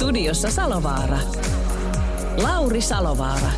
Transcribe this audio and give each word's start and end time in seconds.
Studiossa 0.00 0.50
Salovaara. 0.50 1.18
Lauri 2.42 2.80
Salovaara. 2.80 3.50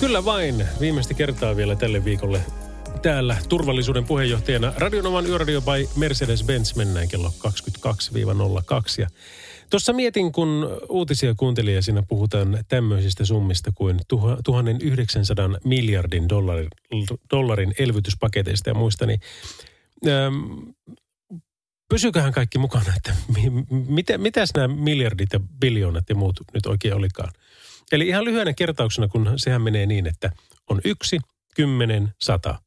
Kyllä 0.00 0.24
vain. 0.24 0.68
Viimeistä 0.80 1.14
kertaa 1.14 1.56
vielä 1.56 1.76
tälle 1.76 2.04
viikolle 2.04 2.40
täällä 3.02 3.36
turvallisuuden 3.48 4.04
puheenjohtajana 4.04 4.72
Radionovan 4.76 5.26
Yöradio 5.26 5.60
by 5.60 5.88
Mercedes-Benz 5.96 6.76
mennään 6.76 7.08
kello 7.08 7.32
22-02. 7.48 7.50
Ja 8.98 9.08
tuossa 9.74 9.92
mietin, 9.92 10.32
kun 10.32 10.80
uutisia 10.88 11.34
kuuntelin 11.34 11.74
ja 11.74 11.82
siinä 11.82 12.02
puhutaan 12.08 12.58
tämmöisistä 12.68 13.24
summista 13.24 13.72
kuin 13.74 14.00
1900 14.44 15.50
miljardin 15.64 16.28
dollarin, 16.28 16.68
dollarin 17.30 17.74
elvytyspaketeista 17.78 18.70
ja 18.70 18.74
muista, 18.74 19.06
niin 19.06 19.20
ähm, 20.08 20.34
pysyköhän 21.88 22.32
kaikki 22.32 22.58
mukana, 22.58 22.92
että 22.96 23.16
mi, 23.36 23.50
mitä, 23.70 24.18
mitäs 24.18 24.50
nämä 24.56 24.68
miljardit 24.68 25.32
ja 25.32 25.40
biljoonat 25.60 26.08
ja 26.08 26.14
muut 26.14 26.40
nyt 26.54 26.66
oikein 26.66 26.94
olikaan. 26.94 27.32
Eli 27.92 28.08
ihan 28.08 28.24
lyhyenä 28.24 28.52
kertauksena, 28.52 29.08
kun 29.08 29.32
sehän 29.36 29.62
menee 29.62 29.86
niin, 29.86 30.06
että 30.06 30.30
on 30.70 30.80
yksi, 30.84 31.18
kymmenen, 31.54 32.14
sata. 32.22 32.58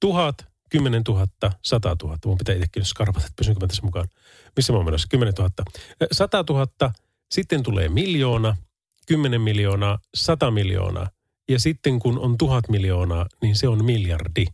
Tuhat, 0.00 0.46
kymmenen 0.70 1.04
tuhatta, 1.04 1.52
sata 1.64 1.96
tuhatta. 1.96 2.28
Mun 2.28 2.38
pitää 2.38 2.54
itsekin 2.54 2.84
skarpata, 2.84 3.26
että 3.26 3.36
pysynkö 3.36 3.60
mä 3.60 3.68
tässä 3.68 3.82
mukaan. 3.82 4.08
Missä 4.58 4.72
mä 4.72 4.76
oon 4.76 4.84
menossa? 4.84 5.08
Kymmenen 5.10 5.34
tuhatta. 5.34 5.62
Sata 6.12 6.44
tuhatta, 6.44 6.92
sitten 7.30 7.62
tulee 7.62 7.88
miljoona, 7.88 8.56
kymmenen 9.06 9.40
miljoonaa, 9.40 9.98
sata 10.14 10.50
miljoonaa. 10.50 11.10
Ja 11.48 11.60
sitten 11.60 11.98
kun 11.98 12.18
on 12.18 12.38
tuhat 12.38 12.68
miljoonaa, 12.68 13.26
niin 13.42 13.56
se 13.56 13.68
on 13.68 13.84
miljardi. 13.84 14.46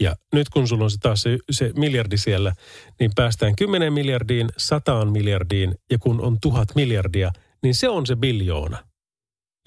Ja 0.00 0.16
nyt 0.32 0.48
kun 0.48 0.68
sulla 0.68 0.84
on 0.84 0.90
se 0.90 0.98
taas 1.00 1.22
se, 1.22 1.38
se 1.50 1.72
miljardi 1.76 2.18
siellä, 2.18 2.52
niin 3.00 3.10
päästään 3.16 3.56
10 3.56 3.92
miljardiin, 3.92 4.48
sataan 4.56 5.12
miljardiin 5.12 5.74
ja 5.90 5.98
kun 5.98 6.20
on 6.20 6.38
tuhat 6.40 6.68
miljardia, 6.74 7.32
niin 7.62 7.74
se 7.74 7.88
on 7.88 8.06
se 8.06 8.16
biljoona 8.16 8.88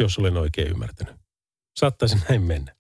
jos 0.02 0.18
olen 0.20 0.38
oikein 0.38 0.68
ymmärtänyt. 0.68 1.16
Saattaisi 1.80 2.18
näin 2.30 2.42
mennä. 2.42 2.76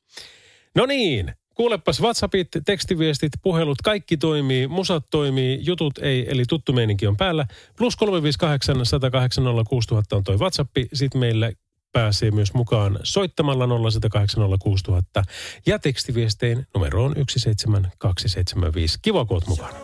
No 0.76 0.86
niin, 0.86 1.34
kuulepas 1.62 2.02
WhatsAppit, 2.02 2.48
tekstiviestit, 2.66 3.32
puhelut, 3.42 3.82
kaikki 3.82 4.18
toimii, 4.18 4.68
musat 4.68 5.06
toimii, 5.10 5.60
jutut 5.62 5.98
ei, 5.98 6.26
eli 6.32 6.44
tuttu 6.50 6.74
meininki 6.74 7.08
on 7.08 7.18
päällä. 7.18 7.46
Plus 7.78 7.96
358 7.96 8.86
108 8.86 9.44
6000 9.70 10.16
on 10.16 10.24
toi 10.24 10.38
WhatsApp, 10.38 10.72
sitten 10.94 11.20
meillä 11.20 11.52
pääsee 11.92 12.32
myös 12.32 12.54
mukaan 12.54 13.00
soittamalla 13.04 13.68
0180 13.92 15.24
ja 15.66 15.80
tekstiviestein 15.80 16.68
numeroon 16.74 17.14
17275. 17.16 19.00
Kiva, 19.02 19.26
kun 19.26 19.42
mukana. 19.48 19.78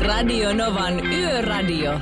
Radio 0.00 0.54
Novan 0.54 1.06
Yöradio. 1.06 2.00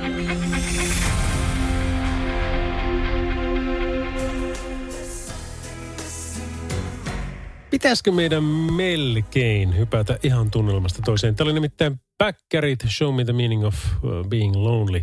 Pitäisikö 7.75 8.11
meidän 8.11 8.43
melkein 8.43 9.77
hypätä 9.77 10.19
ihan 10.23 10.51
tunnelmasta 10.51 11.01
toiseen? 11.05 11.35
Tämä 11.35 11.45
oli 11.45 11.53
nimittäin 11.53 11.99
Backerit, 12.17 12.79
Show 12.89 13.15
Me 13.15 13.25
the 13.25 13.33
Meaning 13.33 13.65
of 13.65 13.75
uh, 13.85 14.27
Being 14.29 14.55
Lonely. 14.55 15.01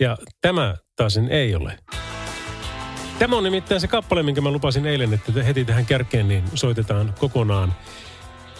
Ja 0.00 0.16
tämä 0.40 0.76
taas 0.96 1.16
ei 1.30 1.54
ole. 1.54 1.78
Tämä 3.18 3.36
on 3.36 3.44
nimittäin 3.44 3.80
se 3.80 3.88
kappale, 3.88 4.22
minkä 4.22 4.40
mä 4.40 4.50
lupasin 4.50 4.86
eilen, 4.86 5.14
että 5.14 5.42
heti 5.42 5.64
tähän 5.64 5.86
kärkeen 5.86 6.28
niin 6.28 6.44
soitetaan 6.54 7.14
kokonaan. 7.18 7.74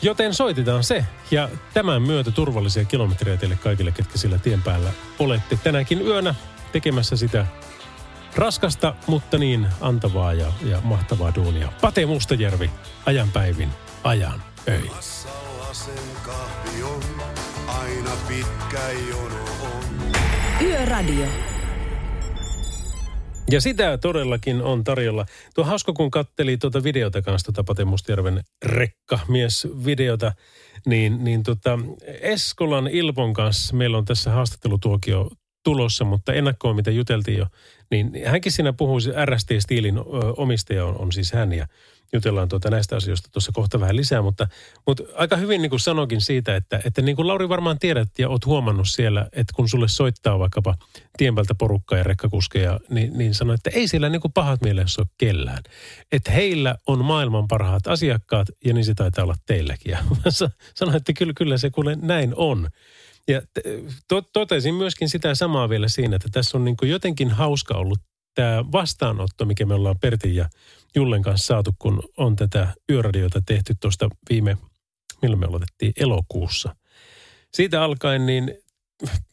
Joten 0.02 0.34
soitetaan 0.34 0.84
se. 0.84 1.04
Ja 1.30 1.48
tämän 1.74 2.02
myötä 2.02 2.30
turvallisia 2.30 2.84
kilometrejä 2.84 3.36
teille 3.36 3.56
kaikille, 3.56 3.92
ketkä 3.92 4.18
sillä 4.18 4.38
tien 4.38 4.62
päällä 4.62 4.90
olette 5.18 5.58
tänäkin 5.64 6.06
yönä 6.06 6.34
tekemässä 6.72 7.16
sitä 7.16 7.46
Raskasta, 8.38 8.94
mutta 9.06 9.38
niin 9.38 9.66
antavaa 9.80 10.32
ja, 10.32 10.52
ja 10.70 10.80
mahtavaa 10.80 11.34
duunia. 11.34 11.72
Pate 11.80 12.06
Mustajärvi, 12.06 12.70
ajan 13.06 13.30
päivin, 13.30 13.68
ajan 14.04 14.42
öin. 14.68 14.90
aina 17.66 18.10
pitkä 18.28 18.90
jono 19.08 19.44
on. 19.62 19.84
Yöradio. 20.62 21.26
Ja 23.50 23.60
sitä 23.60 23.98
todellakin 23.98 24.62
on 24.62 24.84
tarjolla. 24.84 25.26
Tuo 25.54 25.64
hauska, 25.64 25.92
kun 25.92 26.10
katteli 26.10 26.56
tuota 26.56 26.82
videota 26.82 27.22
kanssa, 27.22 27.52
tuota 27.52 27.64
Pate 27.66 27.84
Mustjärven 27.84 28.42
rekka-mies-videota, 28.64 30.32
niin, 30.86 31.24
niin 31.24 31.42
tota 31.42 31.78
Eskolan 32.20 32.88
Ilpon 32.88 33.32
kanssa 33.32 33.76
meillä 33.76 33.98
on 33.98 34.04
tässä 34.04 34.30
haastattelutuokio 34.30 35.30
tulossa, 35.64 36.04
mutta 36.04 36.32
ennakkoon 36.32 36.76
mitä 36.76 36.90
juteltiin 36.90 37.38
jo, 37.38 37.46
niin 37.90 38.12
hänkin 38.26 38.52
siinä 38.52 38.72
puhuu, 38.72 38.98
RST-stiilin 39.24 40.00
omistaja 40.36 40.84
on, 40.86 40.98
on 40.98 41.12
siis 41.12 41.32
hän 41.32 41.52
ja 41.52 41.66
jutellaan 42.12 42.48
tuota 42.48 42.70
näistä 42.70 42.96
asioista 42.96 43.28
tuossa 43.32 43.52
kohta 43.54 43.80
vähän 43.80 43.96
lisää, 43.96 44.22
mutta, 44.22 44.48
mutta 44.86 45.02
aika 45.14 45.36
hyvin 45.36 45.62
niin 45.62 45.70
kuin 45.70 45.80
sanokin 45.80 46.20
siitä, 46.20 46.56
että, 46.56 46.80
että 46.84 47.02
niin 47.02 47.16
kuin 47.16 47.28
Lauri 47.28 47.48
varmaan 47.48 47.78
tiedät 47.78 48.08
ja 48.18 48.28
oot 48.28 48.46
huomannut 48.46 48.88
siellä, 48.88 49.28
että 49.32 49.52
kun 49.56 49.68
sulle 49.68 49.88
soittaa 49.88 50.38
vaikkapa 50.38 50.74
tienpältä 51.16 51.54
porukkaa 51.54 51.98
ja 51.98 52.04
rekkakuskeja, 52.04 52.80
niin, 52.90 53.18
niin 53.18 53.34
sano, 53.34 53.52
että 53.52 53.70
ei 53.70 53.88
siellä 53.88 54.08
niin 54.08 54.20
kuin 54.20 54.32
pahat 54.32 54.62
mielessä 54.62 55.02
ole 55.02 55.08
kellään. 55.18 55.62
Että 56.12 56.30
heillä 56.30 56.76
on 56.86 57.04
maailman 57.04 57.48
parhaat 57.48 57.86
asiakkaat 57.86 58.48
ja 58.64 58.74
niin 58.74 58.84
se 58.84 58.94
taitaa 58.94 59.24
olla 59.24 59.36
teilläkin. 59.46 59.92
Ja 59.92 59.98
sanoin, 60.74 60.96
että 60.96 61.12
kyllä, 61.12 61.32
kyllä 61.36 61.58
se 61.58 61.70
kuule 61.70 61.96
näin 62.02 62.32
on. 62.36 62.68
Ja 63.28 63.42
to, 64.08 64.22
totesin 64.22 64.74
myöskin 64.74 65.08
sitä 65.08 65.34
samaa 65.34 65.68
vielä 65.68 65.88
siinä, 65.88 66.16
että 66.16 66.28
tässä 66.32 66.58
on 66.58 66.64
niin 66.64 66.76
kuin 66.76 66.90
jotenkin 66.90 67.30
hauska 67.30 67.74
ollut 67.74 67.98
tämä 68.34 68.64
vastaanotto, 68.72 69.44
mikä 69.44 69.66
me 69.66 69.74
ollaan 69.74 69.98
Pertin 70.00 70.34
ja 70.34 70.48
Jullen 70.94 71.22
kanssa 71.22 71.46
saatu, 71.46 71.74
kun 71.78 72.02
on 72.16 72.36
tätä 72.36 72.74
yöradiota 72.90 73.42
tehty 73.46 73.74
tuosta 73.80 74.08
viime, 74.30 74.56
milloin 75.22 75.40
me 75.40 75.46
aloitettiin, 75.46 75.92
elokuussa. 75.96 76.76
Siitä 77.54 77.82
alkaen, 77.82 78.26
niin 78.26 78.54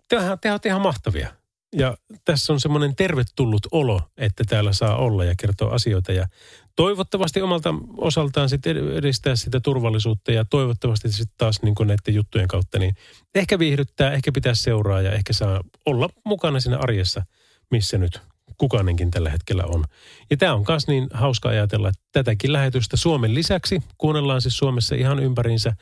te, 0.08 0.18
te 0.42 0.52
olette 0.52 0.70
ihan 0.70 0.82
mahtavia. 0.82 1.45
Ja 1.78 1.98
tässä 2.26 2.54
on 2.54 2.60
semmoinen 2.60 2.96
tervetullut 2.96 3.68
olo, 3.72 4.02
että 4.18 4.44
täällä 4.50 4.74
saa 4.74 4.98
olla 4.98 5.24
ja 5.24 5.34
kertoa 5.38 5.74
asioita. 5.74 6.12
Ja 6.12 6.28
toivottavasti 6.76 7.42
omalta 7.42 7.74
osaltaan 7.98 8.50
sitten 8.50 8.78
edistää 8.78 9.36
sitä 9.36 9.60
turvallisuutta 9.60 10.32
ja 10.32 10.46
toivottavasti 10.46 11.12
sitten 11.12 11.38
taas 11.38 11.62
niin 11.62 11.76
kuin 11.76 11.88
näiden 11.88 12.14
juttujen 12.14 12.48
kautta 12.48 12.80
niin 12.80 12.96
ehkä 13.36 13.60
viihdyttää, 13.60 14.12
ehkä 14.12 14.32
pitää 14.32 14.54
seuraa 14.54 15.02
ja 15.02 15.12
ehkä 15.12 15.34
saa 15.34 15.62
olla 15.86 16.10
mukana 16.26 16.60
siinä 16.60 16.78
arjessa, 16.78 17.26
missä 17.72 17.98
nyt 17.98 18.22
kukainenkin 18.58 19.12
tällä 19.12 19.30
hetkellä 19.30 19.64
on. 19.66 19.84
Ja 20.30 20.38
tämä 20.38 20.54
on 20.54 20.66
myös 20.68 20.88
niin 20.88 21.08
hauska 21.14 21.50
ajatella, 21.50 21.90
että 21.90 22.02
tätäkin 22.12 22.54
lähetystä 22.54 22.98
Suomen 22.98 23.36
lisäksi 23.36 23.82
kuunnellaan 23.98 24.42
siis 24.42 24.58
Suomessa 24.58 24.96
ihan 24.96 25.20
ympärinsä, 25.20 25.74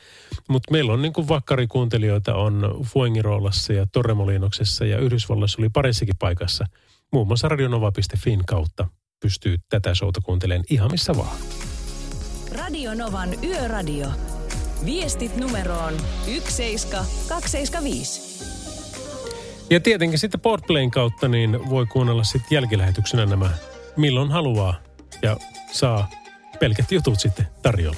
mutta 0.50 0.71
meillä 0.71 0.94
on 0.94 1.01
niin 1.01 1.13
kuin 1.13 1.27
vakkarikuuntelijoita 1.27 2.36
on 2.36 2.81
Fuengiroolassa 2.83 3.74
ja 3.74 3.86
Torremolinoksessa 3.92 4.86
ja 4.86 4.98
Yhdysvalloissa 4.98 5.62
oli 5.62 5.69
parissakin 5.69 6.15
paikassa. 6.19 6.65
Muun 7.12 7.27
muassa 7.27 7.48
radionova.fin 7.48 8.45
kautta 8.45 8.88
pystyy 9.21 9.57
tätä 9.69 9.95
showta 9.95 10.21
kuuntelemaan 10.21 10.65
ihan 10.69 10.92
missä 10.92 11.18
vaan. 11.18 11.38
Radio 12.51 12.94
Novan 12.94 13.44
Yöradio. 13.44 14.07
Viestit 14.86 15.38
numeroon 15.38 15.94
17275. 16.25 18.32
Ja 19.74 19.80
tietenkin 19.80 20.20
sitten 20.20 20.40
Podplayn 20.40 20.92
kautta 20.92 21.28
niin 21.28 21.70
voi 21.70 21.86
kuunnella 21.86 22.24
sitten 22.24 22.56
jälkilähetyksenä 22.56 23.25
nämä 23.25 23.50
milloin 23.96 24.31
haluaa 24.31 24.75
ja 25.22 25.38
saa 25.72 26.10
pelkät 26.60 26.92
jutut 26.92 27.20
sitten 27.20 27.48
tarjolla. 27.62 27.98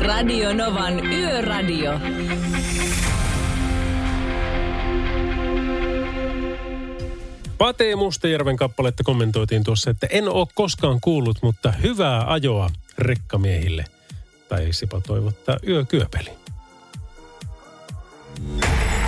Radio 0.00 0.54
Novan 0.54 1.06
Yöradio. 1.06 1.92
Pate 7.58 7.96
Mustajärven 7.96 8.56
kappaletta 8.56 9.04
kommentoitiin 9.04 9.64
tuossa, 9.64 9.90
että 9.90 10.06
en 10.10 10.28
ole 10.28 10.46
koskaan 10.54 11.00
kuullut, 11.00 11.38
mutta 11.42 11.72
hyvää 11.72 12.32
ajoa 12.32 12.70
rekkamiehille. 12.98 13.84
Tai 14.48 14.72
Sipa 14.72 15.00
toivottaa 15.00 15.56
yökyöpeli. 15.66 16.47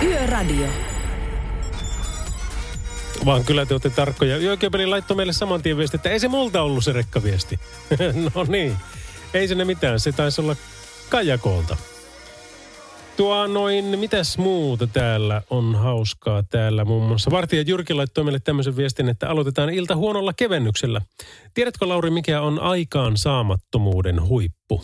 Yöradio. 0.03 0.67
Vaan 3.25 3.45
kyllä 3.45 3.65
te 3.65 3.73
olette 3.73 3.89
tarkkoja. 3.89 4.37
Yökyöpeli 4.37 4.85
laittoi 4.85 5.17
meille 5.17 5.33
saman 5.33 5.61
tien 5.61 5.77
viesti, 5.77 5.97
että 5.97 6.09
ei 6.09 6.19
se 6.19 6.27
multa 6.27 6.61
ollut 6.61 6.83
se 6.83 6.93
rekkaviesti. 6.93 7.59
no 8.35 8.43
niin, 8.47 8.77
ei 9.33 9.47
se 9.47 9.55
ne 9.55 9.65
mitään. 9.65 9.99
Se 9.99 10.11
taisi 10.11 10.41
olla 10.41 10.55
Kajakolta. 11.09 11.77
Tuo 13.17 13.47
noin, 13.47 13.99
mitäs 13.99 14.37
muuta 14.37 14.87
täällä 14.87 15.41
on 15.49 15.75
hauskaa 15.75 16.43
täällä 16.43 16.85
muun 16.85 17.07
muassa. 17.07 17.31
Vartija 17.31 17.61
Jyrki 17.61 17.93
laittoi 17.93 18.23
meille 18.23 18.39
tämmöisen 18.39 18.77
viestin, 18.77 19.09
että 19.09 19.29
aloitetaan 19.29 19.69
ilta 19.69 19.95
huonolla 19.95 20.33
kevennyksellä. 20.33 21.01
Tiedätkö 21.53 21.87
Lauri, 21.87 22.09
mikä 22.09 22.41
on 22.41 22.59
aikaan 22.59 23.17
saamattomuuden 23.17 24.27
huippu? 24.27 24.83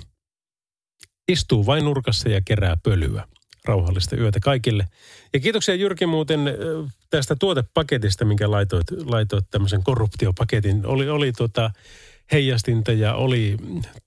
Istuu 1.27 1.65
vain 1.65 1.85
nurkassa 1.85 2.29
ja 2.29 2.41
kerää 2.45 2.77
pölyä. 2.83 3.27
Rauhallista 3.67 4.15
yötä 4.15 4.39
kaikille. 4.39 4.87
Ja 5.33 5.39
kiitoksia 5.39 5.75
Jyrki 5.75 6.05
muuten 6.05 6.39
tästä 7.09 7.35
tuotepaketista, 7.39 8.25
minkä 8.25 8.51
laitoit, 8.51 8.87
laitoit 9.05 9.45
tämmöisen 9.51 9.83
korruptiopaketin. 9.83 10.85
Oli, 10.85 11.09
oli 11.09 11.31
tota, 11.31 11.71
heijastinta 12.31 12.91
ja 12.91 13.15
oli 13.15 13.57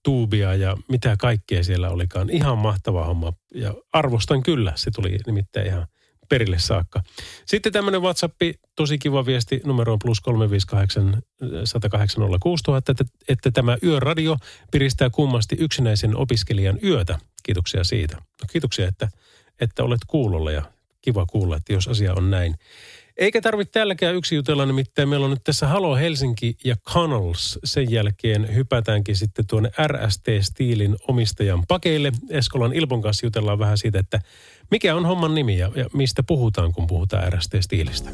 tuubia 0.03 0.55
ja 0.55 0.77
mitä 0.89 1.17
kaikkea 1.19 1.65
siellä 1.65 1.91
olikaan. 1.91 2.31
Ihan 2.31 2.59
mahtava 2.59 3.05
homma 3.05 3.33
ja 3.55 3.75
arvostan 3.93 4.43
kyllä. 4.43 4.73
Se 4.77 4.91
tuli 4.91 5.19
nimittäin 5.27 5.67
ihan 5.67 5.87
perille 6.31 6.59
saakka. 6.59 7.03
Sitten 7.47 7.73
tämmöinen 7.73 8.03
WhatsApp, 8.03 8.35
tosi 8.77 8.99
kiva 8.99 9.27
viesti 9.27 9.61
numeroon 9.65 9.99
plus 9.99 10.21
358 10.21 11.23
108 11.65 12.23
että, 12.79 13.05
että 13.29 13.51
tämä 13.51 13.77
yöradio 13.83 14.37
piristää 14.71 15.11
kummasti 15.11 15.57
yksinäisen 15.59 16.17
opiskelijan 16.17 16.79
yötä. 16.85 17.19
Kiitoksia 17.43 17.85
siitä. 17.85 18.17
No, 18.17 18.47
kiitoksia, 18.53 18.89
että, 18.89 19.09
että 19.61 19.85
olet 19.85 20.01
kuulolla 20.07 20.53
ja 20.53 20.63
kiva 21.03 21.27
kuulla, 21.27 21.57
että 21.57 21.73
jos 21.73 21.89
asia 21.89 22.15
on 22.15 22.31
näin. 22.31 22.55
Eikä 23.17 23.41
tarvitse 23.41 23.73
tälläkään 23.73 24.15
yksi 24.15 24.35
jutella, 24.35 24.67
nimittäin 24.67 25.09
meillä 25.09 25.25
on 25.25 25.31
nyt 25.31 25.45
tässä 25.45 25.69
Halo 25.69 25.97
Helsinki 25.97 26.57
ja 26.65 26.77
Connells. 26.77 27.59
Sen 27.65 27.91
jälkeen 27.91 28.55
hypätäänkin 28.55 29.17
sitten 29.17 29.47
tuonne 29.47 29.71
RST-stiilin 29.87 30.97
omistajan 31.09 31.65
pakeille. 31.69 32.13
Eskolan 32.31 32.73
Ilpon 32.73 33.03
kanssa 33.03 33.27
jutellaan 33.27 33.59
vähän 33.59 33.79
siitä, 33.79 33.99
että 33.99 34.21
mikä 34.71 34.95
on 34.95 35.07
homman 35.07 35.35
nimi 35.35 35.59
ja, 35.59 35.71
ja 35.75 35.87
mistä 35.93 36.23
puhutaan, 36.23 36.73
kun 36.73 36.87
puhutaan 36.87 37.33
RST-stiilistä. 37.33 38.11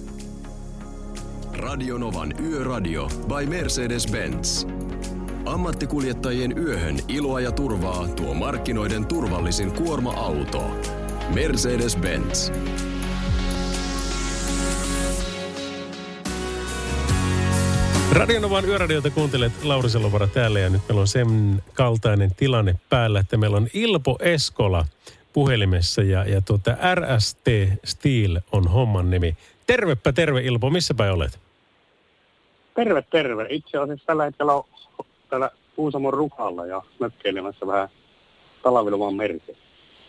Radionovan 1.53 2.35
Yöradio 2.45 3.09
by 3.09 3.47
Mercedes-Benz. 3.47 4.69
Ammattikuljettajien 5.45 6.59
yöhön 6.59 6.99
iloa 7.09 7.41
ja 7.41 7.53
turvaa 7.53 8.09
tuo 8.09 8.35
markkinoiden 8.35 9.07
turvallisin 9.07 9.73
kuorma-auto. 9.73 10.71
Mercedes-Benz. 11.35 12.53
Radionovan 18.13 18.65
yöradiota 18.65 19.11
kuuntelet 19.11 19.53
Lauri 19.65 19.91
Selovara 19.91 20.27
täällä 20.27 20.61
ja 20.61 20.71
nyt 20.71 20.83
meillä 20.89 21.01
on 21.01 21.09
sen 21.09 21.63
kaltainen 21.75 22.35
tilanne 22.35 22.75
päällä, 22.89 23.21
että 23.21 23.37
meillä 23.37 23.57
on 23.57 23.69
Ilpo 23.75 24.19
Eskola 24.21 24.85
puhelimessa 25.33 26.03
ja, 26.03 26.25
ja 26.25 26.41
tuota 26.41 26.77
RST 26.95 27.47
Steel 27.85 28.41
on 28.53 28.69
homman 28.69 29.11
nimi. 29.11 29.37
Tervepä 29.67 30.13
terve 30.13 30.41
Ilpo, 30.41 30.71
missä 30.71 30.95
päin 30.95 31.13
olet? 31.13 31.39
Terve, 32.75 33.03
terve. 33.11 33.47
Itse 33.51 33.79
asiassa 33.79 34.07
tällä 34.07 34.25
hetkellä 34.25 34.55
on 34.55 34.65
täällä 35.31 35.51
Kuusamon 35.77 36.15
rukalla 36.15 36.67
ja 36.67 36.83
mökkeilemässä 37.01 37.67
vähän 37.67 37.89
Talaviloman 38.63 39.15
merkeissä. 39.15 39.66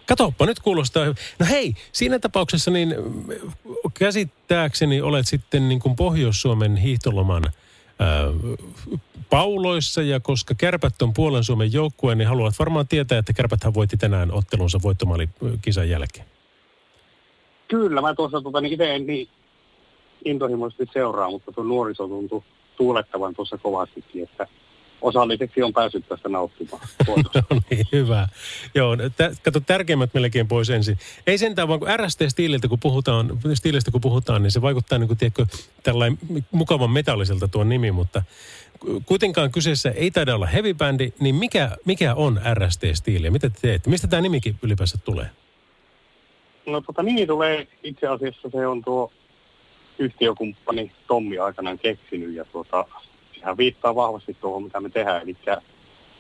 Katoppa, 0.07 0.45
nyt 0.45 0.59
kuulostaa. 0.59 1.06
No 1.39 1.45
hei, 1.50 1.74
siinä 1.92 2.19
tapauksessa 2.19 2.71
niin 2.71 2.95
käsittääkseni 3.94 5.01
olet 5.01 5.27
sitten 5.27 5.69
niin 5.69 5.80
kuin 5.80 5.95
Pohjois-Suomen 5.95 6.75
hiihtoloman– 6.75 7.44
pauloissa 9.30 10.01
ja 10.01 10.19
koska 10.19 10.56
kärpät 10.57 11.01
on 11.01 11.13
puolen 11.13 11.44
Suomen 11.44 11.74
joukkue, 11.74 12.15
niin 12.15 12.27
haluat 12.27 12.59
varmaan 12.59 12.88
tietää, 12.88 13.18
että 13.18 13.33
kärpäthän 13.33 13.74
voitti 13.74 13.98
tänään 13.98 14.31
ottelunsa 14.31 14.80
voittomaali 14.83 15.30
kisan 15.62 15.89
jälkeen. 15.89 16.25
Kyllä, 17.68 18.01
mä 18.01 18.15
tuossa 18.15 18.42
tota, 18.42 18.62
niin 18.62 18.74
itse 18.74 18.95
en 18.95 19.07
niin 19.07 19.27
intohimoisesti 20.25 20.88
seuraa, 20.94 21.30
mutta 21.30 21.51
tuo 21.51 21.63
nuoriso 21.63 22.07
tuntui 22.07 22.44
tuulettavan 22.77 23.36
tuossa 23.36 23.57
kovastikin, 23.57 24.24
että 24.24 24.48
osalliseksi 25.02 25.64
on 25.64 25.74
päässyt 25.74 26.08
tästä 26.08 26.30
nauttimaan. 26.30 26.82
no 27.08 27.60
niin, 27.70 27.86
hyvä. 27.92 28.28
Joo, 28.76 28.96
t- 28.96 29.42
kato 29.44 29.60
tärkeimmät 29.60 30.14
melkein 30.14 30.48
pois 30.48 30.70
ensin. 30.70 30.98
Ei 31.28 31.38
sentään 31.38 31.68
vaan 31.68 31.80
kun 31.80 31.90
RST-stiililtä 31.90 32.68
kun 32.68 32.80
puhutaan, 32.80 33.40
stiilistä 33.54 33.92
kun 33.92 34.02
puhutaan, 34.02 34.44
niin 34.44 34.52
se 34.52 34.62
vaikuttaa 34.62 34.98
niin 34.98 35.08
kuin, 35.08 35.18
tiedätkö, 35.18 35.46
tällainen 35.84 36.20
mukavan 36.52 36.92
metalliselta 36.92 37.48
tuo 37.48 37.64
nimi, 37.64 37.92
mutta 37.92 38.24
kuitenkaan 39.06 39.52
kyseessä 39.52 39.90
ei 39.90 40.12
taida 40.12 40.36
olla 40.36 40.46
heavy 40.46 40.74
bändi, 40.74 41.14
niin 41.20 41.36
mikä, 41.36 41.78
mikä 41.86 42.16
on 42.16 42.42
RST-stiili 42.54 43.28
ja 43.28 43.32
mitä 43.32 43.50
te 43.50 43.56
teette? 43.62 43.90
Mistä 43.90 44.08
tämä 44.08 44.22
nimikin 44.22 44.56
ylipäänsä 44.62 44.98
tulee? 44.98 45.30
No 46.66 46.82
tota 46.82 47.04
nimi 47.04 47.28
tulee 47.28 47.68
itse 47.84 48.08
asiassa, 48.08 48.50
se 48.50 48.68
on 48.68 48.84
tuo 48.84 49.12
yhtiökumppani 50.00 50.92
Tommi 51.08 51.38
aikanaan 51.38 51.80
keksinyt 51.80 52.34
ja 52.34 52.46
tuota, 52.46 52.86
sehän 53.39 53.57
viittaa 53.57 53.95
vahvasti 53.95 54.34
tuohon, 54.34 54.63
mitä 54.63 54.80
me 54.80 54.89
tehdään, 54.89 55.22
eli 55.22 55.36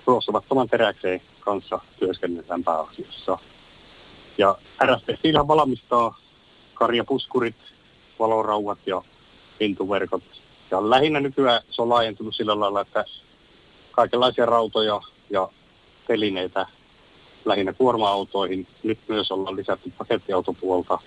ruossuvattoman 0.05 0.69
teräkseen 0.69 1.21
kanssa 1.39 1.79
työskennellään 1.99 2.63
pääasiassa. 2.63 3.37
Ja 4.37 4.57
RST 4.85 5.19
Steelhän 5.19 5.47
valmistaa 5.47 6.17
karjapuskurit, 6.73 7.55
valorauhat 8.19 8.79
ja 8.85 9.01
pintuverkot. 9.59 10.23
Ja 10.71 10.89
lähinnä 10.89 11.19
nykyään 11.19 11.61
se 11.69 11.81
on 11.81 11.89
laajentunut 11.89 12.35
sillä 12.35 12.59
lailla, 12.59 12.81
että 12.81 13.05
kaikenlaisia 13.91 14.45
rautoja 14.45 15.01
ja 15.29 15.49
telineitä 16.07 16.65
lähinnä 17.45 17.73
kuorma-autoihin. 17.73 18.67
Nyt 18.83 18.99
myös 19.07 19.31
ollaan 19.31 19.55
lisätty 19.55 19.93
pakettiautopuolta. 19.97 20.99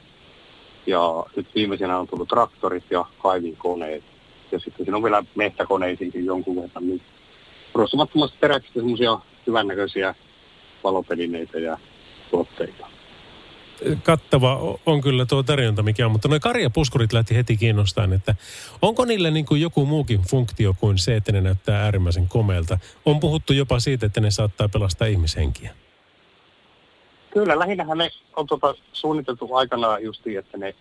Ja 0.86 1.24
nyt 1.36 1.46
viimeisenä 1.54 1.98
on 1.98 2.08
tullut 2.08 2.28
traktorit 2.28 2.84
ja 2.90 3.04
kaivinkoneet 3.18 4.04
ja 4.52 4.58
sitten 4.58 4.86
siinä 4.86 4.96
on 4.96 5.02
vielä 5.02 5.24
mehtäkoneisiinkin 5.34 6.24
jonkun 6.24 6.56
verran, 6.56 6.86
niin 6.86 7.02
rostumattomasti 7.74 8.36
peräksistä 8.40 8.80
semmoisia 8.80 9.18
hyvännäköisiä 9.46 10.14
valopelineitä 10.84 11.58
ja 11.58 11.78
tuotteita. 12.30 12.86
Kattava 14.02 14.78
on 14.86 15.00
kyllä 15.00 15.26
tuo 15.26 15.42
tarjonta 15.42 15.82
mikä 15.82 16.06
on, 16.06 16.12
mutta 16.12 16.28
nuo 16.28 16.40
karjapuskurit 16.40 17.12
lähti 17.12 17.36
heti 17.36 17.56
kiinnostaan, 17.56 18.12
että 18.12 18.34
onko 18.82 19.04
niillä 19.04 19.30
niin 19.30 19.46
kuin 19.46 19.60
joku 19.60 19.86
muukin 19.86 20.22
funktio 20.30 20.74
kuin 20.80 20.98
se, 20.98 21.16
että 21.16 21.32
ne 21.32 21.40
näyttää 21.40 21.82
äärimmäisen 21.82 22.28
komeelta? 22.28 22.78
On 23.04 23.20
puhuttu 23.20 23.52
jopa 23.52 23.80
siitä, 23.80 24.06
että 24.06 24.20
ne 24.20 24.30
saattaa 24.30 24.68
pelastaa 24.68 25.08
ihmishenkiä. 25.08 25.74
Kyllä, 27.30 27.58
lähinnähän 27.58 27.98
ne 27.98 28.10
on 28.36 28.46
tuota 28.46 28.74
suunniteltu 28.92 29.54
aikanaan 29.54 30.02
justiin, 30.02 30.38
että 30.38 30.58
ne 30.58 30.74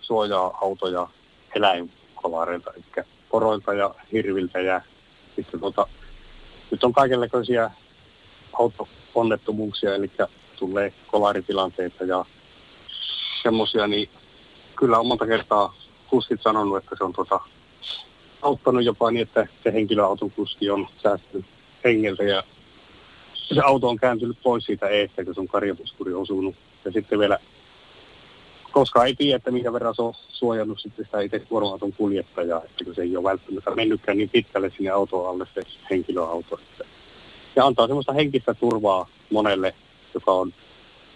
suojaa 0.00 0.58
autoja 0.60 1.08
eläin, 1.54 1.92
kolareilta, 2.30 2.72
eli 2.74 3.04
poroilta 3.30 3.74
ja 3.74 3.94
hirviltä 4.12 4.60
ja 4.60 4.80
sitten 5.36 5.60
tota, 5.60 5.86
nyt 6.70 6.84
on 6.84 6.92
kaikenlaisia 6.92 7.70
auto-onnettomuuksia, 8.52 9.94
eli 9.94 10.10
tulee 10.56 10.92
kolaritilanteita 11.06 12.04
ja 12.04 12.24
semmoisia, 13.42 13.86
niin 13.86 14.08
kyllä 14.76 14.98
on 14.98 15.06
monta 15.06 15.26
kertaa 15.26 15.74
kuskit 16.10 16.42
sanonut, 16.42 16.76
että 16.76 16.96
se 16.98 17.04
on 17.04 17.12
tota, 17.12 17.40
auttanut 18.42 18.84
jopa 18.84 19.10
niin, 19.10 19.22
että 19.22 19.46
se 19.64 19.72
henkilöauton 19.72 20.30
kuski 20.30 20.70
on 20.70 20.88
säästynyt 21.02 21.46
hengeltä 21.84 22.24
ja 22.24 22.42
se 23.54 23.60
auto 23.60 23.88
on 23.88 23.96
kääntynyt 23.96 24.38
pois 24.42 24.64
siitä 24.64 24.88
eestä, 24.88 25.24
kun 25.24 25.34
se 25.34 25.40
on 25.40 25.48
karjapuskuri 25.48 26.14
osunut. 26.14 26.54
Ja 26.84 26.92
sitten 26.92 27.18
vielä 27.18 27.38
koska 28.72 29.04
ei 29.04 29.14
tiedä, 29.14 29.36
että 29.36 29.50
minkä 29.50 29.72
verran 29.72 29.94
se 29.94 30.02
on 30.02 30.14
suojannut 30.28 30.80
sitten 30.80 31.04
sitä 31.04 31.20
itse 31.20 31.38
kuorma-auton 31.38 31.92
kuljettajaa, 31.92 32.62
että 32.64 32.84
kun 32.84 32.94
se 32.94 33.02
ei 33.02 33.16
ole 33.16 33.24
välttämättä 33.24 33.70
mennytkään 33.70 34.18
niin 34.18 34.30
pitkälle 34.30 34.72
sinne 34.76 34.90
auton 34.90 35.28
alle 35.28 35.46
se 35.54 35.60
henkilöauto. 35.90 36.60
Ja 37.56 37.66
antaa 37.66 37.86
semmoista 37.86 38.12
henkistä 38.12 38.54
turvaa 38.54 39.06
monelle, 39.30 39.74
joka 40.14 40.32
on 40.32 40.54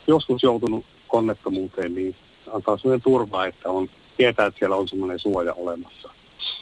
joskus 0.06 0.42
joutunut 0.42 0.84
onnettomuuteen, 1.12 1.94
niin 1.94 2.16
antaa 2.52 2.76
semmoinen 2.76 3.02
turvaa, 3.02 3.46
että 3.46 3.70
on, 3.70 3.90
tietää, 4.16 4.46
että 4.46 4.58
siellä 4.58 4.76
on 4.76 4.88
semmoinen 4.88 5.18
suoja 5.18 5.54
olemassa. 5.54 6.10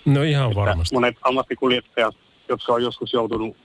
No 0.04 0.23
ihan 0.23 0.50
että 0.50 0.61
varmasti. 0.61 0.95
Monet 0.95 1.16
ammattikuljettajat, 1.23 2.16
jotka 2.49 2.73
on 2.73 2.83
joskus 2.83 3.12
joutunut 3.12 3.57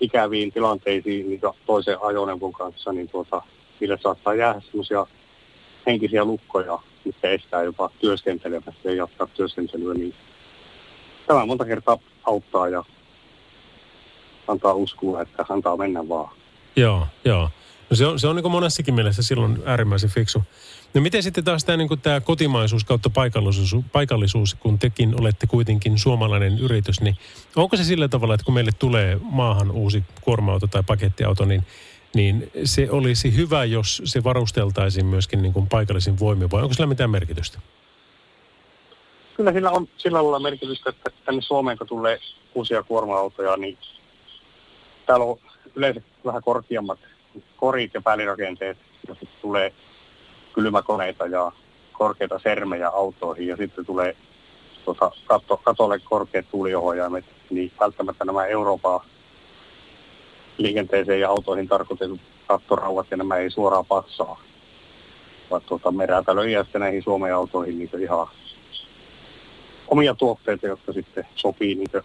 ikäviin 0.00 0.52
tilanteisiin 0.52 1.28
niin 1.28 1.40
toisen 1.66 1.96
ajoneuvon 2.02 2.52
kanssa, 2.52 2.92
niin 2.92 3.08
tuota, 3.08 3.42
niille 3.80 3.98
saattaa 4.02 4.34
jäädä 4.34 4.60
semmoisia 4.60 5.06
henkisiä 5.86 6.24
lukkoja, 6.24 6.78
mitkä 7.04 7.30
estää 7.30 7.62
jopa 7.62 7.90
työskentelemästä 8.00 8.88
ja 8.88 8.94
jatkaa 8.94 9.26
työskentelyä, 9.26 9.94
niin 9.94 10.14
tämä 11.26 11.46
monta 11.46 11.64
kertaa 11.64 11.98
auttaa 12.24 12.68
ja 12.68 12.84
antaa 14.48 14.72
uskoa, 14.72 15.22
että 15.22 15.44
antaa 15.48 15.76
mennä 15.76 16.08
vaan. 16.08 16.34
Joo, 16.76 17.06
joo. 17.24 17.50
No 17.90 17.96
se 17.96 18.06
on, 18.06 18.18
se 18.18 18.26
on 18.26 18.36
niin 18.36 18.50
monessakin 18.50 18.94
mielessä 18.94 19.22
silloin 19.22 19.62
äärimmäisen 19.64 20.10
fiksu. 20.10 20.42
No 20.94 21.00
miten 21.00 21.22
sitten 21.22 21.44
taas 21.44 21.64
tämä, 21.64 21.76
niin 21.76 21.88
kuin 21.88 22.00
tämä 22.00 22.20
kotimaisuus 22.20 22.84
kautta 22.84 23.10
paikallisuus, 23.10 23.76
paikallisuus, 23.92 24.54
kun 24.54 24.78
tekin 24.78 25.20
olette 25.20 25.46
kuitenkin 25.46 25.98
suomalainen 25.98 26.58
yritys, 26.58 27.00
niin 27.00 27.16
onko 27.56 27.76
se 27.76 27.84
sillä 27.84 28.08
tavalla, 28.08 28.34
että 28.34 28.44
kun 28.44 28.54
meille 28.54 28.70
tulee 28.78 29.18
maahan 29.22 29.70
uusi 29.70 30.04
kuorma-auto 30.20 30.66
tai 30.66 30.82
pakettiauto, 30.86 31.44
niin, 31.44 31.66
niin 32.14 32.50
se 32.64 32.90
olisi 32.90 33.36
hyvä, 33.36 33.64
jos 33.64 34.02
se 34.04 34.24
varusteltaisiin 34.24 35.06
myöskin 35.06 35.42
niin 35.42 35.52
kuin 35.52 35.68
paikallisin 35.68 36.18
voimin, 36.18 36.50
vai 36.50 36.62
onko 36.62 36.74
sillä 36.74 36.86
mitään 36.86 37.10
merkitystä? 37.10 37.58
Kyllä 39.36 39.52
sillä 39.52 39.70
on 39.70 39.88
sillä 39.96 40.22
lailla 40.22 40.38
merkitystä, 40.38 40.90
että 40.90 41.10
tänne 41.24 41.42
Suomeen 41.42 41.78
kun 41.78 41.86
tulee 41.86 42.18
uusia 42.54 42.82
kuorma-autoja, 42.82 43.56
niin 43.56 43.78
täällä 45.06 45.24
on 45.24 45.38
yleensä 45.74 46.00
vähän 46.24 46.42
korkeammat 46.42 46.98
korit 47.56 47.94
ja 47.94 48.00
päälirakenteet, 48.00 48.78
ja 49.08 49.14
sitten 49.14 49.40
tulee 49.42 49.72
kylmäkoneita 50.52 51.26
ja 51.26 51.52
korkeita 51.92 52.38
sermejä 52.38 52.88
autoihin, 52.88 53.46
ja 53.46 53.56
sitten 53.56 53.86
tulee 53.86 54.16
tuota, 54.84 55.10
katto, 55.24 55.56
katolle 55.56 55.98
korkeat 55.98 56.46
tuuliohjaimet, 56.50 57.24
niin 57.50 57.72
välttämättä 57.80 58.24
nämä 58.24 58.46
Euroopan 58.46 59.00
liikenteeseen 60.58 61.20
ja 61.20 61.28
autoihin 61.28 61.68
tarkoitetut 61.68 62.20
kattorauvat 62.46 63.06
ja 63.10 63.16
nämä 63.16 63.36
ei 63.36 63.50
suoraan 63.50 63.86
passaa. 63.86 64.42
Vaan 65.50 65.62
tuota, 65.66 65.90
me 65.90 66.06
räätälöidään 66.06 66.64
sitten 66.64 66.80
näihin 66.80 67.02
Suomen 67.02 67.34
autoihin 67.34 67.78
niin 67.78 68.02
ihan 68.02 68.26
omia 69.88 70.14
tuotteita, 70.14 70.66
jotka 70.66 70.92
sitten 70.92 71.26
sopii 71.34 71.74
niin 71.74 72.02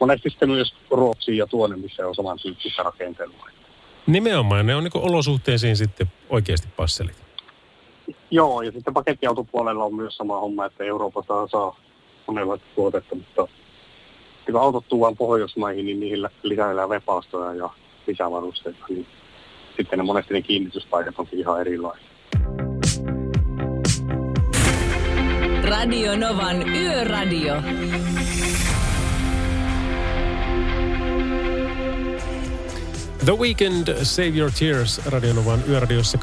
monesti 0.00 0.30
sitten 0.30 0.50
myös 0.50 0.74
Ruotsiin 0.90 1.38
ja 1.38 1.46
tuonne, 1.46 1.76
missä 1.76 2.08
on 2.08 2.14
samantyyppistä 2.14 2.82
rakentelua. 2.82 3.48
Nimenomaan, 4.06 4.66
ne 4.66 4.74
on 4.74 4.84
niin 4.84 4.92
olosuhteisiin 4.96 5.76
sitten 5.76 6.06
oikeasti 6.30 6.68
passelit. 6.76 7.16
Joo, 8.30 8.62
ja 8.62 8.72
sitten 8.72 8.94
pakettiautopuolella 8.94 9.84
on 9.84 9.94
myös 9.94 10.16
sama 10.16 10.40
homma, 10.40 10.66
että 10.66 10.84
Euroopasta 10.84 11.46
saa 11.46 11.76
monenlaista 12.26 12.66
tuotetta, 12.74 13.14
mutta 13.14 13.48
kun 14.52 14.60
autot 14.60 14.88
tuodaan 14.88 15.16
Pohjoismaihin, 15.16 15.86
niin 15.86 16.00
niihin 16.00 16.28
lisäillään 16.42 16.88
vepaastoja 16.88 17.54
ja 17.54 17.70
lisävarusteita, 18.06 18.84
niin 18.88 19.06
sitten 19.76 19.98
ne 19.98 20.02
monesti 20.02 20.34
ne 20.34 20.42
kiinnityspaikat 20.42 21.18
onkin 21.18 21.38
ihan 21.38 21.60
erilaisia. 21.60 22.08
Radio 25.62 26.16
Novan 26.16 26.68
Yöradio. 26.68 27.54
The 33.24 33.36
Weekend, 33.38 34.04
Save 34.04 34.32
Your 34.36 34.50
Tears, 34.58 35.06
Radionovan 35.06 35.62
yöradiossa 35.68 36.18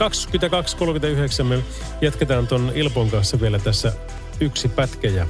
22.39. 1.39 1.44
Me 1.44 1.60
jatketaan 2.01 2.48
ton 2.48 2.72
Ilpon 2.75 3.10
kanssa 3.10 3.41
vielä 3.41 3.60
tässä 3.60 3.94
yksi 4.39 4.67
pätkä 4.67 5.08
ja 5.08 5.25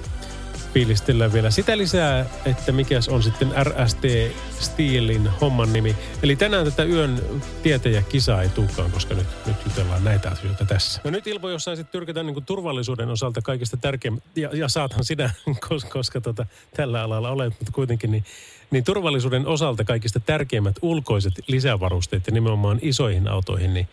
fiilistellään 0.75 1.33
vielä 1.33 1.51
sitä 1.51 1.77
lisää, 1.77 2.25
että 2.45 2.71
mikäs 2.71 3.09
on 3.09 3.23
sitten 3.23 3.53
RST 3.63 4.03
Steelin 4.59 5.27
homman 5.41 5.73
nimi. 5.73 5.95
Eli 6.23 6.35
tänään 6.35 6.65
tätä 6.65 6.83
yön 6.83 7.21
tietäjä 7.63 8.01
kisaa 8.01 8.41
ei 8.41 8.49
tulekaan, 8.49 8.91
koska 8.91 9.13
nyt, 9.13 9.27
nyt 9.45 9.55
jutellaan 9.65 10.03
näitä 10.03 10.29
asioita 10.29 10.65
tässä. 10.65 11.01
No 11.03 11.11
nyt 11.11 11.27
Ilpo, 11.27 11.49
jos 11.49 11.63
saisit 11.63 11.91
tyrkätä 11.91 12.23
niin 12.23 12.33
kuin 12.33 12.45
turvallisuuden 12.45 13.09
osalta 13.09 13.41
kaikista 13.41 13.77
tärkeimmät, 13.77 14.23
ja, 14.35 14.49
ja 14.53 14.67
saathan 14.67 15.05
sinä, 15.05 15.29
koska, 15.69 15.89
koska 15.89 16.21
tota, 16.21 16.45
tällä 16.75 17.03
alalla 17.03 17.29
olet, 17.29 17.53
mutta 17.59 17.71
kuitenkin, 17.71 18.11
niin, 18.11 18.23
niin 18.71 18.83
turvallisuuden 18.83 19.47
osalta 19.47 19.83
kaikista 19.83 20.19
tärkeimmät 20.19 20.75
ulkoiset 20.81 21.33
lisävarusteet 21.47 22.27
ja 22.27 22.33
nimenomaan 22.33 22.79
isoihin 22.81 23.27
autoihin, 23.27 23.73
niin 23.73 23.87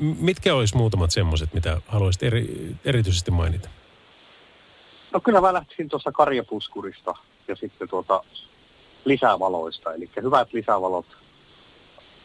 mitkä 0.00 0.54
olisi 0.54 0.76
muutamat 0.76 1.10
semmoiset, 1.10 1.54
mitä 1.54 1.80
haluaisit 1.86 2.22
eri, 2.22 2.74
erityisesti 2.84 3.30
mainita? 3.30 3.68
No 5.16 5.20
kyllä 5.20 5.40
mä 5.40 5.52
lähtisin 5.52 5.88
tuossa 5.88 6.12
karjapuskurista 6.12 7.14
ja 7.48 7.56
sitten 7.56 7.88
tuota 7.88 8.24
lisävaloista. 9.04 9.94
Eli 9.94 10.10
hyvät 10.22 10.52
lisävalot 10.52 11.06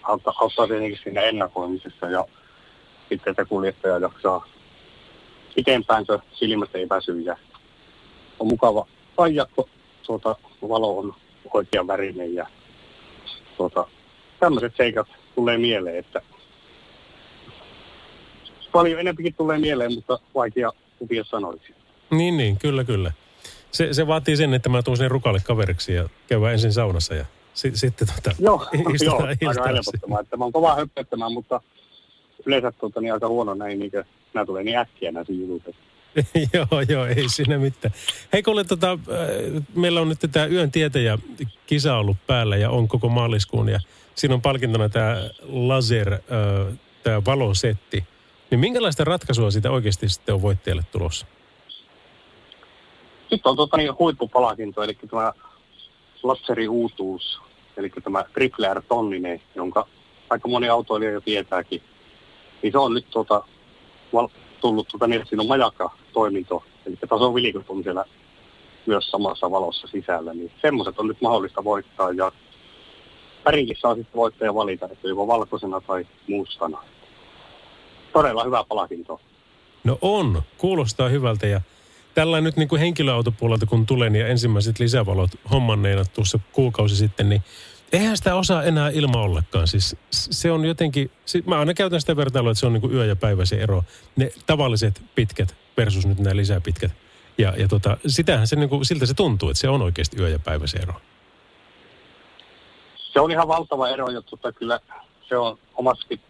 auttaa, 0.04 0.34
auttaa 0.40 0.68
tietenkin 0.68 1.00
siinä 1.04 1.22
ennakoimisessa 1.22 2.06
ja 2.06 2.26
sitten 3.10 3.32
että 3.32 3.46
kuljettaja 3.46 3.98
jaksaa 3.98 4.46
pitempään, 5.56 6.06
kun 6.06 6.20
silmät 6.34 6.76
ei 6.76 6.90
väsy 6.90 7.20
ja 7.20 7.38
on 8.40 8.48
mukava 8.48 8.88
ajaa, 9.18 9.46
kun 9.56 9.70
tuota, 10.06 10.36
valo 10.70 10.98
on 10.98 11.14
oikean 11.54 11.88
värinen 11.88 12.34
ja 12.34 12.48
tuota, 13.58 13.88
tämmöiset 14.40 14.74
seikat 14.78 15.08
tulee 15.36 15.58
mieleen, 15.58 15.98
että 15.98 16.22
paljon 18.72 19.00
enempikin 19.00 19.36
tulee 19.36 19.58
mieleen, 19.58 19.94
mutta 19.94 20.20
vaikea 20.36 20.72
kuvia 21.00 21.24
sanoiksi. 21.24 21.81
Niin, 22.12 22.38
niin, 22.38 22.58
kyllä, 22.58 22.84
kyllä. 22.84 23.12
Se, 23.72 23.94
se 23.94 24.08
vaatii 24.08 24.38
sen, 24.38 24.54
että 24.54 24.70
mä 24.70 24.84
tuun 24.84 24.98
sen 24.98 25.12
rukalle 25.12 25.40
kaveriksi 25.40 25.94
ja 25.94 26.10
käydään 26.28 26.54
ensin 26.54 26.74
saunassa 26.74 27.16
ja 27.16 27.26
si, 27.54 27.72
sitten 27.74 28.08
tota, 28.16 28.36
Joo, 28.40 28.68
joo 29.06 29.24
aika 29.28 29.64
helpottamaan. 29.68 30.22
Että 30.22 30.38
mä 30.38 30.44
oon 30.44 30.54
kova 30.54 30.76
höppöttämään, 30.76 31.34
mutta 31.34 31.62
yleensä 32.46 32.72
tuota, 32.72 33.02
niin 33.02 33.14
aika 33.14 33.28
huono 33.28 33.54
näin, 33.54 33.80
niin 33.80 33.92
kuin, 33.92 34.04
nämä 34.34 34.46
tulee 34.46 34.64
niin 34.64 34.78
äkkiä 34.78 35.12
nämä 35.12 35.26
jutut. 35.28 35.76
joo, 36.54 36.82
joo, 36.90 37.06
ei 37.06 37.30
siinä 37.30 37.58
mitään. 37.58 37.94
Hei 38.34 38.44
kuule, 38.44 38.64
tota, 38.64 38.92
äh, 38.92 39.64
meillä 39.76 40.02
on 40.02 40.10
nyt 40.10 40.20
tämä 40.32 40.46
yön 40.46 40.72
tietäjä 40.72 41.18
kisa 41.68 41.98
ollut 41.98 42.18
päällä 42.28 42.58
ja 42.58 42.70
on 42.70 42.88
koko 42.88 43.10
maaliskuun 43.10 43.70
ja 43.70 43.80
siinä 44.16 44.36
on 44.36 44.42
palkintona 44.42 44.90
tämä 44.90 45.30
laser, 45.44 46.14
äh, 46.14 46.20
tämä 47.04 47.26
valosetti. 47.26 48.04
Niin 48.52 48.60
minkälaista 48.60 49.04
ratkaisua 49.04 49.52
siitä 49.52 49.72
oikeasti 49.72 50.10
sitten 50.10 50.36
on 50.36 50.42
voittajalle 50.42 50.84
tulossa? 50.92 51.26
Sitten 53.32 53.50
on 53.50 53.56
tota, 53.56 53.78
niin, 53.78 54.00
huippupalakinto, 54.00 54.84
eli 54.84 54.98
tämä 55.12 55.34
Latseri 56.24 56.68
uutuus, 56.68 57.40
eli 57.78 57.90
tämä 58.04 58.26
Triple 58.34 58.74
R 58.74 58.82
tonninen, 58.88 59.42
jonka 59.56 59.88
aika 60.30 60.48
moni 60.48 60.70
autoilija 60.70 61.12
jo 61.12 61.22
tietääkin. 61.22 61.82
Niin 62.62 62.72
se 62.72 62.78
on 62.78 62.94
nyt 62.94 63.10
tota, 63.10 63.44
tullut, 64.62 64.88
tota, 64.92 65.08
niin, 65.08 65.26
siinä 65.26 65.42
on 65.42 65.48
majakka-toiminto, 65.48 66.64
eli 66.86 66.96
taso 67.10 67.36
vilikot 67.36 67.70
on 67.70 67.84
siellä 67.84 68.06
myös 68.86 69.10
samassa 69.10 69.52
valossa 69.52 69.88
sisällä, 69.88 70.34
niin 70.34 70.52
semmoiset 70.62 71.00
on 71.00 71.08
nyt 71.08 71.22
mahdollista 71.22 71.64
voittaa 71.64 72.12
ja 72.12 72.32
värinkin 73.46 73.78
saa 73.80 73.96
sitten 73.96 74.16
voittaja 74.16 74.56
valita, 74.56 74.86
että 74.92 75.08
joko 75.08 75.28
valkoisena 75.28 75.82
tai 75.82 76.08
mustana. 76.28 76.84
Todella 78.14 78.44
hyvä 78.44 78.64
palakinto. 78.68 79.20
No 79.84 79.98
on, 80.02 80.42
kuulostaa 80.58 81.10
hyvältä 81.10 81.48
ja 81.48 81.62
tällä 82.14 82.42
nyt 82.42 82.58
niin 82.58 82.68
kuin 82.68 82.80
henkilöautopuolelta 82.80 83.66
kun 83.66 83.86
tulee 83.86 84.10
niin 84.10 84.28
ensimmäiset 84.28 84.80
lisävalot 84.80 85.32
hommanneena 85.52 86.06
tuossa 86.06 86.40
kuukausi 86.52 86.96
sitten, 86.96 87.30
niin 87.30 87.42
eihän 87.92 88.18
sitä 88.18 88.36
osaa 88.36 88.64
enää 88.64 88.90
ilma 88.90 89.22
ollenkaan. 89.22 89.68
Siis 89.68 89.96
se 90.12 90.52
on 90.52 90.66
jotenkin, 90.66 91.12
mä 91.46 91.60
aina 91.60 91.74
käytän 91.74 92.02
sitä 92.02 92.16
vertailua, 92.16 92.52
että 92.52 92.60
se 92.60 92.66
on 92.66 92.74
niin 92.74 92.82
kuin 92.82 92.94
yö 92.94 93.06
ja 93.06 93.16
päivä 93.16 93.46
se 93.46 93.56
ero. 93.56 93.84
Ne 94.16 94.32
tavalliset 94.46 95.02
pitkät 95.16 95.56
versus 95.78 96.06
nyt 96.06 96.20
nämä 96.20 96.36
lisäpitkät. 96.36 96.92
Ja, 97.38 97.54
ja 97.58 97.68
tota, 97.68 97.98
sitähän 98.08 98.48
se 98.48 98.56
niin 98.56 98.70
kuin, 98.70 98.86
siltä 98.86 99.06
se 99.06 99.14
tuntuu, 99.14 99.50
että 99.50 99.62
se 99.62 99.70
on 99.70 99.82
oikeasti 99.82 100.18
yö 100.20 100.30
ja 100.30 100.40
päivä 100.40 100.68
se 100.68 100.78
ero. 100.78 100.94
Se 102.96 103.20
on 103.20 103.32
ihan 103.32 103.48
valtava 103.48 103.90
ero, 103.90 104.10
ja 104.10 104.22
tota, 104.22 104.52
kyllä 104.52 104.80
se 105.30 105.38
on 105.38 105.58
omasti 105.76 106.22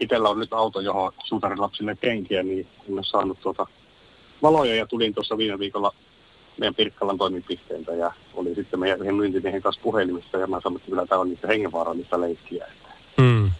itsellä 0.00 0.28
on 0.28 0.38
nyt 0.38 0.52
auto, 0.52 0.80
johon 0.80 1.12
suutarilapsille 1.24 1.96
kenkiä, 1.96 2.42
niin 2.42 2.68
olen 2.92 3.04
saanut 3.04 3.40
tuota 3.40 3.66
valoja 4.42 4.74
ja 4.74 4.86
tulin 4.86 5.14
tuossa 5.14 5.38
viime 5.38 5.58
viikolla 5.58 5.94
meidän 6.58 6.74
Pirkkalan 6.74 7.18
toimipisteeltä 7.18 7.92
ja 7.92 8.12
oli 8.34 8.54
sitten 8.54 8.80
meidän 8.80 9.00
yhden 9.00 9.14
myyntimiehen 9.14 9.62
kanssa 9.62 9.80
puhelimissa 9.82 10.38
ja 10.38 10.46
mä 10.46 10.60
sanoin, 10.60 10.76
että 10.76 10.90
kyllä 10.90 11.06
tämä 11.06 11.20
on 11.20 11.28
niitä 11.28 11.48
hengenvaarallista 11.48 12.20
leikkiä. 12.20 12.66
Että, 12.66 12.88
mm. 13.22 13.50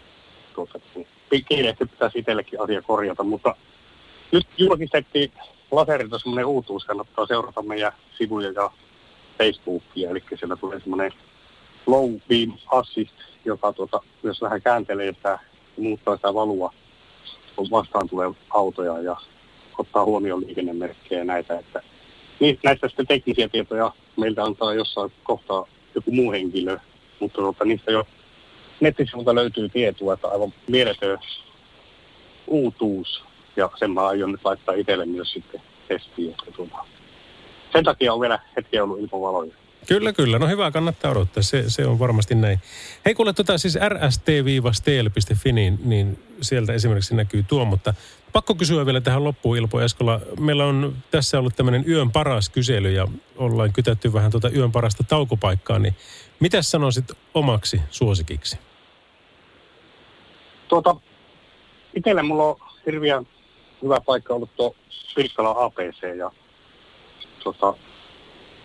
tuota, 0.54 0.80
niin, 0.94 1.44
kiireesti 1.48 1.86
pitäisi 1.86 2.18
itsellekin 2.18 2.60
asia 2.60 2.82
korjata, 2.82 3.22
mutta 3.22 3.56
nyt 4.32 4.46
julkistettiin 4.58 5.32
laserilta 5.70 6.18
semmoinen 6.18 6.46
uutuus, 6.46 6.84
kannattaa 6.84 7.26
seurata 7.26 7.62
meidän 7.62 7.92
sivuja 8.18 8.50
ja 8.50 8.70
Facebookia, 9.38 10.10
eli 10.10 10.22
siellä 10.38 10.56
tulee 10.56 10.80
semmoinen 10.80 11.12
low 11.86 12.10
beam 12.28 12.52
assist, 12.66 13.14
joka 13.44 13.72
tuota, 13.72 14.00
myös 14.22 14.40
vähän 14.40 14.62
kääntelee 14.62 15.12
sitä 15.12 15.38
muuttaa 15.76 16.16
sitä 16.16 16.34
valua, 16.34 16.72
kun 17.56 17.70
vastaan 17.70 18.08
tulee 18.08 18.30
autoja 18.50 18.98
ja 19.00 19.16
ottaa 19.78 20.04
huomioon 20.04 20.46
liikennemerkkejä 20.46 21.18
ja 21.18 21.24
näitä, 21.24 21.58
että 21.58 21.82
niin, 22.40 22.58
näistä 22.64 22.88
sitten 22.88 23.06
teknisiä 23.06 23.48
tietoja 23.48 23.92
meiltä 24.16 24.44
antaa 24.44 24.74
jossain 24.74 25.12
kohtaa 25.22 25.66
joku 25.94 26.12
muu 26.12 26.32
henkilö, 26.32 26.78
mutta 27.20 27.36
tuota, 27.36 27.64
niistä 27.64 27.92
jo 27.92 28.06
nettisivulta 28.80 29.34
löytyy 29.34 29.68
tietoa, 29.68 30.14
että 30.14 30.28
aivan 30.28 30.54
mieletön 30.68 31.18
uutuus. 32.46 33.22
Ja 33.56 33.70
sen 33.78 33.90
mä 33.90 34.06
aion 34.06 34.32
nyt 34.32 34.44
laittaa 34.44 34.74
itselle 34.74 35.06
myös 35.06 35.32
sitten 35.32 35.62
testiin. 35.88 36.30
Että 36.30 36.52
tuota. 36.56 36.76
Sen 37.72 37.84
takia 37.84 38.12
on 38.12 38.20
vielä 38.20 38.38
hetki 38.56 38.80
ollut 38.80 38.98
ilman 38.98 39.20
valoja. 39.20 39.54
Kyllä, 39.88 40.12
kyllä. 40.12 40.38
No 40.38 40.46
hyvä, 40.46 40.70
kannattaa 40.70 41.10
odottaa. 41.10 41.42
Se, 41.42 41.70
se 41.70 41.86
on 41.86 41.98
varmasti 41.98 42.34
näin. 42.34 42.58
Hei 43.04 43.14
kuule, 43.14 43.32
tota 43.32 43.58
siis 43.58 43.78
rst-stl.fi, 43.88 45.52
niin, 45.52 45.78
niin 45.84 46.18
sieltä 46.40 46.72
esimerkiksi 46.72 47.14
näkyy 47.14 47.42
tuo, 47.42 47.64
mutta 47.64 47.94
pakko 48.34 48.54
kysyä 48.54 48.86
vielä 48.86 49.00
tähän 49.00 49.24
loppuun 49.24 49.56
Ilpo 49.56 49.80
Eskola. 49.80 50.20
Meillä 50.40 50.66
on 50.66 50.96
tässä 51.10 51.38
ollut 51.38 51.56
tämmöinen 51.56 51.84
yön 51.88 52.10
paras 52.10 52.48
kysely 52.48 52.90
ja 52.90 53.08
ollaan 53.36 53.72
kytätty 53.72 54.12
vähän 54.12 54.30
tuota 54.30 54.50
yön 54.50 54.72
parasta 54.72 55.04
taukopaikkaa, 55.08 55.78
niin 55.78 55.94
mitä 56.40 56.62
sanoisit 56.62 57.04
omaksi 57.34 57.80
suosikiksi? 57.90 58.58
Tuota, 60.68 60.96
itselle 61.94 62.22
mulla 62.22 62.44
on 62.44 62.56
hirveän 62.86 63.26
hyvä 63.82 64.00
paikka 64.00 64.34
ollut 64.34 64.56
tuo 64.56 64.74
Pirkkala 65.16 65.64
APC 65.64 66.16
ja 66.18 66.30
tuota, 67.42 67.74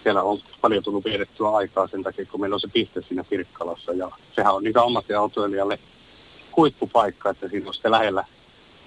siellä 0.04 0.24
on 0.24 0.40
paljon 0.62 0.84
tullut 0.84 1.06
vietettyä 1.06 1.50
aikaa 1.50 1.88
sen 1.88 2.04
takia, 2.04 2.26
kun 2.26 2.42
meillä 2.42 2.54
on 2.54 2.60
se 2.60 2.68
piste 2.68 3.02
siinä 3.08 3.24
Pirkkalassa. 3.24 3.92
Ja 3.92 4.12
sehän 4.36 4.56
on 4.56 4.64
niitä 4.64 4.82
ammattiautoilijalle 4.82 5.80
huippupaikka, 6.58 7.30
että 7.30 7.50
siinä 7.50 7.68
on 7.68 7.74
sitten 7.74 7.92
lähellä 7.92 8.26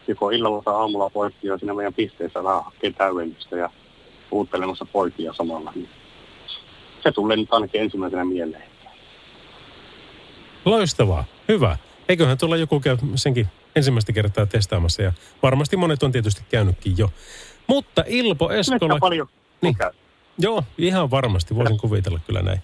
joko 0.09 0.31
illalla 0.31 0.63
tai 0.63 0.75
aamulla 0.75 1.11
poikia 1.11 1.59
siinä 1.59 1.75
meidän 1.75 1.95
pisteessä 1.95 2.45
vähän 2.45 2.65
hakee 2.65 2.93
täydennystä 2.93 3.57
ja 3.57 3.71
uuttelemassa 4.31 4.87
poikia 4.93 5.33
samalla. 5.33 5.73
Niin 5.75 5.89
se 7.03 7.13
tulee 7.13 7.37
nyt 7.37 7.53
ainakin 7.53 7.81
ensimmäisenä 7.81 8.25
mieleen. 8.25 8.71
Loistavaa. 10.65 11.25
Hyvä. 11.49 11.77
Eiköhän 12.09 12.39
tulla 12.39 12.57
joku 12.57 12.81
käy 12.81 12.97
senkin 13.15 13.47
ensimmäistä 13.77 14.13
kertaa 14.13 14.47
testaamassa 14.47 15.03
ja 15.03 15.13
varmasti 15.43 15.77
monet 15.77 16.03
on 16.03 16.13
tietysti 16.13 16.43
käynytkin 16.51 16.95
jo. 16.99 17.11
Mutta 17.67 18.05
Ilpo 18.07 18.51
Eskola... 18.51 18.99
paljon 18.99 19.29
niin. 19.63 19.77
Joo, 20.39 20.65
ihan 20.79 21.11
varmasti. 21.11 21.55
Voisin 21.55 21.79
kuvitella 21.79 22.21
kyllä 22.27 22.43
näin. 22.43 22.61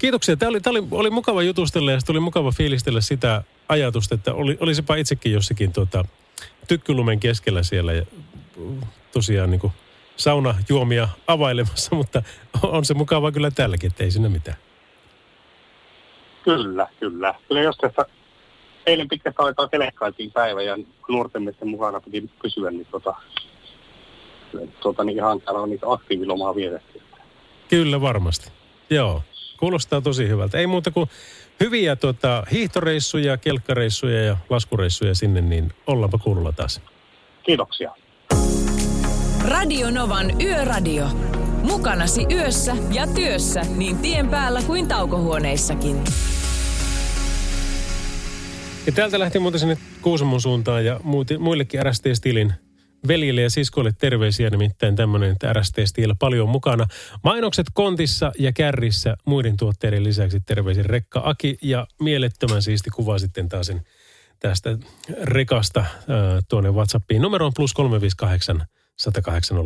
Kiitoksia. 0.00 0.36
Tämä 0.36 0.50
oli, 0.50 0.60
tämä 0.60 0.78
oli, 0.78 0.86
oli 0.90 1.10
mukava 1.10 1.42
jutustella 1.42 1.92
ja 1.92 1.98
oli 2.08 2.20
mukava 2.20 2.50
fiilistellä 2.52 3.00
sitä 3.00 3.42
ajatusta, 3.68 4.14
että 4.14 4.34
oli, 4.34 4.56
olisipa 4.60 4.94
itsekin 4.94 5.32
jossakin 5.32 5.72
tuota, 5.72 6.04
tykkylumen 6.68 7.20
keskellä 7.20 7.62
siellä 7.62 7.92
ja 7.92 8.06
tosiaan 9.12 9.50
niin 9.50 9.60
kuin 9.60 9.72
saunajuomia 10.16 11.08
availemassa, 11.26 11.96
mutta 11.96 12.22
on 12.62 12.84
se 12.84 12.94
mukava 12.94 13.32
kyllä 13.32 13.50
tälläkin, 13.50 13.90
että 13.90 14.04
ei 14.04 14.10
sinne 14.10 14.28
mitään. 14.28 14.56
Kyllä, 16.44 16.86
kyllä. 17.00 17.34
Kyllä 17.48 17.62
jos 17.62 17.76
tässä 17.76 18.06
eilen 18.86 19.08
pitkästä 19.08 19.42
aikaa 19.42 19.68
telekkailtiin 19.68 20.32
päivä 20.32 20.62
ja 20.62 20.78
nuorten 21.08 21.42
miesten 21.42 21.68
mukana 21.68 22.00
piti 22.00 22.30
pysyä, 22.42 22.70
niin, 22.70 22.86
tota, 22.90 23.14
tota, 24.82 25.04
niin 25.04 25.16
ihan 25.16 25.40
täällä 25.40 25.60
on 25.60 25.70
niitä 25.70 25.86
aktiivilomaa 25.90 26.54
vietetty. 26.54 27.02
Kyllä 27.68 28.00
varmasti. 28.00 28.50
Joo, 28.90 29.22
kuulostaa 29.58 30.00
tosi 30.00 30.28
hyvältä. 30.28 30.58
Ei 30.58 30.66
muuta 30.66 30.90
kuin 30.90 31.10
hyviä 31.62 31.96
tota, 31.96 32.42
hiihtoreissuja, 32.52 33.36
kelkkareissuja 33.36 34.22
ja 34.22 34.36
laskureissuja 34.50 35.14
sinne, 35.14 35.40
niin 35.40 35.72
ollaanpa 35.86 36.18
kuulolla 36.18 36.52
taas. 36.52 36.80
Kiitoksia. 37.42 37.92
Radio 39.48 39.90
Novan 39.90 40.42
Yöradio. 40.42 41.06
Mukanasi 41.62 42.26
yössä 42.30 42.76
ja 42.92 43.06
työssä 43.06 43.62
niin 43.76 43.98
tien 43.98 44.28
päällä 44.28 44.62
kuin 44.66 44.88
taukohuoneissakin. 44.88 45.96
Ja 48.86 48.92
täältä 48.92 49.18
lähti 49.18 49.38
muuten 49.38 49.60
sinne 49.60 49.78
Kuusamon 50.00 50.40
suuntaan 50.40 50.84
ja 50.84 51.00
muillekin 51.38 51.86
RST-stilin 51.86 52.52
veljille 53.08 53.40
ja 53.40 53.50
siskoille 53.50 53.92
terveisiä, 53.98 54.50
nimittäin 54.50 54.96
tämmöinen, 54.96 55.30
että 55.30 55.52
RST 55.52 55.78
Steel 55.84 56.14
paljon 56.18 56.48
mukana. 56.48 56.86
Mainokset 57.24 57.66
kontissa 57.74 58.32
ja 58.38 58.52
kärrissä 58.52 59.16
muiden 59.26 59.56
tuotteiden 59.56 60.04
lisäksi 60.04 60.40
terveisin 60.40 60.86
Rekka 60.86 61.22
Aki 61.24 61.58
ja 61.62 61.86
mielettömän 62.00 62.62
siisti 62.62 62.90
kuva 62.90 63.18
sitten 63.18 63.48
taas 63.48 63.72
tästä 64.40 64.78
rekasta 65.22 65.80
äh, 65.80 65.96
tuonne 66.48 66.70
WhatsAppiin. 66.70 67.22
Numero 67.22 67.46
on 67.46 67.52
plus 67.56 67.74
358 67.74 68.66
108 68.98 69.56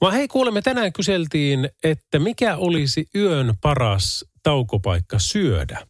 Vaan 0.00 0.12
hei 0.12 0.28
kuulemme, 0.28 0.62
tänään 0.62 0.92
kyseltiin, 0.92 1.68
että 1.84 2.18
mikä 2.18 2.56
olisi 2.56 3.06
yön 3.14 3.54
paras 3.60 4.24
taukopaikka 4.42 5.18
syödä. 5.18 5.86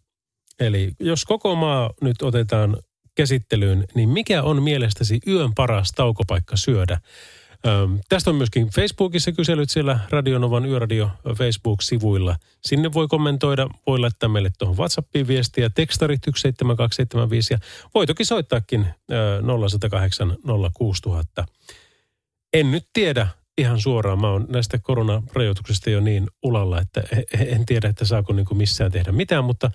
Eli 0.60 0.92
jos 1.00 1.24
koko 1.24 1.54
maa 1.54 1.90
nyt 2.00 2.22
otetaan 2.22 2.76
käsittelyyn, 3.14 3.84
niin 3.94 4.08
mikä 4.08 4.42
on 4.42 4.62
mielestäsi 4.62 5.20
yön 5.26 5.54
paras 5.54 5.92
taukopaikka 5.92 6.56
syödä? 6.56 7.00
Öm, 7.66 7.98
tästä 8.08 8.30
on 8.30 8.36
myöskin 8.36 8.68
Facebookissa 8.68 9.32
kyselyt 9.32 9.70
siellä 9.70 9.98
Radionovan 10.10 10.66
Yöradio 10.66 11.10
Facebook-sivuilla. 11.36 12.36
Sinne 12.64 12.92
voi 12.92 13.08
kommentoida, 13.08 13.68
voi 13.86 13.98
laittaa 13.98 14.28
meille 14.28 14.50
tuohon 14.58 14.76
WhatsAppiin 14.76 15.26
viestiä, 15.26 15.70
tekstarit 15.70 16.20
17275 16.22 17.54
ja 17.54 17.58
voi 17.94 18.06
toki 18.06 18.24
soittaakin 18.24 18.86
ö, 19.12 19.42
0108 19.68 20.36
06000. 20.74 21.44
En 22.52 22.70
nyt 22.70 22.86
tiedä, 22.92 23.28
ihan 23.58 23.80
suoraan. 23.80 24.20
Mä 24.20 24.30
oon 24.30 24.46
näistä 24.48 24.78
koronarajoituksista 24.78 25.90
jo 25.90 26.00
niin 26.00 26.26
ulalla, 26.42 26.80
että 26.80 27.02
en 27.38 27.66
tiedä, 27.66 27.88
että 27.88 28.04
saako 28.04 28.32
niin 28.32 28.46
kuin 28.46 28.58
missään 28.58 28.92
tehdä 28.92 29.12
mitään, 29.12 29.44
mutta, 29.44 29.70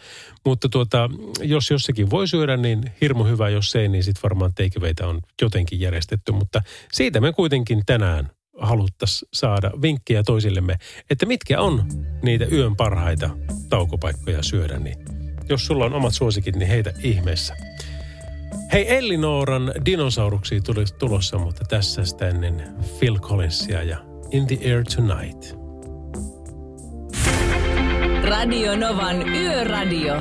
mutta 0.45 0.69
tuota, 0.69 1.09
jos 1.41 1.71
jossakin 1.71 2.09
voi 2.09 2.27
syödä, 2.27 2.57
niin 2.57 2.83
hirmu 3.01 3.23
hyvä, 3.23 3.49
jos 3.49 3.75
ei, 3.75 3.87
niin 3.87 4.03
sitten 4.03 4.23
varmaan 4.23 4.51
teikiveitä 4.55 5.07
on 5.07 5.19
jotenkin 5.41 5.79
järjestetty, 5.79 6.31
mutta 6.31 6.61
siitä 6.91 7.21
me 7.21 7.33
kuitenkin 7.33 7.81
tänään 7.85 8.29
haluttaisiin 8.57 9.29
saada 9.33 9.71
vinkkejä 9.81 10.23
toisillemme, 10.23 10.75
että 11.09 11.25
mitkä 11.25 11.61
on 11.61 11.85
niitä 12.21 12.45
yön 12.51 12.75
parhaita 12.75 13.29
taukopaikkoja 13.69 14.43
syödä, 14.43 14.79
niin 14.79 14.97
jos 15.49 15.65
sulla 15.65 15.85
on 15.85 15.93
omat 15.93 16.13
suosikit, 16.13 16.55
niin 16.55 16.69
heitä 16.69 16.93
ihmeessä. 17.03 17.55
Hei, 18.73 18.97
Ellinooran 18.97 19.71
dinosauruksia 19.85 20.61
tuli 20.61 20.83
tulossa, 20.99 21.37
mutta 21.37 21.63
tässä 21.69 22.05
sitä 22.05 22.27
ennen 22.27 22.63
Phil 22.99 23.19
Collinsia 23.19 23.83
ja 23.83 23.97
In 24.31 24.47
the 24.47 24.57
Air 24.65 24.83
Tonight. 24.95 25.59
Radio 28.23 28.75
Novan 28.75 29.29
Yöradio. 29.29 30.13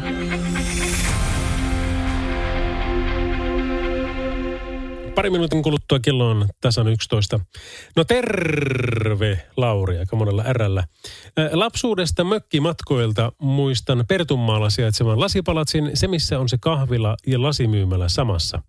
Pari 5.18 5.30
minuutin 5.30 5.62
kuluttua 5.62 5.98
kello 6.00 6.30
on 6.30 6.48
tasan 6.60 6.88
11. 6.88 7.40
No 7.96 8.04
terve, 8.04 9.46
Lauri, 9.56 9.98
aika 9.98 10.16
monella 10.16 10.44
ärällä. 10.46 10.84
Lapsuudesta 11.52 12.24
mökkimatkoilta 12.24 13.32
muistan 13.38 14.04
Pertunmaalla 14.08 14.70
sijaitsevan 14.70 15.20
lasipalatsin, 15.20 15.90
se 15.94 16.08
missä 16.08 16.38
on 16.38 16.48
se 16.48 16.56
kahvila 16.60 17.16
ja 17.26 17.42
lasimyymälä 17.42 18.08
samassa. 18.08 18.62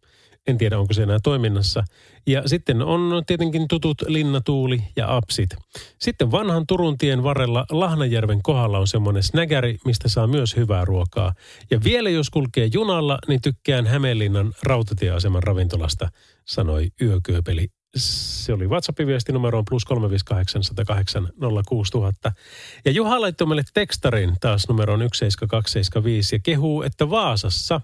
En 0.48 0.58
tiedä, 0.58 0.80
onko 0.80 0.94
se 0.94 1.04
enää 1.04 1.20
toiminnassa. 1.24 1.84
Ja 2.28 2.48
sitten 2.48 2.82
on 2.82 3.24
tietenkin 3.28 3.68
tutut 3.68 4.02
Linnatuuli 4.08 4.84
ja 4.96 5.16
Apsit. 5.16 5.50
Sitten 6.00 6.32
vanhan 6.32 6.68
Turun 6.68 6.98
tien 6.98 7.24
varrella 7.24 7.66
Lahnajärven 7.72 8.42
kohdalla 8.44 8.80
on 8.80 8.88
semmoinen 8.88 9.24
snägäri, 9.24 9.78
mistä 9.86 10.10
saa 10.10 10.28
myös 10.28 10.56
hyvää 10.56 10.86
ruokaa. 10.86 11.34
Ja 11.72 11.84
vielä 11.84 12.10
jos 12.10 12.30
kulkee 12.30 12.70
junalla, 12.74 13.18
niin 13.28 13.42
tykkään 13.42 13.88
Hämeenlinnan 13.88 14.54
rautatieaseman 14.64 15.44
ravintolasta, 15.44 16.10
sanoi 16.50 16.90
Yökyöpeli. 17.02 17.68
Se 17.96 18.54
oli 18.54 18.68
WhatsApp-viesti 18.68 19.32
numeroon 19.32 19.66
plus 19.70 19.86
358 19.86 21.30
Ja 22.86 22.92
Juha 22.92 23.22
laittoi 23.22 23.48
meille 23.48 23.64
tekstarin 23.74 24.36
taas 24.40 24.68
numeroon 24.70 25.00
17275 25.00 26.36
ja 26.36 26.40
kehuu, 26.40 26.84
että 26.84 27.10
Vaasassa 27.10 27.82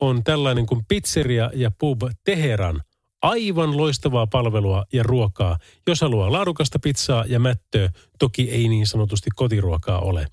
on 0.00 0.24
tällainen 0.24 0.66
kuin 0.66 0.84
pizzeria 0.88 1.50
ja 1.54 1.70
pub 1.78 2.02
Teheran. 2.24 2.82
Aivan 3.22 3.76
loistavaa 3.76 4.26
palvelua 4.26 4.84
ja 4.92 5.02
ruokaa. 5.02 5.58
Jos 5.86 6.00
haluaa 6.00 6.32
laadukasta 6.32 6.78
pizzaa 6.78 7.24
ja 7.28 7.40
mättöä, 7.40 7.90
toki 8.18 8.50
ei 8.50 8.68
niin 8.68 8.86
sanotusti 8.86 9.30
kotiruokaa 9.34 10.00
ole. 10.00 10.26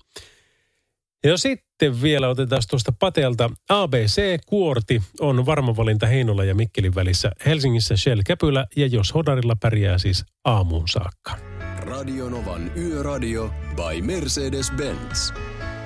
Ja 1.24 1.36
sitten 1.36 2.02
vielä 2.02 2.28
otetaan 2.28 2.62
tuosta 2.70 2.92
Patelta. 2.98 3.50
ABC-kuorti 3.68 5.02
on 5.20 5.46
varma 5.46 5.76
valinta 5.76 6.06
Heinola 6.06 6.44
ja 6.44 6.54
Mikkelin 6.54 6.94
välissä. 6.94 7.30
Helsingissä 7.46 7.96
Shell 7.96 8.20
Käpylä 8.26 8.66
ja 8.76 8.86
jos 8.86 9.14
Hodarilla 9.14 9.56
pärjää 9.60 9.98
siis 9.98 10.24
aamuun 10.44 10.88
saakka. 10.88 11.36
Radionovan 11.78 12.70
Yöradio 12.76 13.50
by 13.76 14.00
Mercedes-Benz. 14.00 15.34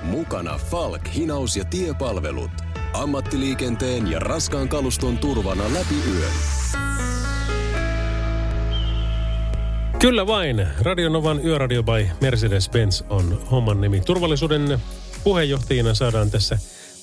Mukana 0.02 0.58
Falk, 0.58 1.14
hinaus 1.14 1.56
ja 1.56 1.64
tiepalvelut. 1.64 2.50
Ammattiliikenteen 2.92 4.10
ja 4.10 4.18
raskaan 4.18 4.68
kaluston 4.68 5.18
turvana 5.18 5.64
läpi 5.64 5.94
yön. 6.14 6.32
Kyllä 9.98 10.26
vain. 10.26 10.66
Radionovan 10.82 11.44
Yöradio 11.44 11.82
by 11.82 12.08
Mercedes-Benz 12.20 13.04
on 13.10 13.42
homman 13.50 13.80
nimi. 13.80 14.00
Turvallisuuden 14.00 14.78
puheenjohtajina 15.24 15.94
saadaan 15.94 16.30
tässä 16.30 16.58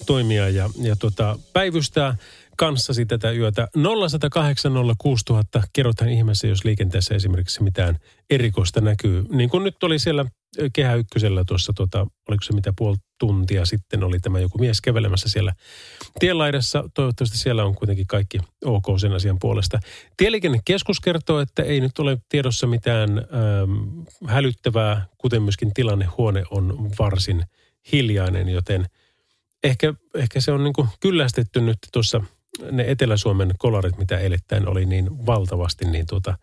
toimia 0.06 0.50
ja, 0.50 0.70
ja 0.82 0.96
tota, 0.96 1.40
päivystää 1.54 2.16
kanssasi 2.58 3.06
tätä 3.06 3.32
yötä. 3.32 3.68
0108 3.74 4.72
06000, 4.98 5.64
kerrothan 5.74 6.10
ihmeessä, 6.10 6.48
jos 6.48 6.66
liikenteessä 6.66 7.16
esimerkiksi 7.16 7.64
mitään 7.64 7.98
erikoista 8.30 8.82
näkyy. 8.82 9.26
Niin 9.30 9.50
kuin 9.50 9.64
nyt 9.64 9.84
oli 9.84 10.00
siellä 10.00 10.26
Kehä 10.74 10.96
Ykkösellä 10.96 11.44
tuossa, 11.48 11.74
tota, 11.74 12.08
oliko 12.30 12.44
se 12.44 12.54
mitä 12.54 12.74
puoli 12.78 12.98
tuntia 13.20 13.66
sitten, 13.66 14.04
oli 14.04 14.20
tämä 14.20 14.40
joku 14.40 14.58
mies 14.58 14.82
kävelemässä 14.82 15.30
siellä 15.30 15.54
tienlaidassa. 16.20 16.84
Toivottavasti 16.94 17.38
siellä 17.38 17.66
on 17.66 17.76
kuitenkin 17.76 18.08
kaikki 18.08 18.40
ok 18.66 18.86
sen 18.98 19.14
asian 19.14 19.38
puolesta. 19.40 19.80
Tieliikennekeskus 20.18 21.00
kertoo, 21.00 21.40
että 21.40 21.64
ei 21.64 21.80
nyt 21.80 22.00
ole 22.00 22.18
tiedossa 22.30 22.68
mitään 22.68 23.10
ähm, 23.18 24.02
hälyttävää, 24.28 25.06
kuten 25.18 25.42
myöskin 25.42 25.74
tilannehuone 25.74 26.44
on 26.52 26.92
varsin 27.00 27.44
hiljainen, 27.92 28.50
joten 28.50 28.86
ehkä, 29.64 29.94
ehkä 30.16 30.42
se 30.42 30.52
on 30.52 30.64
niin 30.64 30.74
kuin 30.74 30.88
kyllästetty 31.00 31.62
nyt 31.62 31.78
tuossa 31.94 32.22
ne 32.72 32.86
Etelä-Suomen 32.88 33.54
kolarit, 33.58 33.98
mitä 33.98 34.18
eilettäin 34.18 34.68
oli 34.68 34.86
niin 34.86 35.26
valtavasti, 35.26 35.86
niin, 35.86 36.06
tuota, 36.06 36.38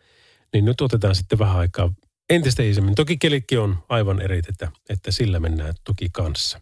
niin 0.53 0.65
nyt 0.65 0.81
otetaan 0.81 1.15
sitten 1.15 1.39
vähän 1.39 1.57
aikaa 1.57 1.93
entistä 2.31 2.63
isemmin. 2.63 2.95
Toki 2.95 3.17
kelikki 3.17 3.57
on 3.57 3.79
aivan 3.89 4.23
eri, 4.23 4.39
että, 4.49 4.73
että 4.89 5.11
sillä 5.11 5.41
mennään 5.41 5.75
toki 5.85 6.09
kanssa. 6.13 6.61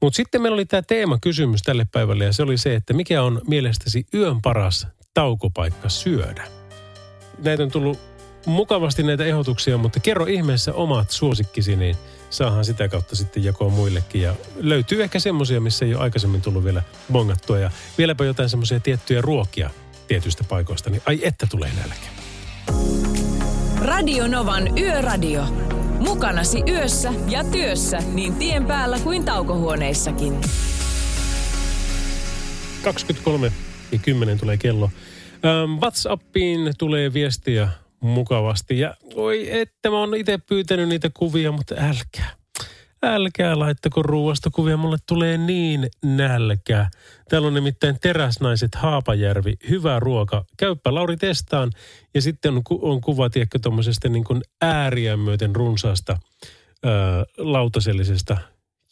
Mutta 0.00 0.16
sitten 0.16 0.42
meillä 0.42 0.54
oli 0.54 0.64
tämä 0.64 0.82
teemakysymys 0.82 1.62
tälle 1.62 1.86
päivälle 1.92 2.24
ja 2.24 2.32
se 2.32 2.42
oli 2.42 2.58
se, 2.58 2.74
että 2.74 2.92
mikä 2.92 3.22
on 3.22 3.40
mielestäsi 3.46 4.06
yön 4.14 4.42
paras 4.42 4.86
taukopaikka 5.14 5.88
syödä? 5.88 6.48
Näitä 7.44 7.62
on 7.62 7.70
tullut 7.70 7.98
mukavasti 8.46 9.02
näitä 9.02 9.24
ehdotuksia, 9.24 9.78
mutta 9.78 10.00
kerro 10.00 10.26
ihmeessä 10.26 10.74
omat 10.74 11.10
suosikkisi, 11.10 11.76
niin 11.76 11.96
saahan 12.34 12.64
sitä 12.64 12.88
kautta 12.88 13.16
sitten 13.16 13.44
jakoa 13.44 13.68
muillekin. 13.68 14.22
Ja 14.22 14.34
löytyy 14.56 15.02
ehkä 15.02 15.18
semmoisia, 15.18 15.60
missä 15.60 15.84
ei 15.84 15.94
ole 15.94 16.02
aikaisemmin 16.02 16.40
tullut 16.40 16.64
vielä 16.64 16.82
bongattua 17.12 17.58
ja 17.58 17.70
vieläpä 17.98 18.24
jotain 18.24 18.48
semmoisia 18.48 18.80
tiettyjä 18.80 19.20
ruokia 19.20 19.70
tietyistä 20.08 20.44
paikoista, 20.44 20.90
niin 20.90 21.02
ai 21.06 21.20
että 21.22 21.46
tulee 21.50 21.70
nälkä. 21.76 22.06
Radio 23.78 24.26
Novan 24.26 24.78
Yöradio. 24.78 25.44
Mukanasi 25.98 26.62
yössä 26.68 27.12
ja 27.28 27.44
työssä 27.44 27.98
niin 27.98 28.34
tien 28.34 28.66
päällä 28.66 28.98
kuin 28.98 29.24
taukohuoneissakin. 29.24 30.40
23 32.84 33.52
ja 33.92 33.98
10 33.98 34.38
tulee 34.38 34.56
kello. 34.56 34.90
Ähm, 35.44 35.80
WhatsAppiin 35.80 36.72
tulee 36.78 37.12
viestiä 37.12 37.68
mukavasti. 38.04 38.78
Ja 38.78 38.94
oi, 39.14 39.60
että 39.60 39.90
mä 39.90 39.98
oon 39.98 40.14
itse 40.14 40.38
pyytänyt 40.38 40.88
niitä 40.88 41.10
kuvia, 41.14 41.52
mutta 41.52 41.74
älkää. 41.78 42.30
Älkää 43.02 43.58
laittako 43.58 44.02
ruuasta 44.02 44.50
kuvia, 44.50 44.76
mulle 44.76 44.96
tulee 45.08 45.38
niin 45.38 45.88
nälkä. 46.04 46.90
Täällä 47.28 47.48
on 47.48 47.54
nimittäin 47.54 47.96
teräsnaiset 48.00 48.74
Haapajärvi, 48.74 49.54
hyvä 49.68 50.00
ruoka. 50.00 50.44
Käyppä 50.56 50.94
Lauri 50.94 51.16
testaan. 51.16 51.70
Ja 52.14 52.22
sitten 52.22 52.54
on, 52.54 52.62
on 52.80 53.00
kuva, 53.00 53.30
tiedätkö, 53.30 53.58
tuommoisesta 53.58 54.08
niin 54.08 54.24
kuin 54.24 54.42
ääriä 54.62 55.16
myöten 55.16 55.56
runsaasta 55.56 56.18
ää, 56.84 56.92
lautasellisesta 57.38 58.36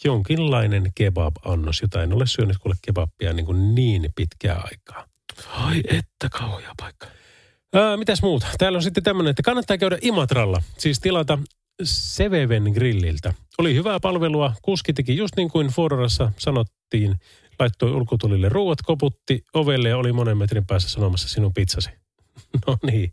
jonkinlainen 0.04 0.92
kebab-annos, 0.94 1.82
jota 1.82 2.02
en 2.02 2.12
ole 2.12 2.26
syönyt 2.26 2.58
kuule 2.58 2.76
kebabia 2.82 3.32
niin, 3.32 3.46
kuin 3.46 3.74
niin 3.74 4.12
pitkää 4.16 4.60
aikaa. 4.64 5.06
Ai 5.50 5.82
että 5.88 6.28
kauhea 6.38 6.72
paikka. 6.76 7.06
Ää, 7.74 7.96
mitäs 7.96 8.22
muuta? 8.22 8.46
Täällä 8.58 8.76
on 8.76 8.82
sitten 8.82 9.02
tämmöinen, 9.02 9.30
että 9.30 9.42
kannattaa 9.42 9.78
käydä 9.78 9.98
Imatralla. 10.02 10.62
Siis 10.78 11.00
tilata 11.00 11.38
Seveven 11.82 12.62
grilliltä. 12.62 13.34
Oli 13.58 13.74
hyvää 13.74 14.00
palvelua. 14.00 14.52
Kuski 14.62 14.92
teki 14.92 15.16
just 15.16 15.36
niin 15.36 15.50
kuin 15.50 15.66
Fordorassa 15.66 16.32
sanottiin. 16.38 17.14
Laittoi 17.58 17.90
ulkotulille 17.90 18.48
ruuat, 18.48 18.82
koputti 18.82 19.44
ovelle 19.54 19.88
ja 19.88 19.96
oli 19.96 20.12
monen 20.12 20.38
metrin 20.38 20.66
päässä 20.66 20.88
sanomassa 20.88 21.28
sinun 21.28 21.54
pizzasi. 21.54 21.90
no 22.66 22.76
niin. 22.82 23.12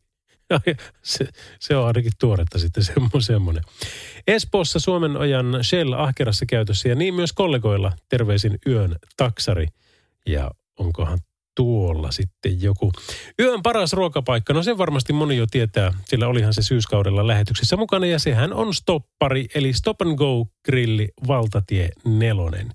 Se, 1.04 1.28
se 1.60 1.76
on 1.76 1.88
ainakin 1.88 2.12
tuoretta 2.20 2.60
sitten 2.60 2.84
semmoinen. 3.20 3.64
Espoossa 4.28 4.80
Suomen 4.80 5.18
ojan 5.18 5.60
Shell 5.62 5.94
ahkerassa 5.94 6.46
käytössä 6.46 6.90
ja 6.90 6.96
niin 6.96 7.14
myös 7.14 7.34
kollegoilla 7.34 7.92
terveisin 8.10 8.60
yön 8.68 8.96
taksari. 9.18 9.68
Ja 10.26 10.52
onkohan 10.80 11.20
tuolla 11.60 12.12
sitten 12.12 12.62
joku. 12.62 12.92
Yön 13.40 13.62
paras 13.64 13.94
ruokapaikka, 13.94 14.54
no 14.54 14.64
sen 14.64 14.78
varmasti 14.78 15.14
moni 15.14 15.38
jo 15.38 15.46
tietää, 15.52 15.94
sillä 16.06 16.28
olihan 16.28 16.54
se 16.54 16.62
syyskaudella 16.62 17.28
lähetyksessä 17.28 17.78
mukana 17.78 18.06
ja 18.06 18.20
sehän 18.20 18.54
on 18.54 18.74
stoppari, 18.74 19.46
eli 19.56 19.74
Stop 19.74 20.02
and 20.02 20.18
Go 20.18 20.46
grilli 20.66 21.10
Valtatie 21.28 21.90
nelonen. 22.06 22.72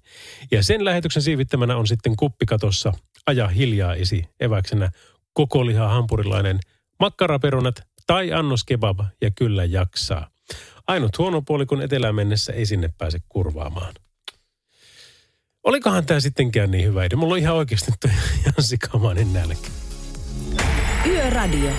Ja 0.51 0.63
sen 0.63 0.85
lähetyksen 0.85 1.23
siivittämänä 1.23 1.77
on 1.77 1.87
sitten 1.87 2.17
kuppikatossa 2.17 2.93
Aja 3.27 3.49
hiljaa 3.49 3.95
esi 3.95 4.25
eväksenä 4.41 4.91
koko 5.33 5.67
liha 5.67 5.89
hampurilainen, 5.89 6.61
makkaraperunat 7.01 7.83
tai 8.07 8.33
annos 8.33 8.65
kebab 8.65 9.01
ja 9.23 9.31
kyllä 9.31 9.65
jaksaa. 9.65 10.29
Ainut 10.87 11.19
huono 11.19 11.43
puoli, 11.43 11.67
kun 11.67 11.83
etelään 11.83 12.15
mennessä 12.15 12.53
ei 12.53 12.67
sinne 12.67 12.91
pääse 12.99 13.19
kurvaamaan. 13.29 13.95
Olikohan 15.65 16.07
tämä 16.07 16.21
sittenkään 16.21 16.71
niin 16.71 16.85
hyvä 16.85 17.05
idea? 17.05 17.17
Mulla 17.17 17.35
on 17.35 17.39
ihan 17.39 17.55
oikeasti 17.55 17.93
toi 18.01 18.11
ihan 18.41 18.55
sikamainen 18.61 19.33
nälkä. 19.33 19.69
Yöradio. 21.07 21.71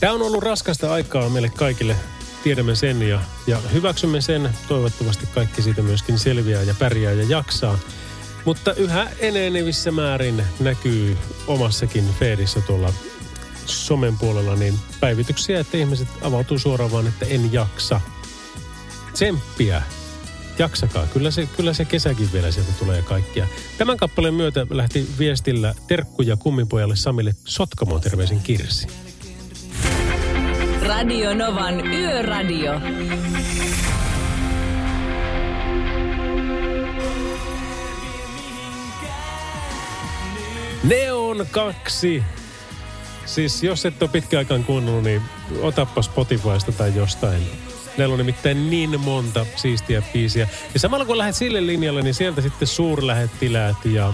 Tämä 0.00 0.12
on 0.12 0.22
ollut 0.22 0.42
raskasta 0.42 0.92
aikaa 0.92 1.28
meille 1.28 1.48
kaikille. 1.48 1.96
Tiedämme 2.44 2.74
sen 2.74 3.08
ja, 3.08 3.20
ja 3.46 3.58
hyväksymme 3.72 4.20
sen. 4.20 4.50
Toivottavasti 4.68 5.26
kaikki 5.34 5.62
siitä 5.62 5.82
myöskin 5.82 6.18
selviää 6.18 6.62
ja 6.62 6.74
pärjää 6.78 7.12
ja 7.12 7.24
jaksaa. 7.28 7.78
Mutta 8.44 8.74
yhä 8.74 9.10
enenevissä 9.18 9.92
määrin 9.92 10.42
näkyy 10.60 11.18
omassakin 11.46 12.04
feedissä 12.18 12.60
tuolla 12.60 12.92
somen 13.66 14.18
puolella 14.18 14.56
niin 14.56 14.74
päivityksiä, 15.00 15.60
että 15.60 15.76
ihmiset 15.76 16.08
avautuu 16.22 16.58
suoraan 16.58 16.92
vaan, 16.92 17.06
että 17.06 17.26
en 17.26 17.52
jaksa. 17.52 18.00
Tsemppiä 19.12 19.82
jaksakaa. 20.58 21.06
Kyllä 21.06 21.30
se, 21.30 21.48
kyllä 21.56 21.72
se 21.72 21.84
kesäkin 21.84 22.32
vielä 22.32 22.50
sieltä 22.50 22.72
tulee 22.78 23.02
kaikkia. 23.02 23.46
Tämän 23.78 23.96
kappaleen 23.96 24.34
myötä 24.34 24.66
lähti 24.70 25.06
viestillä 25.18 25.74
terkkuja 25.88 26.36
kummipojalle 26.36 26.96
Samille 26.96 27.34
Sotkamon 27.44 28.00
terveisin 28.00 28.40
Kirsi. 28.40 28.86
Radio 30.86 31.34
Novan 31.34 31.86
Yöradio. 31.86 32.80
Neon 40.84 41.46
2. 41.50 42.22
Siis 43.26 43.62
jos 43.62 43.86
et 43.86 44.02
ole 44.02 44.10
pitkään 44.10 44.38
aikaan 44.38 44.64
kuunnellut, 44.64 45.04
niin 45.04 45.22
otappa 45.60 46.02
Spotifysta 46.02 46.72
tai 46.72 46.92
jostain 46.96 47.42
Meillä 47.98 48.12
on 48.12 48.18
nimittäin 48.18 48.70
niin 48.70 49.00
monta 49.00 49.46
siistiä 49.56 50.02
biisiä. 50.12 50.48
Ja 50.74 50.80
samalla 50.80 51.04
kun 51.04 51.18
lähdet 51.18 51.36
sille 51.36 51.66
linjalle, 51.66 52.02
niin 52.02 52.14
sieltä 52.14 52.40
sitten 52.40 52.68
suurlähettiläät 52.68 53.84
ja 53.84 54.12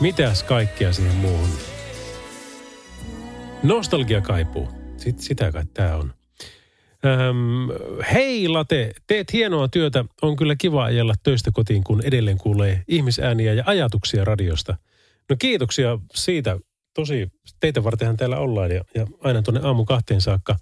mitäs 0.00 0.42
kaikkea 0.42 0.92
siihen 0.92 1.14
muuhun. 1.14 1.48
Nostalgia 3.62 4.20
kaipuu. 4.20 4.68
Sit, 4.96 5.18
sitä 5.18 5.52
kai 5.52 5.64
tää 5.74 5.96
on. 5.96 6.14
Öm, 7.04 7.68
hei 8.12 8.48
Late, 8.48 8.92
teet 9.06 9.32
hienoa 9.32 9.68
työtä. 9.68 10.04
On 10.22 10.36
kyllä 10.36 10.56
kiva 10.56 10.84
ajella 10.84 11.14
töistä 11.22 11.50
kotiin, 11.54 11.84
kun 11.84 12.04
edelleen 12.04 12.38
kuulee 12.38 12.84
ihmisääniä 12.88 13.54
ja 13.54 13.62
ajatuksia 13.66 14.24
radiosta. 14.24 14.76
No 15.30 15.36
kiitoksia 15.38 15.98
siitä. 16.14 16.58
Tosi, 16.94 17.28
teitä 17.60 17.84
vartenhan 17.84 18.16
täällä 18.16 18.38
ollaan 18.38 18.70
ja, 18.70 18.84
ja 18.94 19.06
aina 19.20 19.42
tuonne 19.42 19.60
aamu 19.64 19.84
kahteen 19.84 20.20
saakka. 20.20 20.56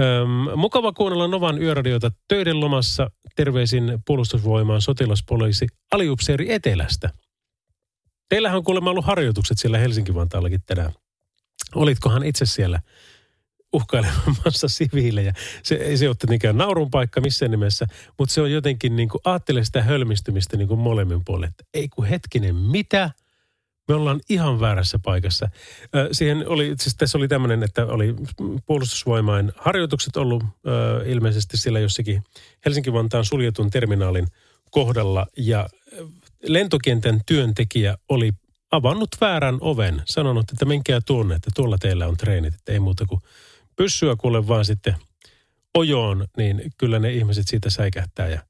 Öm, 0.00 0.58
mukava 0.58 0.92
kuunnella 0.92 1.28
Novan 1.28 1.62
yöradiota 1.62 2.10
töiden 2.28 2.60
lomassa. 2.60 3.10
Terveisin 3.36 3.98
puolustusvoimaan 4.06 4.82
sotilaspoliisi 4.82 5.66
aliupseeri 5.92 6.52
Etelästä. 6.52 7.10
Teillähän 8.28 8.58
on 8.58 8.64
kuulemma 8.64 8.90
ollut 8.90 9.04
harjoitukset 9.04 9.58
siellä 9.58 9.78
Helsinki-Vantaallakin 9.78 10.62
tänään. 10.66 10.92
Olitkohan 11.74 12.24
itse 12.24 12.46
siellä 12.46 12.80
uhkailemassa 13.72 14.68
siviilejä? 14.78 15.32
Se 15.62 15.74
ei 15.74 15.96
se 15.96 16.08
ole 16.08 16.16
mikään 16.28 16.56
naurun 16.56 16.90
paikka 16.90 17.20
missään 17.20 17.50
nimessä, 17.50 17.86
mutta 18.18 18.34
se 18.34 18.40
on 18.40 18.52
jotenkin 18.52 18.96
niin 18.96 19.08
kuin, 19.08 19.20
sitä 19.62 19.82
hölmistymistä 19.82 20.56
niin 20.56 20.68
kuin 20.68 20.80
molemmin 20.80 21.24
puolin. 21.24 21.48
Että 21.48 21.64
ei 21.74 21.88
kun 21.88 22.04
hetkinen, 22.04 22.54
mitä– 22.54 23.10
me 23.88 23.94
ollaan 23.94 24.20
ihan 24.28 24.60
väärässä 24.60 24.98
paikassa. 24.98 25.48
Siihen 26.12 26.48
oli, 26.48 26.74
siis 26.80 26.96
tässä 26.96 27.18
oli 27.18 27.28
tämmöinen, 27.28 27.62
että 27.62 27.86
oli 27.86 28.14
puolustusvoimain 28.66 29.52
harjoitukset 29.56 30.16
ollut 30.16 30.42
ö, 30.42 31.04
ilmeisesti 31.06 31.56
siellä 31.56 31.80
jossakin 31.80 32.24
Helsinki-Vantaan 32.64 33.24
suljetun 33.24 33.70
terminaalin 33.70 34.26
kohdalla 34.70 35.26
ja 35.36 35.68
lentokentän 36.42 37.20
työntekijä 37.26 37.98
oli 38.08 38.32
avannut 38.70 39.10
väärän 39.20 39.58
oven, 39.60 40.02
sanonut, 40.04 40.52
että 40.52 40.64
menkää 40.64 41.00
tuonne, 41.06 41.34
että 41.34 41.50
tuolla 41.54 41.78
teillä 41.78 42.06
on 42.06 42.16
treenit, 42.16 42.54
että 42.54 42.72
ei 42.72 42.80
muuta 42.80 43.06
kuin 43.06 43.20
pyssyä 43.76 44.16
kuule 44.16 44.48
vaan 44.48 44.64
sitten 44.64 44.94
ojoon, 45.74 46.26
niin 46.36 46.62
kyllä 46.78 46.98
ne 46.98 47.12
ihmiset 47.12 47.48
siitä 47.48 47.70
säikähtää 47.70 48.28
ja 48.28 48.40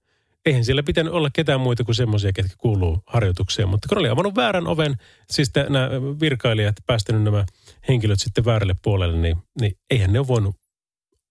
eihän 0.47 0.65
siellä 0.65 0.83
pitänyt 0.83 1.13
olla 1.13 1.31
ketään 1.33 1.61
muita 1.61 1.85
kuin 1.85 1.95
semmoisia, 1.95 2.33
ketkä 2.33 2.55
kuuluu 2.59 3.03
harjoitukseen. 3.07 3.69
Mutta 3.69 3.89
kun 3.89 3.99
oli 3.99 4.09
avannut 4.09 4.37
väärän 4.37 4.67
oven, 4.67 4.97
siis 5.31 5.51
nämä 5.69 5.91
virkailijat 6.21 6.77
päästänyt 6.87 7.23
nämä 7.23 7.45
henkilöt 7.89 8.21
sitten 8.21 8.45
väärälle 8.45 8.75
puolelle, 8.83 9.17
niin, 9.17 9.37
niin 9.61 9.79
eihän 9.91 10.13
ne 10.13 10.19
ole 10.19 10.29
voinut 10.29 10.57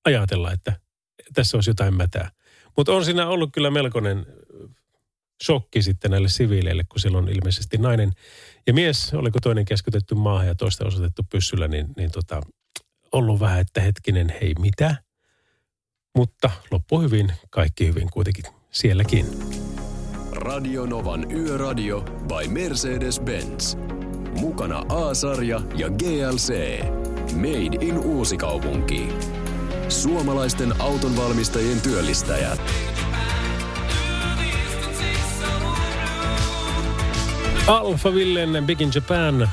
ajatella, 0.05 0.51
että 0.51 0.73
tässä 1.33 1.57
olisi 1.57 1.69
jotain 1.69 1.93
mätää. 1.93 2.31
Mutta 2.77 2.91
on 2.93 3.05
siinä 3.05 3.27
ollut 3.27 3.49
kyllä 3.53 3.71
melkoinen 3.71 4.25
shokki 5.43 5.81
sitten 5.81 6.11
näille 6.11 6.29
siviileille, 6.29 6.83
kun 6.83 6.99
siellä 6.99 7.17
on 7.17 7.29
ilmeisesti 7.29 7.77
nainen 7.77 8.11
ja 8.67 8.73
mies, 8.73 9.13
oliko 9.13 9.39
toinen 9.39 9.65
keskutettu 9.65 10.15
maahan 10.15 10.47
ja 10.47 10.55
toista 10.55 10.87
osoitettu 10.87 11.21
pyssyllä, 11.31 11.67
niin, 11.67 11.87
niin 11.97 12.11
tota, 12.11 12.41
ollut 13.11 13.39
vähän, 13.39 13.59
että 13.59 13.81
hetkinen, 13.81 14.33
hei 14.41 14.53
mitä? 14.59 14.95
Mutta 16.15 16.51
loppu 16.71 17.01
hyvin, 17.01 17.31
kaikki 17.49 17.87
hyvin 17.87 18.09
kuitenkin 18.11 18.62
sielläkin. 18.73 19.25
Radio 20.31 20.85
Novan 20.85 21.31
Yöradio 21.31 22.01
by 22.01 22.47
Mercedes-Benz. 22.47 23.77
Mukana 24.39 24.83
A-sarja 24.89 25.61
ja 25.75 25.89
GLC. 25.89 26.79
Made 27.35 27.85
in 27.85 27.97
Uusikaupunki. 27.97 29.07
Suomalaisten 29.89 30.81
autonvalmistajien 30.81 31.81
työllistäjät. 31.81 32.61
Alfa 37.67 38.13
Villen 38.13 38.65
Big 38.65 38.81
in 38.81 38.91
Japan. 38.95 39.49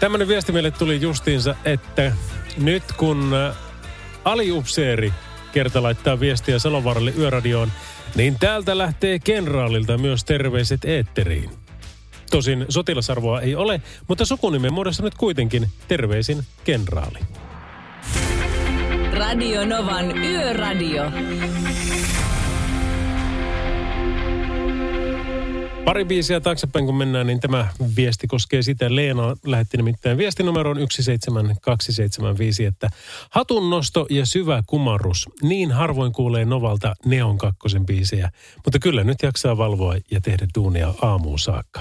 Tämmöinen 0.00 0.28
viesti 0.28 0.52
meille 0.52 0.70
tuli 0.70 1.00
justiinsa, 1.00 1.54
että 1.64 2.12
nyt 2.58 2.84
kun 2.96 3.34
äh, 3.34 3.56
aliupseeri 4.24 5.12
kerta 5.52 5.82
laittaa 5.82 6.20
viestiä 6.20 6.58
Salonvaaralle 6.58 7.12
yöradioon, 7.18 7.72
niin 8.14 8.36
täältä 8.40 8.78
lähtee 8.78 9.18
kenraalilta 9.18 9.98
myös 9.98 10.24
terveiset 10.24 10.84
eetteriin. 10.84 11.50
Tosin 12.30 12.66
sotilasarvoa 12.68 13.40
ei 13.40 13.54
ole, 13.54 13.82
mutta 14.08 14.24
sukunimen 14.24 14.72
muodossa 14.72 15.02
nyt 15.02 15.14
kuitenkin 15.14 15.68
terveisin 15.88 16.44
kenraali. 16.64 17.18
Radio 19.12 19.64
Novan 19.64 20.18
Yöradio. 20.18 21.12
Pari 25.84 26.04
biisiä 26.04 26.40
taaksepäin 26.40 26.86
kun 26.86 26.96
mennään, 26.96 27.26
niin 27.26 27.40
tämä 27.40 27.68
viesti 27.96 28.26
koskee 28.26 28.62
sitä. 28.62 28.94
Leena 28.94 29.36
lähetti 29.46 29.76
nimittäin 29.76 30.18
viestinumeroon 30.18 30.76
17275, 30.76 32.64
että 32.64 32.88
hatunnosto 33.30 34.06
ja 34.10 34.26
syvä 34.26 34.62
kumarrus. 34.66 35.28
Niin 35.42 35.72
harvoin 35.72 36.12
kuulee 36.12 36.44
Novalta 36.44 36.94
Neon 37.04 37.38
kakkosen 37.38 37.86
biisejä, 37.86 38.30
mutta 38.64 38.78
kyllä 38.78 39.04
nyt 39.04 39.18
jaksaa 39.22 39.56
valvoa 39.56 39.94
ja 40.10 40.20
tehdä 40.20 40.46
duunia 40.54 40.94
aamuun 41.02 41.38
saakka. 41.38 41.80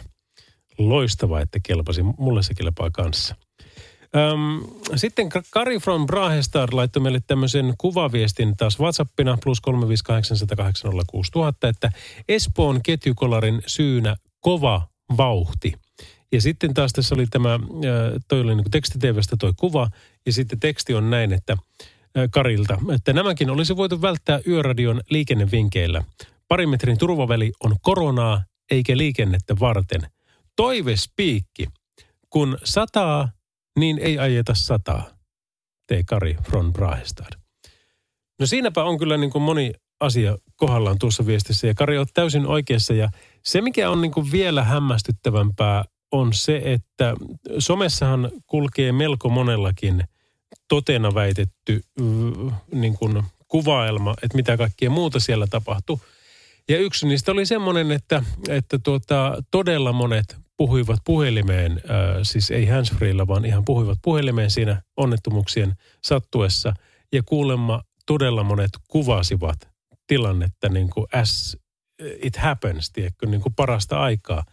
Loistava, 0.77 1.41
että 1.41 1.59
kelpasi. 1.63 2.03
Mulle 2.03 2.43
se 2.43 2.53
kelpaa 2.53 2.89
kanssa. 2.91 3.35
Öm, 4.15 4.61
sitten 4.95 5.29
Kari 5.49 5.79
from 5.79 6.05
Brahestad 6.05 6.69
laittoi 6.71 7.03
meille 7.03 7.21
tämmöisen 7.27 7.73
kuvaviestin 7.77 8.57
taas 8.57 8.79
WhatsAppina 8.79 9.37
plus 9.43 9.61
358806000, 9.69 9.73
että 11.69 11.91
Espoon 12.27 12.79
ketjukolarin 12.83 13.61
syynä 13.67 14.15
kova 14.39 14.87
vauhti. 15.17 15.73
Ja 16.31 16.41
sitten 16.41 16.73
taas 16.73 16.93
tässä 16.93 17.15
oli 17.15 17.27
tämä, 17.27 17.59
toi 18.27 18.41
oli 18.41 18.55
niin 18.55 18.71
tekstitevestä 18.71 19.35
toi 19.39 19.53
kuva, 19.57 19.89
ja 20.25 20.33
sitten 20.33 20.59
teksti 20.59 20.93
on 20.93 21.09
näin, 21.09 21.33
että 21.33 21.57
Karilta, 22.31 22.77
että 22.95 23.13
nämäkin 23.13 23.49
olisi 23.49 23.77
voitu 23.77 24.01
välttää 24.01 24.39
yöradion 24.47 25.01
liikennevinkeillä. 25.09 26.03
Parin 26.47 26.69
metrin 26.69 26.97
turvaväli 26.97 27.51
on 27.63 27.75
koronaa 27.81 28.43
eikä 28.71 28.97
liikennettä 28.97 29.59
varten. 29.59 30.01
Toivespiikki. 30.55 31.67
Kun 32.29 32.57
sataa, 32.63 33.29
niin 33.79 33.99
ei 33.99 34.19
ajeta 34.19 34.55
sataa, 34.55 35.09
tei 35.87 36.03
Kari 36.03 36.37
from 36.49 36.73
Brahestad. 36.73 37.33
No 38.39 38.45
siinäpä 38.45 38.83
on 38.83 38.97
kyllä 38.97 39.17
niin 39.17 39.31
kuin 39.31 39.41
moni 39.41 39.71
asia 39.99 40.37
kohdallaan 40.55 40.99
tuossa 40.99 41.25
viestissä 41.25 41.67
ja 41.67 41.73
Kari 41.73 41.97
on 41.97 42.05
täysin 42.13 42.47
oikeassa 42.47 42.93
ja 42.93 43.09
se 43.45 43.61
mikä 43.61 43.89
on 43.89 44.01
niin 44.01 44.11
kuin 44.11 44.31
vielä 44.31 44.63
hämmästyttävämpää 44.63 45.83
on 46.11 46.33
se, 46.33 46.61
että 46.65 47.13
somessahan 47.59 48.31
kulkee 48.47 48.91
melko 48.91 49.29
monellakin 49.29 50.03
totena 50.67 51.13
väitetty 51.13 51.81
niin 52.73 52.97
kuin 52.97 53.23
kuvaelma, 53.47 54.13
että 54.23 54.35
mitä 54.35 54.57
kaikkea 54.57 54.89
muuta 54.89 55.19
siellä 55.19 55.47
tapahtuu. 55.47 56.01
Ja 56.71 56.79
yksi 56.79 57.07
niistä 57.07 57.31
oli 57.31 57.45
semmoinen, 57.45 57.91
että, 57.91 58.23
että 58.49 58.79
tuota, 58.83 59.43
todella 59.51 59.93
monet 59.93 60.37
puhuivat 60.57 60.99
puhelimeen, 61.05 61.71
äh, 61.71 62.19
siis 62.23 62.51
ei 62.51 62.65
handsfreella, 62.65 63.27
vaan 63.27 63.45
ihan 63.45 63.65
puhuivat 63.65 63.99
puhelimeen 64.01 64.51
siinä 64.51 64.81
onnettomuuksien 64.97 65.73
sattuessa. 66.03 66.73
Ja 67.13 67.23
kuulemma 67.23 67.81
todella 68.05 68.43
monet 68.43 68.69
kuvasivat 68.87 69.69
tilannetta 70.07 70.69
niin 70.69 70.89
kuin 70.89 71.05
as 71.13 71.57
it 72.23 72.37
happens, 72.37 72.91
tiedätkö, 72.91 73.25
niin 73.25 73.41
kuin 73.41 73.53
parasta 73.55 73.99
aikaa. 73.99 74.43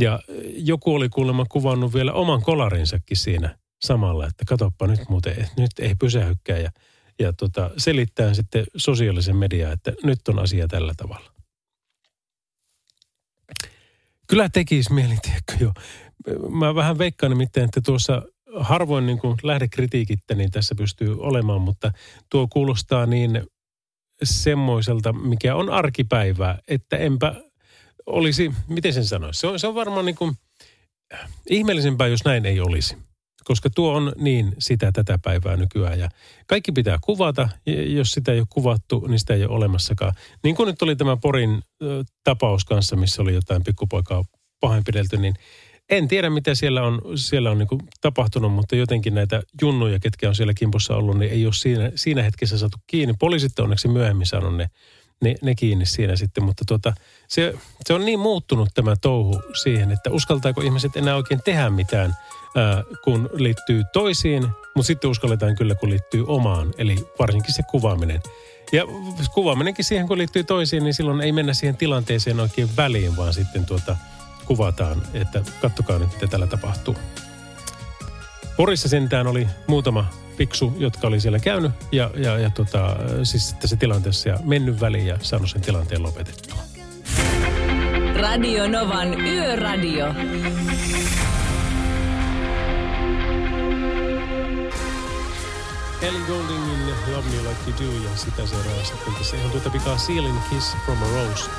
Ja 0.00 0.20
joku 0.56 0.94
oli 0.94 1.08
kuulemma 1.08 1.44
kuvannut 1.48 1.94
vielä 1.94 2.12
oman 2.12 2.42
kolarinsakin 2.42 3.16
siinä 3.16 3.58
samalla, 3.82 4.26
että 4.26 4.44
katoppa 4.48 4.86
nyt 4.86 5.08
muuten, 5.08 5.48
nyt 5.56 5.70
ei 5.78 5.94
pysähykään 5.94 6.62
ja, 6.62 6.70
ja 7.18 7.32
tota, 7.32 7.70
selittää 7.76 8.34
sitten 8.34 8.64
sosiaalisen 8.76 9.36
mediaan, 9.36 9.72
että 9.72 9.92
nyt 10.02 10.28
on 10.28 10.38
asia 10.38 10.68
tällä 10.68 10.92
tavalla. 10.96 11.37
Kyllä 14.28 14.48
tekisi 14.48 14.92
mieli, 14.92 15.14
tiedätkö 15.22 15.52
jo. 15.60 15.72
Mä 16.50 16.74
vähän 16.74 16.98
veikkaan 16.98 17.30
nimittäin, 17.30 17.64
että 17.64 17.80
tuossa 17.80 18.22
harvoin 18.56 19.06
niin 19.06 19.18
kuin 19.18 19.36
lähdekritiikittä 19.42 20.34
niin 20.34 20.50
tässä 20.50 20.74
pystyy 20.74 21.20
olemaan, 21.20 21.60
mutta 21.60 21.92
tuo 22.30 22.48
kuulostaa 22.52 23.06
niin 23.06 23.42
semmoiselta, 24.22 25.12
mikä 25.12 25.54
on 25.54 25.70
arkipäivää, 25.70 26.58
että 26.68 26.96
enpä 26.96 27.34
olisi, 28.06 28.52
miten 28.68 28.92
sen 28.92 29.04
sanoisi, 29.04 29.40
se 29.40 29.46
on, 29.46 29.58
se 29.58 29.66
on 29.66 29.74
varmaan 29.74 30.04
niin 30.04 30.16
kuin 30.16 30.36
ihmeellisempää, 31.50 32.06
jos 32.06 32.24
näin 32.24 32.46
ei 32.46 32.60
olisi 32.60 32.96
koska 33.48 33.70
tuo 33.70 33.92
on 33.92 34.12
niin 34.18 34.54
sitä 34.58 34.92
tätä 34.92 35.18
päivää 35.24 35.56
nykyään. 35.56 35.98
Ja 35.98 36.08
kaikki 36.46 36.72
pitää 36.72 36.98
kuvata, 37.00 37.48
jos 37.86 38.12
sitä 38.12 38.32
ei 38.32 38.38
ole 38.38 38.46
kuvattu, 38.50 39.06
niin 39.08 39.18
sitä 39.18 39.34
ei 39.34 39.44
ole 39.44 39.56
olemassakaan. 39.56 40.12
Niin 40.42 40.54
kuin 40.56 40.66
nyt 40.66 40.82
oli 40.82 40.96
tämä 40.96 41.16
Porin 41.16 41.62
tapaus 42.24 42.64
kanssa, 42.64 42.96
missä 42.96 43.22
oli 43.22 43.34
jotain 43.34 43.64
pikkupoikaa 43.64 44.24
pahoinpidelty, 44.60 45.16
niin 45.16 45.34
en 45.90 46.08
tiedä, 46.08 46.30
mitä 46.30 46.54
siellä 46.54 46.82
on, 46.82 47.02
siellä 47.14 47.50
on 47.50 47.58
niin 47.58 47.68
kuin 47.68 47.80
tapahtunut, 48.00 48.52
mutta 48.52 48.76
jotenkin 48.76 49.14
näitä 49.14 49.42
junnuja, 49.62 49.98
ketkä 49.98 50.28
on 50.28 50.34
siellä 50.34 50.54
kimpussa 50.54 50.96
ollut, 50.96 51.18
niin 51.18 51.32
ei 51.32 51.46
ole 51.46 51.54
siinä, 51.54 51.90
siinä 51.94 52.22
hetkessä 52.22 52.58
saatu 52.58 52.76
kiinni. 52.86 53.14
Poliisit 53.18 53.58
on 53.58 53.62
onneksi 53.62 53.88
myöhemmin 53.88 54.26
saanut 54.26 54.56
ne, 54.56 54.70
ne, 55.22 55.34
ne 55.42 55.54
kiinni 55.54 55.86
siinä 55.86 56.16
sitten, 56.16 56.44
mutta 56.44 56.64
tuota, 56.68 56.92
se, 57.28 57.54
se 57.86 57.94
on 57.94 58.04
niin 58.04 58.20
muuttunut 58.20 58.68
tämä 58.74 58.96
touhu 58.96 59.42
siihen, 59.62 59.90
että 59.90 60.10
uskaltaako 60.10 60.60
ihmiset 60.60 60.96
enää 60.96 61.16
oikein 61.16 61.40
tehdä 61.44 61.70
mitään– 61.70 62.14
kun 63.04 63.30
liittyy 63.32 63.82
toisiin, 63.92 64.48
mutta 64.74 64.86
sitten 64.86 65.10
uskalletaan 65.10 65.56
kyllä, 65.56 65.74
kun 65.74 65.90
liittyy 65.90 66.24
omaan, 66.26 66.74
eli 66.78 66.96
varsinkin 67.18 67.54
se 67.54 67.62
kuvaaminen. 67.62 68.22
Ja 68.72 68.84
kuvaaminenkin 69.34 69.84
siihen, 69.84 70.08
kun 70.08 70.18
liittyy 70.18 70.44
toisiin, 70.44 70.84
niin 70.84 70.94
silloin 70.94 71.20
ei 71.20 71.32
mennä 71.32 71.54
siihen 71.54 71.76
tilanteeseen 71.76 72.40
oikein 72.40 72.68
väliin, 72.76 73.16
vaan 73.16 73.34
sitten 73.34 73.66
tuota, 73.66 73.96
kuvataan, 74.44 75.02
että 75.14 75.42
kattokaa 75.60 75.98
nyt, 75.98 76.12
mitä 76.12 76.26
täällä 76.26 76.46
tapahtuu. 76.46 76.96
Porissa 78.56 78.88
sentään 78.88 79.26
oli 79.26 79.48
muutama 79.66 80.10
fiksu, 80.36 80.74
jotka 80.78 81.06
oli 81.06 81.20
siellä 81.20 81.38
käynyt 81.38 81.72
ja, 81.92 82.10
ja, 82.16 82.38
ja 82.38 82.50
tota, 82.50 82.96
siis 83.22 83.54
tässä 83.60 83.76
tilanteessa 83.76 84.28
ja 84.28 84.38
mennyt 84.44 84.80
väliin 84.80 85.06
ja 85.06 85.18
saanut 85.22 85.50
sen 85.50 85.60
tilanteen 85.60 86.02
lopetettua. 86.02 86.58
Radio 88.20 88.68
Novan 88.68 89.20
Yöradio. 89.20 90.06
Ellie 96.02 96.26
Gouldingin 96.26 96.86
Love 97.12 97.28
Me 97.28 97.48
Like 97.48 97.82
You 97.82 97.92
Do 97.92 98.04
ja 98.04 98.16
sitä 98.16 98.46
seuraa 98.46 98.84
sitten 98.84 99.14
tässä 99.14 99.36
ihan 99.36 99.50
tuota 99.50 99.70
pikaa 99.70 99.98
Sealing 99.98 100.38
Kiss 100.50 100.76
from 100.84 101.02
a 101.02 101.06
Rose. 101.06 101.50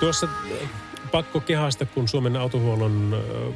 Tuossa 0.00 0.28
äh, 0.62 0.68
pakko 1.12 1.40
kehasta, 1.40 1.86
kun 1.86 2.08
Suomen 2.08 2.36
autohuollon 2.36 3.14
äh, 3.14 3.54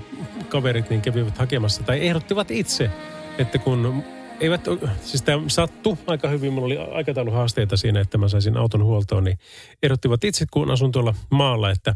kaverit 0.49 0.90
niin 0.90 1.01
kävivät 1.01 1.38
hakemassa 1.38 1.83
tai 1.83 2.07
ehdottivat 2.07 2.51
itse, 2.51 2.90
että 3.38 3.59
kun 3.59 4.05
eivät, 4.40 4.61
siis 5.03 5.23
tämä 5.23 5.49
sattu 5.49 5.99
aika 6.07 6.29
hyvin, 6.29 6.53
mulla 6.53 6.66
oli 6.66 6.79
aikatauluhaasteita 6.79 7.77
siinä, 7.77 8.01
että 8.01 8.18
mä 8.18 8.29
saisin 8.29 8.57
auton 8.57 8.85
huoltoon, 8.85 9.25
niin 9.25 9.38
ehdottivat 9.83 10.25
itse, 10.25 10.47
kun 10.51 10.70
asun 10.70 10.92
tuolla 10.92 11.14
maalla, 11.31 11.70
että 11.70 11.94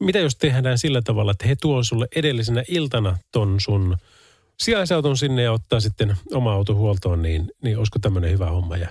mitä 0.00 0.18
jos 0.18 0.36
tehdään 0.36 0.78
sillä 0.78 1.02
tavalla, 1.02 1.30
että 1.30 1.46
he 1.46 1.56
tuo 1.60 1.82
sulle 1.82 2.08
edellisenä 2.16 2.62
iltana 2.68 3.16
ton 3.32 3.56
sun 3.60 3.96
sijaisauton 4.62 5.16
sinne 5.16 5.42
ja 5.42 5.52
ottaa 5.52 5.80
sitten 5.80 6.16
oma 6.32 6.52
auto 6.52 6.74
huoltoon, 6.74 7.22
niin, 7.22 7.50
niin 7.62 7.78
olisiko 7.78 7.98
tämmöinen 7.98 8.30
hyvä 8.30 8.50
homma. 8.50 8.76
Ja 8.76 8.88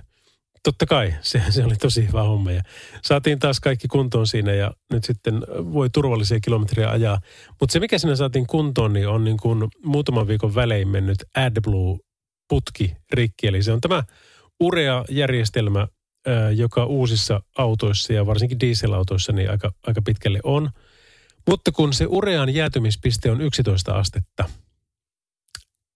totta 0.64 0.86
kai, 0.86 1.14
se, 1.22 1.42
se 1.50 1.66
oli 1.66 1.76
tosi 1.76 2.08
hyvä 2.08 2.24
homma. 2.24 2.52
Ja 2.52 2.62
saatiin 3.04 3.40
taas 3.40 3.60
kaikki 3.60 3.88
kuntoon 3.88 4.28
siinä 4.28 4.54
ja 4.54 4.72
nyt 4.92 5.04
sitten 5.04 5.42
voi 5.50 5.90
turvallisia 5.90 6.40
kilometriä 6.40 6.90
ajaa. 6.90 7.20
Mutta 7.60 7.74
se, 7.74 7.80
mikä 7.80 7.98
siinä 7.98 8.16
saatiin 8.16 8.48
kuntoon, 8.48 8.94
niin 8.94 9.08
on 9.08 9.24
niin 9.24 9.38
kuin 9.38 9.68
muutaman 9.84 10.28
viikon 10.28 10.56
välein 10.56 10.88
mennyt 10.88 11.18
AdBlue-putki 11.38 12.96
rikki. 13.14 13.48
Eli 13.48 13.64
se 13.64 13.72
on 13.72 13.82
tämä 13.82 14.04
urea-järjestelmä, 14.60 15.88
joka 16.56 16.86
uusissa 16.86 17.42
autoissa 17.58 18.14
ja 18.14 18.26
varsinkin 18.26 18.60
dieselautoissa 18.60 19.32
niin 19.32 19.52
aika, 19.52 19.72
aika 19.88 20.02
pitkälle 20.02 20.40
on. 20.44 20.70
Mutta 21.50 21.72
kun 21.72 21.94
se 21.94 22.06
urean 22.10 22.54
jäätymispiste 22.54 23.32
on 23.32 23.42
11 23.42 23.94
astetta, 23.94 24.50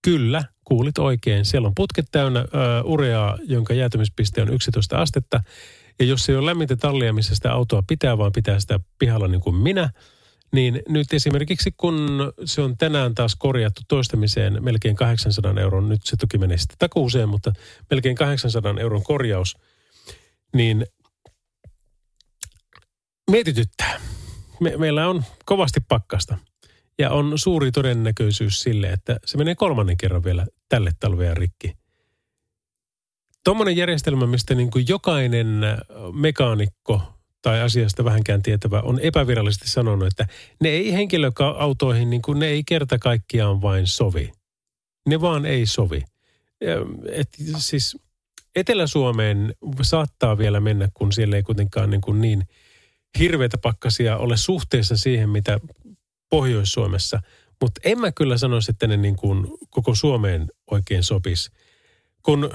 kyllä, 0.02 0.44
kuulit 0.64 0.98
oikein. 0.98 1.46
Siellä 1.46 1.68
on 1.68 1.76
putket 1.76 2.06
täynnä 2.12 2.42
uh, 2.42 2.92
ureaa, 2.92 3.38
jonka 3.44 3.74
jäätymispiste 3.74 4.42
on 4.42 4.54
11 4.54 5.02
astetta. 5.02 5.44
Ja 6.00 6.06
jos 6.06 6.30
ei 6.30 6.36
ole 6.36 6.46
lämmintä 6.46 6.76
tallia, 6.76 7.14
missä 7.14 7.36
sitä 7.36 7.54
autoa 7.54 7.84
pitää, 7.88 8.18
vaan 8.18 8.32
pitää 8.32 8.60
sitä 8.60 8.80
pihalla 9.00 9.28
niin 9.28 9.42
kuin 9.42 9.56
minä, 9.56 9.90
niin 10.52 10.82
nyt 10.90 11.14
esimerkiksi 11.14 11.74
kun 11.78 12.34
se 12.46 12.62
on 12.62 12.78
tänään 12.78 13.16
taas 13.16 13.36
korjattu 13.36 13.82
toistamiseen 13.88 14.64
melkein 14.64 14.96
800 14.96 15.54
euron, 15.62 15.90
nyt 15.90 16.02
se 16.04 16.18
toki 16.18 16.38
menee 16.38 16.58
sitten 16.58 16.78
takuuseen, 16.80 17.30
mutta 17.30 17.52
melkein 17.90 18.16
800 18.16 18.76
euron 18.80 19.04
korjaus, 19.04 19.58
niin 20.56 20.86
mietityttää. 23.32 24.02
Me, 24.60 24.78
meillä 24.78 25.08
on 25.08 25.24
kovasti 25.46 25.80
pakkasta. 25.88 26.38
Ja 27.00 27.10
on 27.10 27.40
suuri 27.40 27.72
todennäköisyys 27.72 28.60
sille, 28.60 28.88
että 28.88 29.20
se 29.26 29.38
menee 29.38 29.56
kolmannen 29.56 29.98
kerran 29.98 30.24
vielä 30.24 30.46
tälle 30.70 30.92
talvea 31.00 31.34
rikki. 31.34 31.74
Tuommoinen 33.44 33.78
järjestelmä, 33.78 34.28
mistä 34.28 34.56
niin 34.56 34.72
kuin 34.72 34.86
jokainen 34.88 35.62
mekaanikko 36.14 37.02
tai 37.42 37.62
asiasta 37.62 38.04
vähänkään 38.04 38.44
tietävä 38.44 38.82
on 38.82 39.00
epävirallisesti 39.00 39.68
sanonut, 39.68 40.08
että 40.08 40.28
ne 40.62 40.70
ei 40.70 40.94
henkilöautoihin, 40.94 42.10
niin 42.10 42.22
kuin 42.22 42.40
ne 42.40 42.48
ei 42.48 42.64
kerta 42.64 43.00
kaikkiaan 43.00 43.62
vain 43.62 43.88
sovi. 43.88 44.32
Ne 45.08 45.22
vaan 45.22 45.46
ei 45.46 45.66
sovi. 45.66 46.04
Et 47.12 47.30
siis 47.58 47.98
Etelä-Suomeen 48.56 49.54
saattaa 49.82 50.38
vielä 50.38 50.60
mennä, 50.60 50.90
kun 50.94 51.12
siellä 51.12 51.36
ei 51.36 51.44
kuitenkaan 51.44 51.90
niin, 51.90 52.02
kuin 52.02 52.22
niin 52.22 52.44
hirveitä 53.20 53.58
pakkasia 53.58 54.18
ole 54.18 54.38
suhteessa 54.38 54.98
siihen, 54.98 55.30
mitä 55.30 55.60
Pohjois-Suomessa. 56.30 57.22
Mutta 57.62 57.82
en 57.84 58.00
mä 58.00 58.12
kyllä 58.12 58.38
sanoisi, 58.38 58.72
että 58.72 58.88
ne 58.88 58.98
niin 58.98 59.16
kuin 59.16 59.48
koko 59.70 59.96
Suomeen 59.96 60.48
oikein 60.72 61.04
sopisi. 61.04 61.52
Kun 62.24 62.50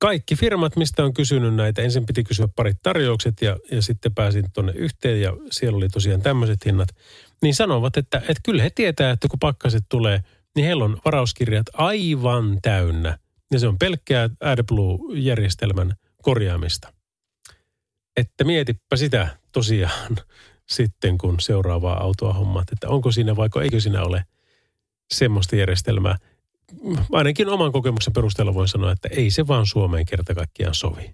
kaikki 0.00 0.36
firmat, 0.36 0.76
mistä 0.76 1.04
on 1.04 1.14
kysynyt 1.14 1.54
näitä, 1.54 1.82
ensin 1.82 2.06
piti 2.06 2.24
kysyä 2.24 2.48
parit 2.56 2.76
tarjoukset 2.82 3.42
ja, 3.42 3.56
ja 3.70 3.82
sitten 3.82 4.14
pääsin 4.14 4.44
tuonne 4.54 4.72
yhteen 4.72 5.20
ja 5.20 5.36
siellä 5.50 5.76
oli 5.76 5.88
tosiaan 5.88 6.22
tämmöiset 6.22 6.64
hinnat, 6.64 6.88
niin 7.42 7.54
sanovat, 7.54 7.96
että, 7.96 8.18
että 8.18 8.40
kyllä 8.44 8.62
he 8.62 8.70
tietää, 8.70 9.10
että 9.10 9.28
kun 9.28 9.38
pakkaset 9.38 9.84
tulee, 9.88 10.20
niin 10.56 10.64
heillä 10.64 10.84
on 10.84 10.98
varauskirjat 11.04 11.66
aivan 11.72 12.58
täynnä. 12.62 13.18
Ja 13.52 13.58
se 13.58 13.68
on 13.68 13.78
pelkkää 13.78 14.30
AdBlue-järjestelmän 14.40 15.94
korjaamista. 16.22 16.92
Että 18.16 18.44
mietipä 18.44 18.96
sitä 18.96 19.28
tosiaan 19.52 20.16
sitten, 20.72 21.18
kun 21.18 21.40
seuraavaa 21.40 22.02
autoa 22.02 22.32
hommaat, 22.32 22.72
että 22.72 22.88
onko 22.88 23.12
siinä 23.12 23.36
vai 23.36 23.48
eikö 23.62 23.80
siinä 23.80 24.02
ole 24.02 24.24
semmoista 25.12 25.56
järjestelmää. 25.56 26.16
Ainakin 27.12 27.48
oman 27.48 27.72
kokemuksen 27.72 28.12
perusteella 28.12 28.54
voin 28.54 28.68
sanoa, 28.68 28.92
että 28.92 29.08
ei 29.12 29.30
se 29.30 29.46
vaan 29.46 29.66
Suomeen 29.66 30.06
kerta 30.06 30.34
kaikkiaan 30.34 30.74
sovi. 30.74 31.12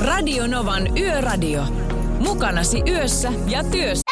Radio 0.00 0.46
Novan 0.46 0.98
Yöradio. 0.98 1.64
Mukanasi 2.18 2.82
yössä 2.88 3.32
ja 3.46 3.64
työssä. 3.64 4.11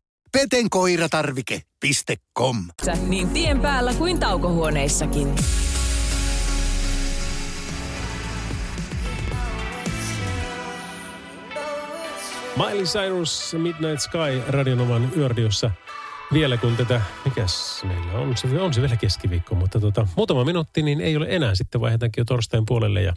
petenkoiratarvike.com 0.31 2.57
Niin 3.07 3.29
tien 3.29 3.59
päällä 3.59 3.93
kuin 3.93 4.19
taukohuoneissakin. 4.19 5.35
Miley 12.57 12.83
Cyrus 12.83 13.55
Midnight 13.57 13.99
Sky 13.99 14.41
Radionovan 14.47 15.11
yöradiossa 15.17 15.71
vielä 16.33 16.57
kun 16.57 16.77
tätä, 16.77 17.01
mikäs 17.25 17.83
meillä 17.83 18.13
on, 18.13 18.37
se 18.37 18.61
on 18.61 18.73
se 18.73 18.81
vielä 18.81 18.95
keskiviikko, 18.95 19.55
mutta 19.55 19.79
tota, 19.79 20.07
muutama 20.15 20.45
minuutti, 20.45 20.81
niin 20.81 21.01
ei 21.01 21.17
ole 21.17 21.25
enää. 21.29 21.55
Sitten 21.55 21.81
vaihdetaankin 21.81 22.21
jo 22.21 22.25
torstain 22.25 22.65
puolelle 22.65 23.01
ja 23.01 23.13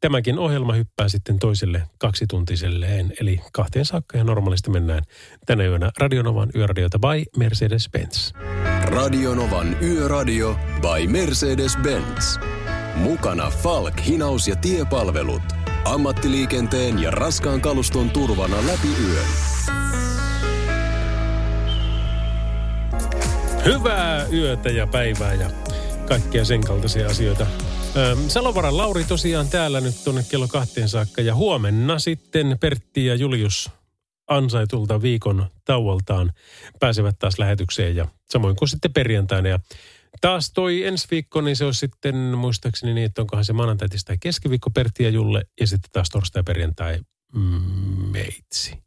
tämäkin 0.00 0.38
ohjelma 0.38 0.72
hyppää 0.72 1.08
sitten 1.08 1.38
toiselle 1.38 1.82
kaksituntiselleen, 1.98 3.12
eli 3.20 3.40
kahteen 3.52 3.84
saakka 3.84 4.18
ja 4.18 4.24
normaalisti 4.24 4.70
mennään 4.70 5.02
tänä 5.46 5.64
yönä 5.64 5.90
Radionovan 5.98 6.50
yöradiota 6.54 6.98
by 6.98 7.44
Mercedes-Benz. 7.44 8.32
Radionovan 8.84 9.76
Yöradio 9.82 10.56
by 10.80 11.06
Mercedes-Benz. 11.06 12.40
Mukana 12.94 13.50
Falk, 13.50 14.00
hinaus 14.06 14.48
ja 14.48 14.56
tiepalvelut. 14.56 15.42
Ammattiliikenteen 15.84 16.98
ja 16.98 17.10
raskaan 17.10 17.60
kaluston 17.60 18.10
turvana 18.10 18.56
läpi 18.56 18.88
yön. 19.06 19.26
Hyvää 23.64 24.26
yötä 24.32 24.70
ja 24.70 24.86
päivää 24.86 25.34
ja 25.34 25.50
kaikkea 26.08 26.44
sen 26.44 26.60
kaltaisia 26.60 27.06
asioita. 27.06 27.46
Salovaran 28.28 28.76
Lauri 28.76 29.04
tosiaan 29.04 29.48
täällä 29.48 29.80
nyt 29.80 30.04
tuonne 30.04 30.24
kello 30.30 30.48
kahteen 30.48 30.88
saakka 30.88 31.22
ja 31.22 31.34
huomenna 31.34 31.98
sitten 31.98 32.56
Pertti 32.60 33.06
ja 33.06 33.14
Julius 33.14 33.70
ansaitulta 34.28 35.02
viikon 35.02 35.46
tauoltaan 35.64 36.32
pääsevät 36.80 37.18
taas 37.18 37.38
lähetykseen 37.38 37.96
ja 37.96 38.06
samoin 38.30 38.56
kuin 38.56 38.68
sitten 38.68 38.92
perjantaina. 38.92 39.48
Ja 39.48 39.58
taas 40.20 40.52
toi 40.52 40.84
ensi 40.84 41.08
viikko, 41.10 41.40
niin 41.40 41.56
se 41.56 41.64
on 41.64 41.74
sitten 41.74 42.16
muistaakseni 42.16 42.94
niin, 42.94 43.04
että 43.04 43.22
onkohan 43.22 43.44
se 43.44 43.52
maanantai, 43.52 43.88
tai 44.04 44.16
keskiviikko 44.20 44.70
Pertti 44.70 45.04
ja 45.04 45.10
Julle 45.10 45.46
ja 45.60 45.66
sitten 45.66 45.90
taas 45.92 46.10
torstai 46.10 46.42
perjantai 46.42 47.00
mm, 47.34 47.40
meitsi. 48.10 48.82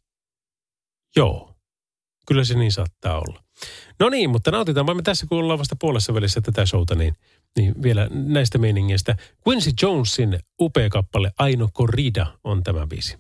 Joo, 1.16 1.56
kyllä 2.28 2.44
se 2.44 2.54
niin 2.54 2.72
saattaa 2.72 3.20
olla. 3.20 3.44
No 4.00 4.10
niin, 4.10 4.30
mutta 4.30 4.52
nautitaan 4.52 4.96
me 4.96 5.02
tässä, 5.02 5.28
kun 5.28 5.40
ollaan 5.40 5.60
vasta 5.60 5.76
puolessa 5.76 6.14
välissä 6.14 6.42
tätä 6.42 6.66
showta, 6.66 6.96
niin, 6.96 7.16
niin 7.58 7.74
vielä 7.84 8.08
näistä 8.12 8.58
meiningeistä. 8.58 9.16
Quincy 9.48 9.72
Jonesin 9.82 10.40
upea 10.62 10.90
kappale 10.90 11.32
Aino 11.40 11.67
Corrida 11.67 12.28
on 12.44 12.63
tämä 12.63 12.88
biisi. 12.88 13.17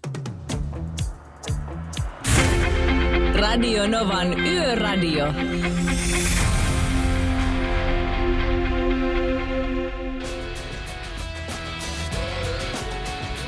Radio 3.35 3.87
Novan 3.87 4.39
Yöradio. 4.39 5.33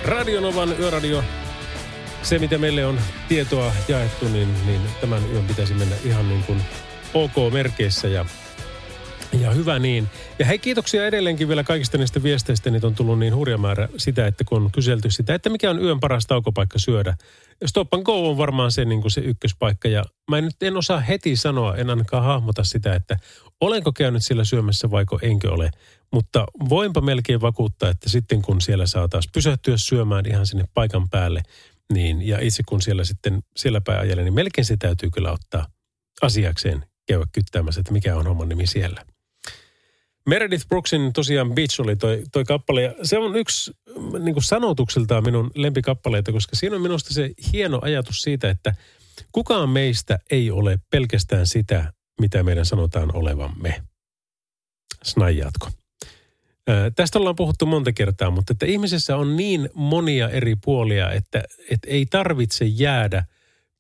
Radionovan 0.05 0.80
yöradio. 0.80 1.24
Se, 2.24 2.39
mitä 2.39 2.57
meille 2.57 2.86
on 2.86 2.99
tietoa 3.28 3.72
jaettu, 3.88 4.30
niin, 4.30 4.66
niin 4.66 4.82
tämän 5.01 5.32
yön 5.32 5.47
pitäisi 5.47 5.74
mennä 5.74 5.95
ihan 6.03 6.30
niin 6.30 6.43
kuin 6.43 6.62
OK-merkeissä. 7.14 8.07
Ja 8.07 8.26
Ja 9.41 9.51
hyvä 9.51 9.79
niin. 9.79 10.07
Ja 10.39 10.45
hei, 10.45 10.59
kiitoksia 10.59 11.05
edelleenkin 11.05 11.47
vielä 11.47 11.63
kaikista 11.63 11.97
niistä 11.97 12.23
viesteistä. 12.23 12.69
Niitä 12.69 12.88
on 12.88 12.95
tullut 12.95 13.19
niin 13.19 13.36
hurja 13.36 13.57
määrä 13.57 13.89
sitä, 13.97 14.27
että 14.27 14.43
kun 14.43 14.63
on 14.63 14.71
kyselty 14.71 15.11
sitä, 15.11 15.36
että 15.36 15.49
mikä 15.49 15.69
on 15.69 15.84
yön 15.84 15.99
paras 15.99 16.27
taukopaikka 16.27 16.79
syödä. 16.79 17.17
Stop 17.65 17.93
and 17.93 18.03
Go 18.03 18.29
on 18.29 18.38
varmaan 18.38 18.71
se, 18.71 18.86
niin 18.86 19.01
kuin 19.01 19.11
se 19.11 19.21
ykköspaikka. 19.21 19.88
Ja 19.88 20.03
mä 20.29 20.38
en 20.38 20.43
nyt 20.43 20.63
en 20.63 20.77
osaa 20.77 20.99
heti 20.99 21.36
sanoa, 21.36 21.75
en 21.75 21.89
ainakaan 21.89 22.23
hahmota 22.23 22.63
sitä, 22.63 22.95
että 22.95 23.17
olenko 23.61 23.91
käynyt 23.91 24.25
siellä 24.25 24.43
syömässä 24.43 24.91
vaiko 24.91 25.19
enkö 25.21 25.53
ole. 25.53 25.71
Mutta 26.13 26.45
voinpa 26.69 27.01
melkein 27.01 27.41
vakuuttaa, 27.41 27.89
että 27.89 28.09
sitten 28.09 28.41
kun 28.41 28.61
siellä 28.61 28.88
saa 28.88 29.07
taas 29.07 29.29
pysähtyä 29.34 29.77
syömään 29.77 30.25
ihan 30.25 30.47
sinne 30.47 30.65
paikan 30.73 31.09
päälle, 31.09 31.41
niin 31.93 32.27
ja 32.27 32.39
itse 32.41 32.63
kun 32.65 32.81
siellä 32.81 33.03
sitten 33.03 33.43
siellä 33.57 33.81
päin 33.81 33.99
ajelen, 33.99 34.25
niin 34.25 34.34
melkein 34.34 34.65
se 34.65 34.77
täytyy 34.77 35.09
kyllä 35.09 35.31
ottaa 35.31 35.67
asiakseen 36.21 36.86
käydä 37.07 37.25
kyttäämässä, 37.31 37.81
että 37.81 37.93
mikä 37.93 38.17
on 38.17 38.27
homman 38.27 38.49
nimi 38.49 38.67
siellä. 38.67 39.05
Meredith 40.30 40.67
Brooksin 40.67 41.13
tosiaan 41.13 41.53
Beach 41.53 41.82
oli 41.82 41.95
toi, 41.95 42.24
toi 42.32 42.43
kappale. 42.43 42.82
Ja 42.82 42.93
se 43.03 43.17
on 43.17 43.36
yksi 43.36 43.71
niin 44.19 44.34
kuin 44.34 44.43
sanotukseltaan 44.43 45.24
minun 45.24 45.51
lempikappaleita, 45.55 46.32
koska 46.32 46.55
siinä 46.55 46.76
on 46.76 46.82
minusta 46.82 47.13
se 47.13 47.32
hieno 47.53 47.80
ajatus 47.82 48.21
siitä, 48.21 48.49
että 48.49 48.76
kukaan 49.32 49.69
meistä 49.69 50.19
ei 50.32 50.51
ole 50.51 50.80
pelkästään 50.89 51.47
sitä, 51.47 51.93
mitä 52.21 52.43
meidän 52.43 52.65
sanotaan 52.65 53.15
olevamme. 53.15 53.84
Snaijaatko? 55.03 55.69
Tästä 56.95 57.19
ollaan 57.19 57.36
puhuttu 57.36 57.65
monta 57.65 57.91
kertaa, 57.91 58.32
mutta 58.32 58.53
että 58.53 58.65
ihmisessä 58.65 59.17
on 59.17 59.36
niin 59.36 59.69
monia 59.74 60.30
eri 60.30 60.55
puolia, 60.55 61.11
että, 61.11 61.43
että 61.69 61.89
ei 61.89 62.05
tarvitse 62.05 62.65
jäädä 62.65 63.24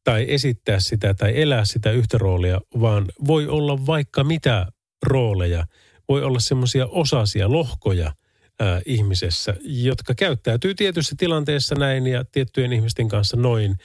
tai 0.03 0.25
esittää 0.27 0.79
sitä 0.79 1.13
tai 1.13 1.41
elää 1.41 1.65
sitä 1.65 1.91
yhtä 1.91 2.17
roolia, 2.17 2.61
vaan 2.81 3.05
voi 3.27 3.47
olla 3.47 3.85
vaikka 3.85 4.23
mitä 4.23 4.67
rooleja. 5.03 5.65
Voi 6.13 6.23
olla 6.23 6.39
semmoisia 6.39 6.87
osasia, 6.87 7.51
lohkoja 7.51 8.13
ää, 8.59 8.81
ihmisessä, 8.85 9.55
jotka 9.61 10.15
käyttäytyy 10.15 10.75
tietyssä 10.75 11.15
tilanteessa 11.17 11.75
näin 11.75 12.07
ja 12.07 12.25
tiettyjen 12.25 12.73
ihmisten 12.73 13.07
kanssa 13.07 13.37
noin 13.37 13.75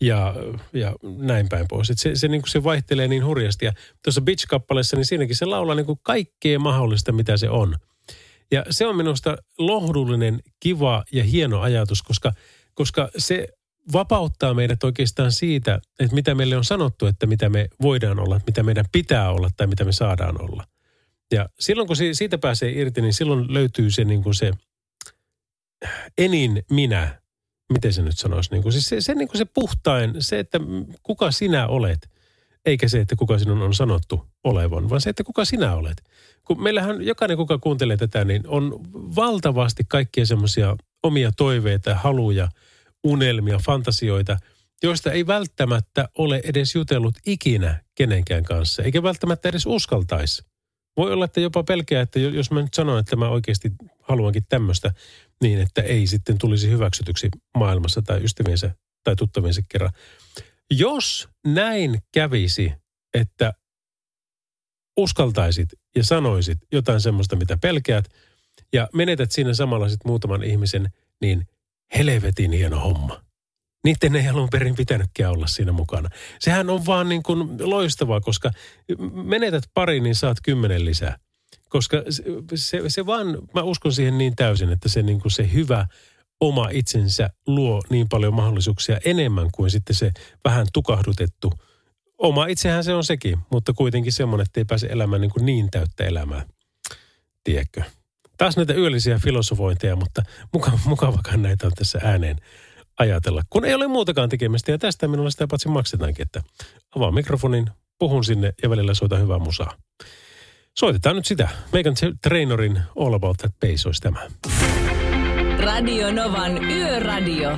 ja, 0.00 0.34
ja 0.72 0.96
näin 1.02 1.48
päin 1.48 1.68
pois. 1.68 1.90
Et 1.90 1.98
se, 1.98 2.14
se, 2.14 2.28
niin 2.28 2.42
se 2.46 2.64
vaihtelee 2.64 3.08
niin 3.08 3.24
hurjasti. 3.24 3.64
Ja 3.64 3.72
tuossa 4.04 4.20
Bitch-kappaleessa, 4.20 4.96
niin 4.96 5.04
siinäkin 5.06 5.36
se 5.36 5.44
laulaa 5.44 5.74
niin 5.74 5.86
kuin 5.86 5.98
kaikkea 6.02 6.58
mahdollista, 6.58 7.12
mitä 7.12 7.36
se 7.36 7.50
on. 7.50 7.76
Ja 8.50 8.64
se 8.70 8.86
on 8.86 8.96
minusta 8.96 9.36
lohdullinen, 9.58 10.40
kiva 10.60 11.04
ja 11.12 11.24
hieno 11.24 11.60
ajatus, 11.60 12.02
koska, 12.02 12.32
koska 12.74 13.10
se 13.16 13.48
vapauttaa 13.92 14.54
meidät 14.54 14.84
oikeastaan 14.84 15.32
siitä, 15.32 15.80
että 15.98 16.14
mitä 16.14 16.34
meille 16.34 16.56
on 16.56 16.64
sanottu, 16.64 17.06
että 17.06 17.26
mitä 17.26 17.48
me 17.48 17.68
voidaan 17.82 18.18
olla, 18.18 18.40
mitä 18.46 18.62
meidän 18.62 18.84
pitää 18.92 19.30
olla 19.30 19.48
tai 19.56 19.66
mitä 19.66 19.84
me 19.84 19.92
saadaan 19.92 20.42
olla. 20.42 20.64
Ja 21.32 21.48
silloin 21.60 21.86
kun 21.86 21.96
siitä 22.12 22.38
pääsee 22.38 22.70
irti, 22.70 23.00
niin 23.00 23.14
silloin 23.14 23.54
löytyy 23.54 23.90
se, 23.90 24.04
niin 24.04 24.22
kuin 24.22 24.34
se 24.34 24.52
enin 26.18 26.62
minä, 26.70 27.20
miten 27.72 27.92
se 27.92 28.02
nyt 28.02 28.18
sanoisi, 28.18 28.50
niin 28.50 28.62
kuin 28.62 28.72
se, 28.72 28.80
se, 28.80 29.00
se, 29.00 29.14
niin 29.14 29.28
kuin 29.28 29.38
se 29.38 29.44
puhtain, 29.44 30.14
se, 30.18 30.38
että 30.38 30.60
kuka 31.02 31.30
sinä 31.30 31.66
olet, 31.66 32.10
eikä 32.64 32.88
se, 32.88 33.00
että 33.00 33.16
kuka 33.16 33.38
sinun 33.38 33.62
on 33.62 33.74
sanottu 33.74 34.26
olevan, 34.44 34.90
vaan 34.90 35.00
se, 35.00 35.10
että 35.10 35.24
kuka 35.24 35.44
sinä 35.44 35.74
olet. 35.74 36.02
Kun 36.44 36.62
meillähän 36.62 37.02
jokainen, 37.02 37.36
kuka 37.36 37.58
kuuntelee 37.58 37.96
tätä, 37.96 38.24
niin 38.24 38.42
on 38.46 38.80
valtavasti 38.92 39.84
kaikkia 39.88 40.26
semmoisia 40.26 40.76
omia 41.02 41.32
toiveita, 41.36 41.94
haluja, 41.94 42.48
unelmia, 43.04 43.58
fantasioita, 43.66 44.36
joista 44.82 45.12
ei 45.12 45.26
välttämättä 45.26 46.08
ole 46.18 46.40
edes 46.44 46.74
jutellut 46.74 47.14
ikinä 47.26 47.80
kenenkään 47.94 48.44
kanssa, 48.44 48.82
eikä 48.82 49.02
välttämättä 49.02 49.48
edes 49.48 49.66
uskaltaisi. 49.66 50.49
Voi 51.00 51.12
olla, 51.12 51.24
että 51.24 51.40
jopa 51.40 51.62
pelkää, 51.62 52.02
että 52.02 52.18
jos 52.18 52.50
mä 52.50 52.62
nyt 52.62 52.74
sanon, 52.74 52.98
että 52.98 53.16
mä 53.16 53.28
oikeasti 53.28 53.72
haluankin 54.00 54.42
tämmöistä, 54.48 54.92
niin 55.42 55.60
että 55.60 55.82
ei 55.82 56.06
sitten 56.06 56.38
tulisi 56.38 56.70
hyväksytyksi 56.70 57.28
maailmassa 57.56 58.02
tai 58.02 58.24
ystäviensä 58.24 58.74
tai 59.04 59.16
tuttaviensa 59.16 59.62
kerran. 59.68 59.90
Jos 60.70 61.28
näin 61.46 61.98
kävisi, 62.12 62.72
että 63.14 63.52
uskaltaisit 64.96 65.68
ja 65.96 66.04
sanoisit 66.04 66.58
jotain 66.72 67.00
semmoista, 67.00 67.36
mitä 67.36 67.56
pelkäät, 67.56 68.04
ja 68.72 68.88
menetät 68.92 69.32
siinä 69.32 69.54
samalla 69.54 69.88
sitten 69.88 70.10
muutaman 70.10 70.44
ihmisen, 70.44 70.88
niin 71.20 71.46
helvetin 71.96 72.52
hieno 72.52 72.80
homma. 72.80 73.29
Niiden 73.84 74.16
ei 74.16 74.28
alun 74.28 74.48
perin 74.50 74.74
pitänytkään 74.74 75.32
olla 75.32 75.46
siinä 75.46 75.72
mukana. 75.72 76.08
Sehän 76.38 76.70
on 76.70 76.86
vaan 76.86 77.08
niin 77.08 77.22
kuin 77.22 77.70
loistavaa, 77.70 78.20
koska 78.20 78.50
menetät 79.12 79.64
pari, 79.74 80.00
niin 80.00 80.14
saat 80.14 80.38
kymmenen 80.42 80.84
lisää. 80.84 81.16
Koska 81.68 82.02
se, 82.10 82.22
se, 82.54 82.82
se 82.88 83.06
vaan, 83.06 83.26
mä 83.54 83.62
uskon 83.62 83.92
siihen 83.92 84.18
niin 84.18 84.36
täysin, 84.36 84.72
että 84.72 84.88
se, 84.88 85.02
niin 85.02 85.20
kuin 85.20 85.32
se 85.32 85.52
hyvä 85.52 85.86
oma 86.40 86.68
itsensä 86.72 87.30
luo 87.46 87.82
niin 87.90 88.08
paljon 88.08 88.34
mahdollisuuksia 88.34 89.00
enemmän 89.04 89.48
kuin 89.52 89.70
sitten 89.70 89.96
se 89.96 90.10
vähän 90.44 90.66
tukahdutettu. 90.72 91.52
Oma 92.18 92.46
itsehän 92.46 92.84
se 92.84 92.94
on 92.94 93.04
sekin, 93.04 93.38
mutta 93.52 93.72
kuitenkin 93.72 94.12
semmoinen, 94.12 94.44
että 94.44 94.60
ei 94.60 94.64
pääse 94.64 94.86
elämään 94.86 95.20
niin, 95.20 95.30
kuin 95.30 95.46
niin 95.46 95.70
täyttä 95.70 96.04
elämää. 96.04 96.46
Tiedätkö? 97.44 97.82
Taas 98.38 98.56
näitä 98.56 98.74
yöllisiä 98.74 99.18
filosofointeja, 99.18 99.96
mutta 99.96 100.22
mukava, 100.52 100.78
mukavakaan 100.84 101.42
näitä 101.42 101.66
on 101.66 101.72
tässä 101.72 102.00
ääneen 102.02 102.36
ajatella. 103.00 103.42
Kun 103.50 103.64
ei 103.64 103.74
ole 103.74 103.86
muutakaan 103.86 104.28
tekemistä 104.28 104.70
ja 104.70 104.78
tästä 104.78 105.08
minulla 105.08 105.30
sitä 105.30 105.46
paitsi 105.46 105.68
maksetaankin, 105.68 106.22
että 106.22 106.42
avaa 106.96 107.10
mikrofonin, 107.10 107.66
puhun 107.98 108.24
sinne 108.24 108.54
ja 108.62 108.70
välillä 108.70 108.94
soita 108.94 109.16
hyvää 109.16 109.38
musaa. 109.38 109.74
Soitetaan 110.78 111.16
nyt 111.16 111.26
sitä. 111.26 111.48
Megan 111.72 111.94
Trainorin 112.22 112.80
All 112.98 113.14
About 113.14 113.36
That 113.36 113.52
Bass 113.60 113.86
olisi 113.86 114.00
tämä. 114.02 114.20
Radio 115.58 116.12
Novan 116.12 116.64
Yöradio. 116.64 117.50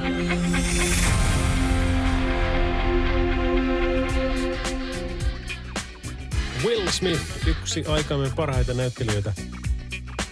Will 6.64 6.88
Smith, 6.90 7.20
yksi 7.46 7.84
aikamme 7.86 8.30
parhaita 8.36 8.74
näyttelijöitä. 8.74 9.32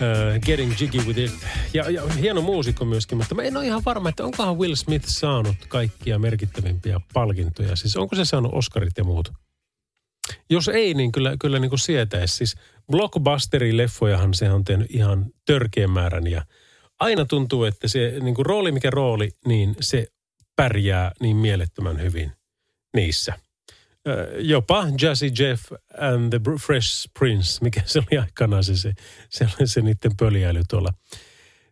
Uh, 0.00 0.40
Getting 0.46 0.72
Jiggy 0.80 0.98
With 0.98 1.18
It. 1.18 1.32
Ja, 1.74 1.90
ja 1.90 2.06
hieno 2.06 2.40
muusikko 2.40 2.84
myöskin, 2.84 3.18
mutta 3.18 3.34
mä 3.34 3.42
en 3.42 3.56
ole 3.56 3.66
ihan 3.66 3.82
varma, 3.84 4.08
että 4.08 4.24
onkohan 4.24 4.58
Will 4.58 4.74
Smith 4.74 5.06
saanut 5.08 5.56
kaikkia 5.68 6.18
merkittävimpiä 6.18 7.00
palkintoja. 7.12 7.76
Siis 7.76 7.96
onko 7.96 8.16
se 8.16 8.24
saanut 8.24 8.54
Oscarit 8.54 8.98
ja 8.98 9.04
muut? 9.04 9.32
Jos 10.50 10.68
ei, 10.68 10.94
niin 10.94 11.12
kyllä, 11.12 11.36
kyllä 11.40 11.58
niin 11.58 11.68
kuin 11.68 11.78
sietäisi. 11.78 12.36
Siis 12.36 12.56
blockbusteri-leffojahan 12.92 14.34
se 14.34 14.50
on 14.50 14.64
tehnyt 14.64 14.86
ihan 14.90 15.26
törkeän 15.46 15.90
määrän 15.90 16.26
ja 16.26 16.44
aina 17.00 17.24
tuntuu, 17.24 17.64
että 17.64 17.88
se 17.88 18.16
niin 18.20 18.34
kuin 18.34 18.46
rooli 18.46 18.72
mikä 18.72 18.90
rooli, 18.90 19.30
niin 19.46 19.76
se 19.80 20.06
pärjää 20.56 21.12
niin 21.20 21.36
mielettömän 21.36 22.02
hyvin 22.02 22.32
niissä– 22.94 23.34
jopa 24.38 24.86
Jazzy 25.02 25.30
Jeff 25.38 25.72
and 25.98 26.30
the 26.30 26.40
Fresh 26.66 27.10
Prince, 27.18 27.58
mikä 27.62 27.82
se 27.84 27.98
oli 27.98 28.18
aikanaan 28.18 28.64
se, 28.64 28.76
se, 28.76 28.92
se, 29.28 29.46
se 29.64 29.80
niiden 29.80 30.16
pöljäily 30.18 30.62
tuolla 30.70 30.92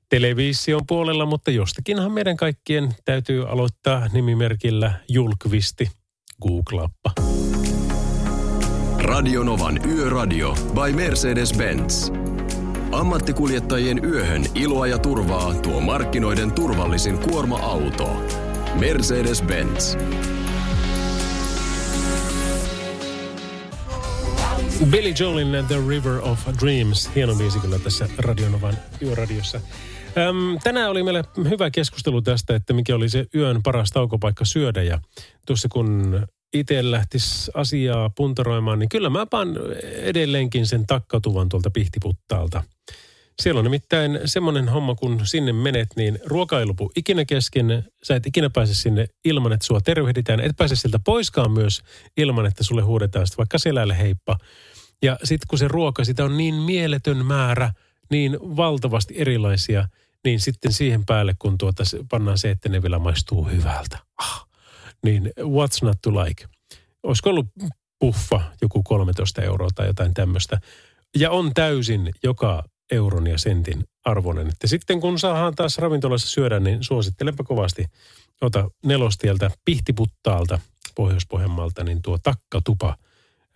television 0.09 0.87
puolella, 0.87 1.27
mutta 1.27 1.51
jostakinhan 1.51 2.13
meidän 2.13 2.37
kaikkien 2.37 2.95
täytyy 3.05 3.49
aloittaa 3.49 4.09
nimimerkillä 4.13 4.93
Julkvisti. 5.09 5.91
Googlappa. 6.43 7.13
Radionovan 8.99 9.81
Yöradio 9.87 10.55
by 10.55 10.93
Mercedes-Benz. 10.93 12.13
Ammattikuljettajien 12.93 14.05
yöhön 14.05 14.45
iloa 14.55 14.87
ja 14.87 14.99
turvaa 14.99 15.55
tuo 15.55 15.81
markkinoiden 15.81 16.53
turvallisin 16.53 17.19
kuorma-auto. 17.19 18.23
Mercedes-Benz. 18.75 19.99
Billy 24.87 25.15
Joelin 25.21 25.67
The 25.67 25.77
River 25.89 26.21
of 26.23 26.49
Dreams. 26.61 27.11
Hieno 27.15 27.35
biisi 27.35 27.59
kyllä 27.59 27.79
tässä 27.79 28.09
Radionovan 28.19 28.75
yöradiossa. 29.03 29.61
Öm, 30.17 30.59
tänään 30.65 30.91
oli 30.91 31.03
meille 31.03 31.25
hyvä 31.49 31.71
keskustelu 31.71 32.23
tästä, 32.23 32.55
että 32.55 32.73
mikä 32.73 32.95
oli 32.95 33.09
se 33.09 33.27
yön 33.35 33.63
paras 33.63 33.91
taukopaikka 33.91 34.45
syödä. 34.45 34.83
Ja 34.83 34.99
tuossa 35.47 35.69
kun 35.69 36.21
itse 36.55 36.91
lähtisi 36.91 37.51
asiaa 37.55 38.11
puntaroimaan, 38.11 38.79
niin 38.79 38.89
kyllä 38.89 39.11
mä 39.11 39.27
pan 39.27 39.57
edelleenkin 39.83 40.67
sen 40.67 40.87
takkatuvan 40.87 41.49
tuolta 41.49 41.71
pihtiputtaalta. 41.71 42.65
Siellä 43.43 43.59
on 43.59 43.65
nimittäin 43.65 44.21
semmoinen 44.25 44.69
homma, 44.69 44.95
kun 44.95 45.21
sinne 45.25 45.53
menet, 45.53 45.89
niin 45.97 46.19
ruoka 46.25 46.61
ei 46.61 46.67
lopu 46.67 46.93
ikinä 46.97 47.25
kesken. 47.25 47.85
Sä 48.03 48.17
et 48.17 48.27
ikinä 48.27 48.51
pääse 48.51 48.75
sinne 48.75 49.07
ilman, 49.25 49.53
että 49.53 49.67
sua 49.67 49.81
tervehditään. 49.81 50.41
Et 50.41 50.57
pääse 50.57 50.77
sieltä 50.77 50.99
poiskaan 51.05 51.51
myös 51.51 51.83
ilman, 52.17 52.47
että 52.47 52.65
sulle 52.65 52.83
huudetaan 52.83 53.27
sitä 53.27 53.37
vaikka 53.37 53.59
selälle 53.59 53.99
heippa. 53.99 54.37
Ja 55.03 55.19
sitten 55.25 55.49
kun 55.49 55.59
se 55.59 55.69
ruoka, 55.69 56.05
sitä 56.05 56.25
on 56.25 56.37
niin 56.37 56.55
mieletön 56.55 57.27
määrä, 57.27 57.73
niin 58.11 58.39
valtavasti 58.41 59.15
erilaisia, 59.17 59.89
niin 60.25 60.41
sitten 60.41 60.73
siihen 60.73 61.05
päälle, 61.07 61.35
kun 61.39 61.59
tuota, 61.59 61.83
pannaan 62.11 62.39
se, 62.39 62.51
että 62.51 62.69
ne 62.69 62.83
vielä 62.83 62.99
maistuu 62.99 63.45
hyvältä. 63.45 63.99
Ah, 64.19 64.47
niin 65.05 65.33
what's 65.41 65.79
not 65.83 65.99
to 66.03 66.11
like? 66.25 66.45
Olisiko 67.03 67.31
ollut 67.31 67.47
puffa 67.99 68.41
joku 68.63 68.83
13 68.83 69.43
euroa 69.43 69.69
tai 69.75 69.87
jotain 69.87 70.15
tämmöistä. 70.15 70.61
ja 71.17 71.31
on 71.31 71.55
täysin 71.55 72.11
joka 72.23 72.65
euron 72.91 73.27
ja 73.27 73.39
sentin 73.39 73.85
arvoinen. 74.05 74.49
Että 74.49 74.67
sitten 74.67 75.01
kun 75.01 75.19
saadaan 75.19 75.55
taas 75.55 75.79
ravintolassa 75.79 76.29
syödä, 76.29 76.61
niin 76.61 76.85
suosittelenpä 76.85 77.45
kovasti. 77.45 77.87
Ota 78.41 78.71
nelostieltä 78.85 79.51
Pihtiputtaalta 79.65 80.59
Pohjois-Pohjanmaalta, 80.95 81.85
niin 81.85 82.03
tuo 82.03 82.19
takkatupa. 82.23 82.97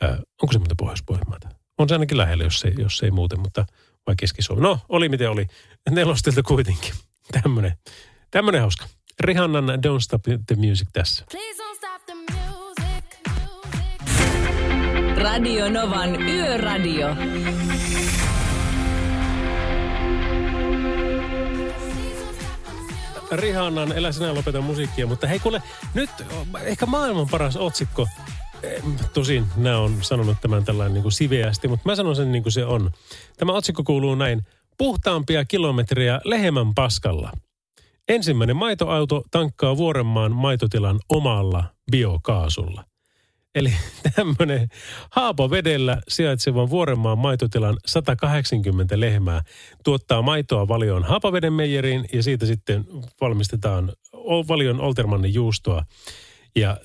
Ää, 0.02 0.18
onko 0.42 0.52
se 0.52 0.58
muuten 0.58 0.76
Pohjois-Pohjanmaalta? 0.76 1.48
On 1.78 1.88
se 1.88 1.94
ainakin 1.94 2.18
lähellä, 2.18 2.44
jos 2.44 2.64
ei, 2.64 2.74
jos 2.78 3.02
ei 3.02 3.10
muuten, 3.10 3.40
mutta 3.40 3.66
vai 4.06 4.14
Keski-Suomi. 4.16 4.62
No, 4.62 4.78
oli 4.88 5.08
miten 5.08 5.30
oli. 5.30 5.46
Nelostilta 5.90 6.42
kuitenkin. 6.42 6.94
Tämmönen, 7.32 7.72
tämmönen 8.30 8.60
hauska. 8.60 8.86
Rihannan 9.20 9.64
Don't 9.64 10.00
Stop 10.00 10.22
the 10.22 10.56
Music 10.56 10.88
tässä. 10.92 11.24
Radio 15.16 15.70
Novan 15.70 16.22
Yöradio. 16.22 17.08
Rihannan 23.32 23.92
Elä 23.92 24.12
sinä 24.12 24.34
lopeta 24.34 24.60
musiikkia, 24.60 25.06
mutta 25.06 25.26
hei 25.26 25.38
kuule, 25.38 25.62
nyt 25.94 26.10
ehkä 26.62 26.86
maailman 26.86 27.28
paras 27.30 27.56
otsikko. 27.56 28.08
Tosin 29.14 29.44
nämä 29.56 29.78
on 29.78 29.98
sanonut 30.00 30.36
tämän 30.40 30.64
tällainen 30.64 31.02
niin 31.02 31.12
siveästi, 31.12 31.68
mutta 31.68 31.88
mä 31.88 31.94
sanon 31.94 32.16
sen 32.16 32.32
niin 32.32 32.42
kuin 32.42 32.52
se 32.52 32.64
on. 32.64 32.90
Tämä 33.36 33.52
otsikko 33.52 33.84
kuuluu 33.84 34.14
näin. 34.14 34.42
Puhtaampia 34.78 35.44
kilometriä 35.44 36.20
lehmän 36.24 36.74
paskalla. 36.74 37.32
Ensimmäinen 38.08 38.56
maitoauto 38.56 39.22
tankkaa 39.30 39.76
Vuorenmaan 39.76 40.32
maitotilan 40.32 41.00
omalla 41.08 41.64
biokaasulla. 41.90 42.84
Eli 43.54 43.72
tämmöinen 44.16 44.68
Haapavedellä 45.10 45.98
sijaitsevan 46.08 46.70
Vuorenmaan 46.70 47.18
maitotilan 47.18 47.76
180 47.86 49.00
lehmää 49.00 49.42
tuottaa 49.84 50.22
maitoa 50.22 50.68
valioon 50.68 51.04
Haapaveden 51.04 51.52
meijeriin 51.52 52.04
ja 52.12 52.22
siitä 52.22 52.46
sitten 52.46 52.84
valmistetaan 53.20 53.92
valion 54.48 54.80
Oltermannin 54.80 55.34
juustoa. 55.34 55.84
Ja 56.56 56.76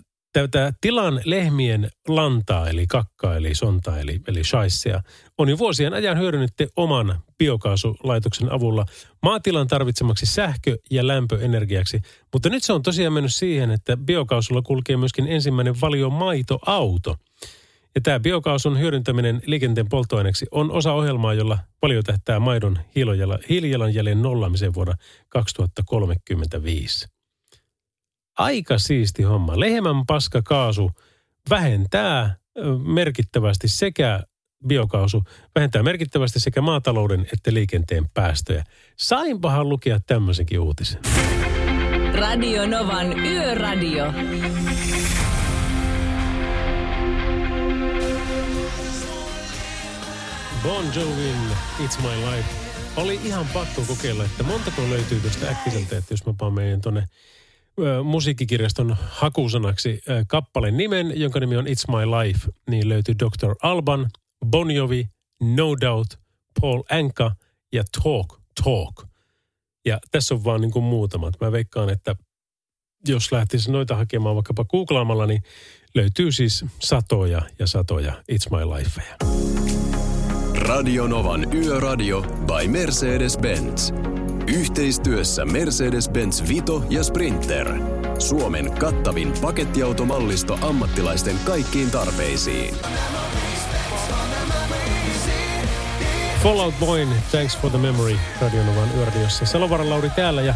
tätä 0.42 0.74
tilan 0.82 1.22
lehmien 1.26 1.90
lantaa, 2.08 2.70
eli 2.70 2.88
kakkaa, 2.88 3.36
eli 3.36 3.56
sontaa, 3.56 4.00
eli, 4.00 4.22
eli 4.28 4.44
shaisseja, 4.44 5.02
on 5.38 5.50
jo 5.50 5.58
vuosien 5.58 5.94
ajan 5.94 6.20
hyödynnetty 6.20 6.68
oman 6.76 7.20
biokaasulaitoksen 7.38 8.52
avulla 8.52 8.86
maatilan 9.24 9.68
tarvitsemaksi 9.68 10.26
sähkö- 10.26 10.78
ja 10.92 11.08
lämpöenergiaksi. 11.08 12.02
Mutta 12.34 12.50
nyt 12.50 12.64
se 12.64 12.74
on 12.74 12.84
tosiaan 12.84 13.14
mennyt 13.14 13.34
siihen, 13.34 13.72
että 13.72 13.98
biokaasulla 13.98 14.62
kulkee 14.62 14.98
myöskin 14.98 15.28
ensimmäinen 15.28 15.82
valio 15.82 16.10
maitoauto. 16.10 17.16
Ja 17.96 18.02
tämä 18.02 18.20
biokaasun 18.20 18.80
hyödyntäminen 18.80 19.42
liikenteen 19.46 19.90
polttoaineeksi 19.90 20.46
on 20.52 20.72
osa 20.72 20.94
ohjelmaa, 20.94 21.34
jolla 21.34 21.58
paljon 21.80 22.04
tähtää 22.04 22.40
maidon 22.40 22.80
hiilijalanjäljen 23.50 24.22
nollaamisen 24.22 24.74
vuonna 24.74 24.94
2035 25.30 27.16
aika 28.38 28.80
siisti 28.80 29.24
homma. 29.24 29.60
Lehmän 29.60 30.06
paskakaasu 30.06 30.92
vähentää 31.50 32.36
merkittävästi 32.86 33.68
sekä 33.68 34.24
biokaasu 34.68 35.24
vähentää 35.56 35.84
merkittävästi 35.84 36.40
sekä 36.40 36.62
maatalouden 36.62 37.28
että 37.34 37.54
liikenteen 37.54 38.06
päästöjä. 38.14 38.64
Sainpahan 38.98 39.70
lukea 39.70 40.00
tämmöisenkin 40.08 40.60
uutisen. 40.60 41.00
Radio 42.14 42.68
Novan 42.68 43.20
Yöradio. 43.20 44.14
Bon 50.64 50.86
Jovin 50.96 51.36
It's 51.80 52.02
My 52.02 52.36
Life. 52.36 52.50
Oli 52.96 53.20
ihan 53.24 53.46
pakko 53.54 53.82
kokeilla, 53.88 54.24
että 54.24 54.44
montako 54.44 54.82
löytyy 54.90 55.20
tuosta 55.20 55.46
äkkiseltä, 55.46 55.98
että 55.98 56.14
jos 56.14 56.26
mä 56.26 56.34
vaan 56.42 56.54
menen 56.54 56.82
tuonne 56.82 57.04
musiikkikirjaston 58.04 58.98
hakusanaksi 59.10 60.02
kappaleen 60.28 60.78
nimen, 60.78 61.22
jonka 61.22 61.40
nimi 61.40 61.58
on 61.58 61.66
It's 61.66 61.96
My 61.96 62.06
Life, 62.06 62.52
niin 62.70 62.90
löytyy 62.90 63.16
Dr. 63.20 63.56
Alban, 63.64 64.10
Bon 64.46 64.72
Jovi, 64.72 65.10
No 65.42 65.76
Doubt, 65.82 66.08
Paul 66.62 66.84
Anka 66.92 67.32
ja 67.74 67.84
Talk 68.04 68.40
Talk. 68.64 69.04
Ja 69.86 70.00
tässä 70.12 70.36
on 70.36 70.44
vaan 70.44 70.62
niin 70.62 70.72
kuin 70.72 70.86
muutamat. 70.86 71.34
Mä 71.42 71.52
veikkaan, 71.52 71.90
että 71.90 72.16
jos 73.08 73.32
lähtisi 73.32 73.72
noita 73.72 73.96
hakemaan 73.96 74.36
vaikkapa 74.36 74.66
googlaamalla, 74.66 75.26
niin 75.26 75.44
löytyy 75.96 76.32
siis 76.32 76.66
satoja 76.80 77.42
ja 77.60 77.68
satoja 77.68 78.14
It's 78.14 78.58
My 78.58 78.66
Lifeja. 78.78 79.16
Radio 80.68 81.08
Novan 81.08 81.54
Yöradio 81.54 82.22
by 82.22 82.68
Mercedes-Benz. 82.68 84.16
Yhteistyössä 84.54 85.45
Mercedes-Benz 85.45 86.48
Vito 86.50 86.84
ja 86.89 87.04
Sprinter. 87.04 87.74
Suomen 88.20 88.72
kattavin 88.72 89.34
pakettiautomallisto 89.41 90.58
ammattilaisten 90.62 91.36
kaikkiin 91.45 91.91
tarpeisiin. 91.91 92.76
Fallout 96.43 96.74
Boyn, 96.80 97.08
Thanks 97.32 97.58
for 97.58 97.70
the 97.70 97.80
Memory, 97.80 98.16
Radionovan 98.41 98.89
yöradiossa. 98.98 99.45
Salovaran 99.45 99.89
Lauri 99.89 100.10
täällä 100.10 100.41
ja 100.41 100.54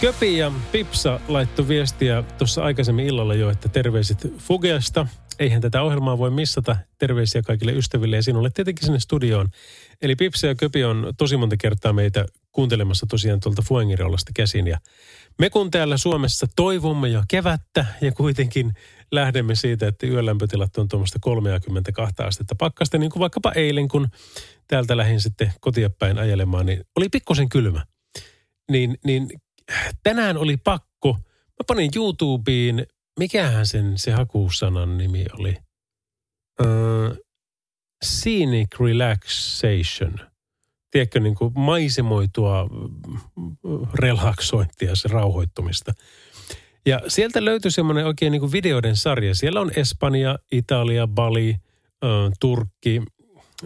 Köpi 0.00 0.38
ja 0.38 0.52
Pipsa 0.72 1.20
laittoi 1.28 1.68
viestiä 1.68 2.24
tuossa 2.38 2.64
aikaisemmin 2.64 3.06
illalla 3.06 3.34
jo, 3.34 3.50
että 3.50 3.68
terveiset 3.68 4.32
Fugeasta. 4.38 5.06
Eihän 5.38 5.60
tätä 5.60 5.82
ohjelmaa 5.82 6.18
voi 6.18 6.30
missata. 6.30 6.76
Terveisiä 6.98 7.42
kaikille 7.42 7.72
ystäville 7.72 8.16
ja 8.16 8.22
sinulle 8.22 8.50
tietenkin 8.54 8.84
sinne 8.84 9.00
studioon. 9.00 9.48
Eli 10.02 10.16
Pipsa 10.16 10.46
ja 10.46 10.54
Köpi 10.54 10.84
on 10.84 11.12
tosi 11.18 11.36
monta 11.36 11.56
kertaa 11.56 11.92
meitä 11.92 12.26
kuuntelemassa 12.54 13.06
tosiaan 13.06 13.40
tuolta 13.40 13.62
Fuengirolasta 13.62 14.32
käsin. 14.34 14.66
Ja 14.66 14.78
me 15.38 15.50
kun 15.50 15.70
täällä 15.70 15.96
Suomessa 15.96 16.46
toivomme 16.56 17.08
jo 17.08 17.22
kevättä 17.28 17.86
ja 18.00 18.12
kuitenkin 18.12 18.72
lähdemme 19.12 19.54
siitä, 19.54 19.88
että 19.88 20.06
yölämpötilat 20.06 20.76
on 20.76 20.88
tuommoista 20.88 21.18
32 21.20 22.22
astetta 22.22 22.54
pakkasta, 22.54 22.98
niin 22.98 23.10
kuin 23.10 23.20
vaikkapa 23.20 23.52
eilen, 23.52 23.88
kun 23.88 24.08
täältä 24.68 24.96
lähdin 24.96 25.20
sitten 25.20 25.52
kotia 25.60 25.90
päin 25.90 26.18
ajelemaan, 26.18 26.66
niin 26.66 26.84
oli 26.96 27.08
pikkusen 27.08 27.48
kylmä. 27.48 27.86
Niin, 28.70 28.98
niin 29.04 29.28
tänään 30.02 30.36
oli 30.36 30.56
pakko. 30.56 31.12
Mä 31.46 31.64
panin 31.66 31.90
YouTubeen, 31.96 32.86
mikähän 33.18 33.66
sen 33.66 33.98
se 33.98 34.12
hakusanan 34.12 34.98
nimi 34.98 35.24
oli? 35.38 35.56
Uh, 36.60 37.16
scenic 38.04 38.80
relaxation. 38.80 40.33
Tiedätkö, 40.94 41.20
niin 41.20 41.34
kuin 41.34 41.52
maisemoitua 41.56 42.68
mm, 43.36 43.86
relaksointia, 43.94 44.96
se 44.96 45.08
rauhoittumista. 45.08 45.92
Ja 46.86 47.00
sieltä 47.08 47.44
löytyi 47.44 47.70
semmoinen 47.70 48.06
oikein 48.06 48.32
niin 48.32 48.40
kuin 48.40 48.52
videoiden 48.52 48.96
sarja. 48.96 49.34
Siellä 49.34 49.60
on 49.60 49.70
Espanja, 49.76 50.38
Italia, 50.52 51.06
Bali, 51.06 51.56
Turkki, 52.40 53.02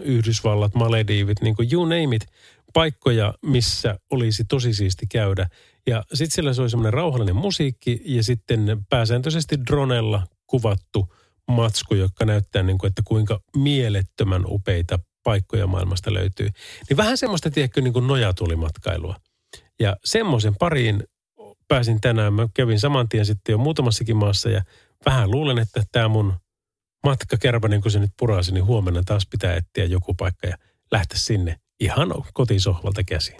Yhdysvallat, 0.01 0.75
Malediivit, 0.75 1.41
niin 1.41 1.55
kuin 1.55 1.69
you 1.71 1.85
name 1.85 2.15
it, 2.15 2.25
paikkoja, 2.73 3.33
missä 3.45 3.99
olisi 4.09 4.45
tosi 4.45 4.73
siisti 4.73 5.05
käydä. 5.11 5.49
Ja 5.87 6.03
sitten 6.13 6.31
siellä 6.31 6.53
se 6.53 6.61
oli 6.61 6.69
semmoinen 6.69 6.93
rauhallinen 6.93 7.35
musiikki 7.35 8.01
ja 8.05 8.23
sitten 8.23 8.85
pääsääntöisesti 8.89 9.65
dronella 9.67 10.27
kuvattu 10.47 11.13
matsku, 11.47 11.95
joka 11.95 12.25
näyttää 12.25 12.63
niin 12.63 12.77
kuin, 12.77 12.87
että 12.87 13.01
kuinka 13.05 13.39
mielettömän 13.55 14.43
upeita 14.45 14.99
paikkoja 15.23 15.67
maailmasta 15.67 16.13
löytyy. 16.13 16.49
Niin 16.89 16.97
vähän 16.97 17.17
semmoista, 17.17 17.51
tiedätkö, 17.51 17.81
niin 17.81 17.93
kuin 17.93 18.07
nojatulimatkailua. 18.07 19.15
Ja 19.79 19.95
semmoisen 20.05 20.55
pariin 20.55 21.03
pääsin 21.67 22.01
tänään. 22.01 22.33
Mä 22.33 22.47
kävin 22.53 22.79
saman 22.79 23.09
tien 23.09 23.25
sitten 23.25 23.53
jo 23.53 23.57
muutamassakin 23.57 24.17
maassa 24.17 24.49
ja 24.49 24.61
vähän 25.05 25.31
luulen, 25.31 25.57
että 25.57 25.83
tämä 25.91 26.07
mun 26.07 26.33
matka 27.03 27.37
kärpänen, 27.37 27.81
kun 27.81 27.91
se 27.91 27.99
nyt 27.99 28.11
purasi, 28.19 28.53
niin 28.53 28.65
huomenna 28.65 29.03
taas 29.05 29.27
pitää 29.31 29.55
etsiä 29.55 29.85
joku 29.85 30.13
paikka 30.13 30.47
ja 30.47 30.57
lähteä 30.91 31.19
sinne 31.19 31.55
ihan 31.79 32.09
kotisohvalta 32.33 33.03
käsiin. 33.03 33.37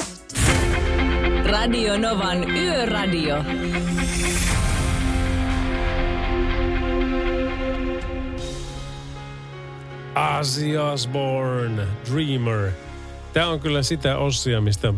Radio 1.46 1.98
Novan 1.98 2.52
Yöradio. 2.52 3.44
Ozzy 10.16 10.78
Osbourne, 10.78 11.88
Dreamer. 12.12 12.72
Tämä 13.34 13.47
on 13.47 13.60
kyllä 13.60 13.84
sitä 13.84 14.18
ossia, 14.18 14.62
mistä 14.62 14.93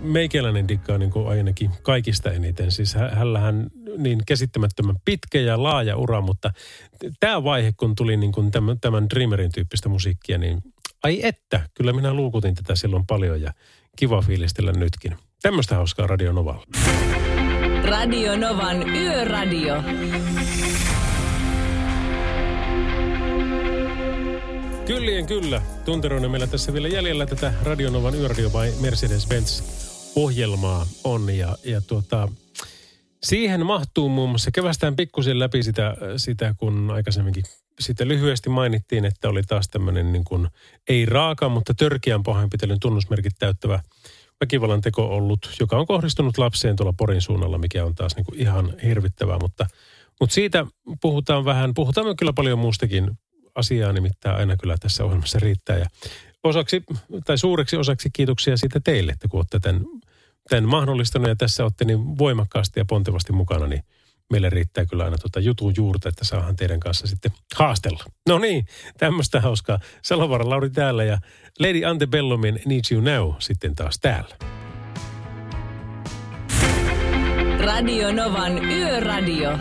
meikäläinen 0.00 0.68
dikkaa 0.68 0.98
niin 0.98 1.10
kuin 1.10 1.28
ainakin 1.28 1.70
kaikista 1.82 2.30
eniten. 2.32 2.72
Siis 2.72 2.94
hä- 2.94 3.10
hänellähän 3.12 3.66
niin 3.98 4.22
käsittämättömän 4.26 4.96
pitkä 5.04 5.40
ja 5.40 5.62
laaja 5.62 5.96
ura, 5.96 6.20
mutta 6.20 6.50
tämä 7.20 7.44
vaihe, 7.44 7.72
kun 7.76 7.94
tuli 7.94 8.16
niin 8.16 8.32
kuin 8.32 8.50
tämän, 8.50 8.80
tämän 8.80 9.10
Dreamerin 9.10 9.52
tyyppistä 9.52 9.88
musiikkia, 9.88 10.38
niin 10.38 10.62
ai 11.02 11.20
että, 11.22 11.60
kyllä 11.74 11.92
minä 11.92 12.14
luukutin 12.14 12.54
tätä 12.54 12.74
silloin 12.74 13.06
paljon 13.06 13.40
ja 13.40 13.52
kiva 13.96 14.22
fiilistellä 14.22 14.72
nytkin. 14.72 15.16
Tämmöistä 15.42 15.74
hauskaa 15.74 16.06
Radio 16.06 16.32
Novalla. 16.32 16.66
Radio 17.84 18.36
Novan 18.36 18.88
Yöradio. 18.96 19.82
Kyllien 24.86 25.26
kyllä. 25.26 25.62
Tunteroinen 25.84 26.30
meillä 26.30 26.46
tässä 26.46 26.72
vielä 26.72 26.88
jäljellä 26.88 27.26
tätä 27.26 27.52
Radionovan 27.62 28.14
Yöradio 28.14 28.50
by 28.50 28.88
Mercedes-Benz 28.88 29.62
ohjelmaa 30.16 30.86
on. 31.04 31.36
Ja, 31.36 31.56
ja 31.64 31.80
tuota, 31.80 32.28
siihen 33.22 33.66
mahtuu 33.66 34.08
muun 34.08 34.28
muassa, 34.28 34.50
kevästään 34.50 34.96
pikkusen 34.96 35.38
läpi 35.38 35.62
sitä, 35.62 35.96
sitä, 36.16 36.54
kun 36.58 36.90
aikaisemminkin 36.90 37.44
sitä 37.80 38.08
lyhyesti 38.08 38.50
mainittiin, 38.50 39.04
että 39.04 39.28
oli 39.28 39.42
taas 39.42 39.68
tämmöinen 39.68 40.12
niin 40.12 40.24
kuin, 40.24 40.48
ei 40.88 41.06
raaka, 41.06 41.48
mutta 41.48 41.74
törkeän 41.74 42.22
pahoinpitelyn 42.22 42.80
tunnusmerkit 42.80 43.32
täyttävä 43.38 43.80
väkivallan 44.40 44.80
teko 44.80 45.06
ollut, 45.06 45.50
joka 45.60 45.78
on 45.78 45.86
kohdistunut 45.86 46.38
lapseen 46.38 46.76
tuolla 46.76 46.94
Porin 46.98 47.20
suunnalla, 47.20 47.58
mikä 47.58 47.84
on 47.84 47.94
taas 47.94 48.16
niin 48.16 48.24
kuin 48.24 48.40
ihan 48.40 48.74
hirvittävää, 48.84 49.38
mutta, 49.38 49.66
mutta 50.20 50.34
siitä 50.34 50.66
puhutaan 51.00 51.44
vähän, 51.44 51.74
puhutaan 51.74 52.16
kyllä 52.16 52.32
paljon 52.32 52.58
muustakin 52.58 53.10
asiaa, 53.56 53.92
nimittäin 53.92 54.36
aina 54.36 54.56
kyllä 54.56 54.76
tässä 54.80 55.04
ohjelmassa 55.04 55.38
riittää 55.38 55.78
ja 55.78 55.86
osaksi, 56.44 56.82
tai 57.24 57.38
suureksi 57.38 57.76
osaksi 57.76 58.10
kiitoksia 58.12 58.56
siitä 58.56 58.80
teille, 58.84 59.12
että 59.12 59.28
kun 59.28 59.38
olette 59.38 59.58
tämän, 59.60 59.84
tämän 60.48 60.64
mahdollistanut 60.64 61.28
ja 61.28 61.36
tässä 61.36 61.62
olette 61.62 61.84
niin 61.84 62.18
voimakkaasti 62.18 62.80
ja 62.80 62.84
pontevasti 62.84 63.32
mukana, 63.32 63.66
niin 63.66 63.82
meille 64.30 64.50
riittää 64.50 64.86
kyllä 64.86 65.04
aina 65.04 65.18
tuota 65.18 65.40
jutun 65.40 65.72
juurta, 65.76 66.08
että 66.08 66.24
saahan 66.24 66.56
teidän 66.56 66.80
kanssa 66.80 67.06
sitten 67.06 67.32
haastella. 67.54 68.04
No 68.28 68.38
niin, 68.38 68.66
tämmöistä 68.98 69.40
hauskaa. 69.40 69.78
Salovaara 70.02 70.48
Lauri 70.48 70.70
täällä 70.70 71.04
ja 71.04 71.18
Lady 71.58 71.84
Antebellumin 71.84 72.60
Need 72.66 72.82
You 72.92 73.00
Now 73.00 73.34
sitten 73.38 73.74
taas 73.74 73.98
täällä. 73.98 74.36
Radio 77.58 78.12
Novan 78.12 78.64
Yöradio. 78.64 79.58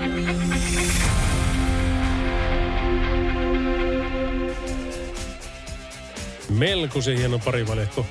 Melko 6.50 7.02
se 7.02 7.18
hieno 7.18 7.40
parivaljakko. 7.40 8.06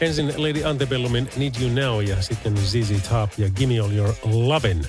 Ensin 0.00 0.32
Lady 0.36 0.64
Antebellumin 0.64 1.28
Need 1.36 1.54
You 1.60 1.70
Now 1.70 2.02
ja 2.02 2.22
sitten 2.22 2.56
ZZ 2.58 3.08
Top 3.08 3.30
ja 3.38 3.50
Gimme 3.50 3.80
All 3.80 3.92
Your 3.92 4.14
Lovin'. 4.24 4.86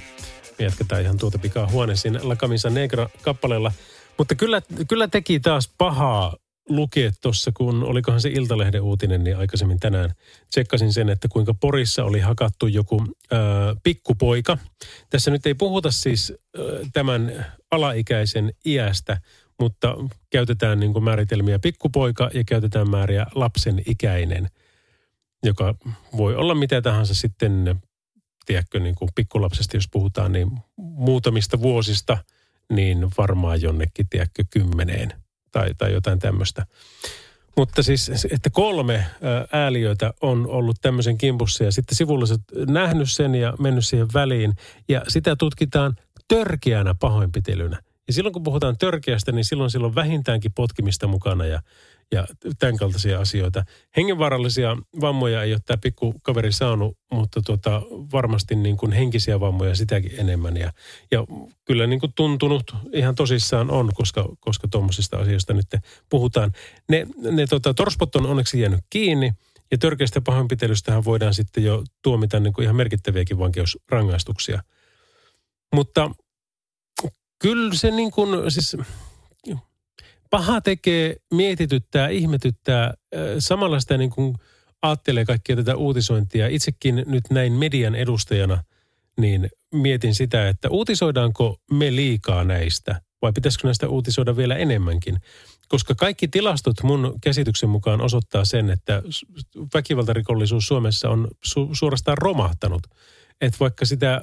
Me 0.59 0.65
jatketaan 0.65 1.01
ihan 1.01 1.17
tuota 1.17 1.37
pikaa 1.39 1.67
huoneeseen 1.67 2.19
La 2.23 2.35
Camisa 2.35 2.69
Negra-kappaleella. 2.69 3.71
Mutta 4.17 4.35
kyllä, 4.35 4.61
kyllä 4.87 5.07
teki 5.07 5.39
taas 5.39 5.71
pahaa 5.77 6.35
lukea 6.69 7.11
tuossa, 7.21 7.51
kun 7.51 7.83
olikohan 7.83 8.21
se 8.21 8.29
Iltalehden 8.29 8.81
uutinen, 8.81 9.23
niin 9.23 9.37
aikaisemmin 9.37 9.79
tänään 9.79 10.11
tsekkasin 10.49 10.93
sen, 10.93 11.09
että 11.09 11.27
kuinka 11.27 11.53
Porissa 11.53 12.03
oli 12.03 12.19
hakattu 12.19 12.67
joku 12.67 13.03
ö, 13.31 13.35
pikkupoika. 13.83 14.57
Tässä 15.09 15.31
nyt 15.31 15.45
ei 15.45 15.53
puhuta 15.53 15.91
siis 15.91 16.33
ö, 16.57 16.85
tämän 16.93 17.45
alaikäisen 17.71 18.53
iästä, 18.65 19.17
mutta 19.59 19.95
käytetään 20.29 20.79
niin 20.79 20.93
kuin 20.93 21.03
määritelmiä 21.03 21.59
pikkupoika 21.59 22.29
ja 22.33 22.43
käytetään 22.43 22.89
määriä 22.89 23.25
lapsen 23.35 23.81
ikäinen, 23.85 24.49
joka 25.43 25.75
voi 26.17 26.35
olla 26.35 26.55
mitä 26.55 26.81
tahansa 26.81 27.15
sitten, 27.15 27.81
tiedätkö, 28.45 28.79
niin 28.79 28.95
kuin 28.95 29.09
pikkulapsesta, 29.15 29.77
jos 29.77 29.89
puhutaan, 29.91 30.31
niin 30.31 30.51
muutamista 30.77 31.61
vuosista, 31.61 32.17
niin 32.71 33.07
varmaan 33.17 33.61
jonnekin, 33.61 34.09
tiedätkö, 34.09 34.43
kymmeneen 34.49 35.13
tai, 35.51 35.73
tai 35.77 35.93
jotain 35.93 36.19
tämmöistä. 36.19 36.65
Mutta 37.57 37.83
siis, 37.83 38.25
että 38.31 38.49
kolme 38.49 39.05
ääliöitä 39.51 40.13
on 40.21 40.47
ollut 40.47 40.77
tämmöisen 40.81 41.17
kimpussa 41.17 41.63
ja 41.63 41.71
sitten 41.71 41.95
sivulliset 41.95 42.41
nähnyt 42.67 43.11
sen 43.11 43.35
ja 43.35 43.53
mennyt 43.59 43.85
siihen 43.85 44.07
väliin. 44.13 44.53
Ja 44.89 45.01
sitä 45.07 45.35
tutkitaan 45.35 45.95
törkeänä 46.27 46.95
pahoinpitelynä. 46.99 47.81
Ja 48.07 48.13
silloin 48.13 48.33
kun 48.33 48.43
puhutaan 48.43 48.77
törkeästä, 48.77 49.31
niin 49.31 49.45
silloin 49.45 49.71
silloin 49.71 49.95
vähintäänkin 49.95 50.53
potkimista 50.53 51.07
mukana 51.07 51.45
ja, 51.45 51.61
ja 52.11 52.27
tämän 52.59 52.77
kaltaisia 52.77 53.19
asioita. 53.19 53.63
Hengenvaarallisia 53.97 54.77
vammoja 55.01 55.43
ei 55.43 55.53
ole 55.53 55.59
tämä 55.65 55.77
pikku 55.77 56.15
kaveri 56.23 56.51
saanut, 56.51 56.97
mutta 57.11 57.41
tuota, 57.41 57.81
varmasti 58.13 58.55
niin 58.55 58.77
kuin 58.77 58.91
henkisiä 58.91 59.39
vammoja 59.39 59.75
sitäkin 59.75 60.11
enemmän. 60.19 60.57
Ja, 60.57 60.71
ja 61.11 61.25
kyllä 61.65 61.87
niin 61.87 61.99
kuin 61.99 62.13
tuntunut 62.15 62.75
ihan 62.93 63.15
tosissaan 63.15 63.71
on, 63.71 63.89
koska, 63.93 64.29
koska 64.39 64.67
tuommoisista 64.67 65.17
asioista 65.17 65.53
nyt 65.53 65.67
puhutaan. 66.09 66.51
Ne, 66.89 67.07
ne 67.31 67.47
tota, 67.47 67.73
torspot 67.73 68.15
on 68.15 68.25
onneksi 68.25 68.59
jäänyt 68.59 68.79
kiinni. 68.89 69.31
Ja 69.71 69.77
törkeästä 69.77 70.21
pahoinpitelystähän 70.21 71.05
voidaan 71.05 71.33
sitten 71.33 71.63
jo 71.63 71.83
tuomita 72.01 72.39
niin 72.39 72.53
kuin 72.53 72.63
ihan 72.63 72.75
merkittäviäkin 72.75 73.39
vankeusrangaistuksia. 73.39 74.61
Mutta 75.73 76.11
kyllä 77.39 77.73
se 77.73 77.91
niin 77.91 78.11
kuin, 78.11 78.51
siis 78.51 78.77
paha 80.29 80.61
tekee, 80.61 81.15
mietityttää, 81.33 82.07
ihmetyttää. 82.07 82.93
Samalla 83.39 83.79
sitä 83.79 83.97
niin 83.97 84.09
kuin 84.09 84.35
ajattelee 84.81 85.25
kaikkia 85.25 85.55
tätä 85.55 85.75
uutisointia. 85.75 86.47
Itsekin 86.47 87.03
nyt 87.07 87.23
näin 87.29 87.53
median 87.53 87.95
edustajana, 87.95 88.63
niin 89.19 89.49
mietin 89.71 90.15
sitä, 90.15 90.49
että 90.49 90.69
uutisoidaanko 90.69 91.57
me 91.71 91.95
liikaa 91.95 92.43
näistä 92.43 93.01
vai 93.21 93.33
pitäisikö 93.33 93.67
näistä 93.67 93.89
uutisoida 93.89 94.37
vielä 94.37 94.55
enemmänkin. 94.55 95.17
Koska 95.67 95.95
kaikki 95.95 96.27
tilastot 96.27 96.83
mun 96.83 97.13
käsityksen 97.21 97.69
mukaan 97.69 98.01
osoittaa 98.01 98.45
sen, 98.45 98.69
että 98.69 99.01
väkivaltarikollisuus 99.73 100.67
Suomessa 100.67 101.09
on 101.09 101.27
su- 101.47 101.69
suorastaan 101.73 102.17
romahtanut. 102.17 102.83
Että 103.41 103.57
vaikka 103.59 103.85
sitä 103.85 104.21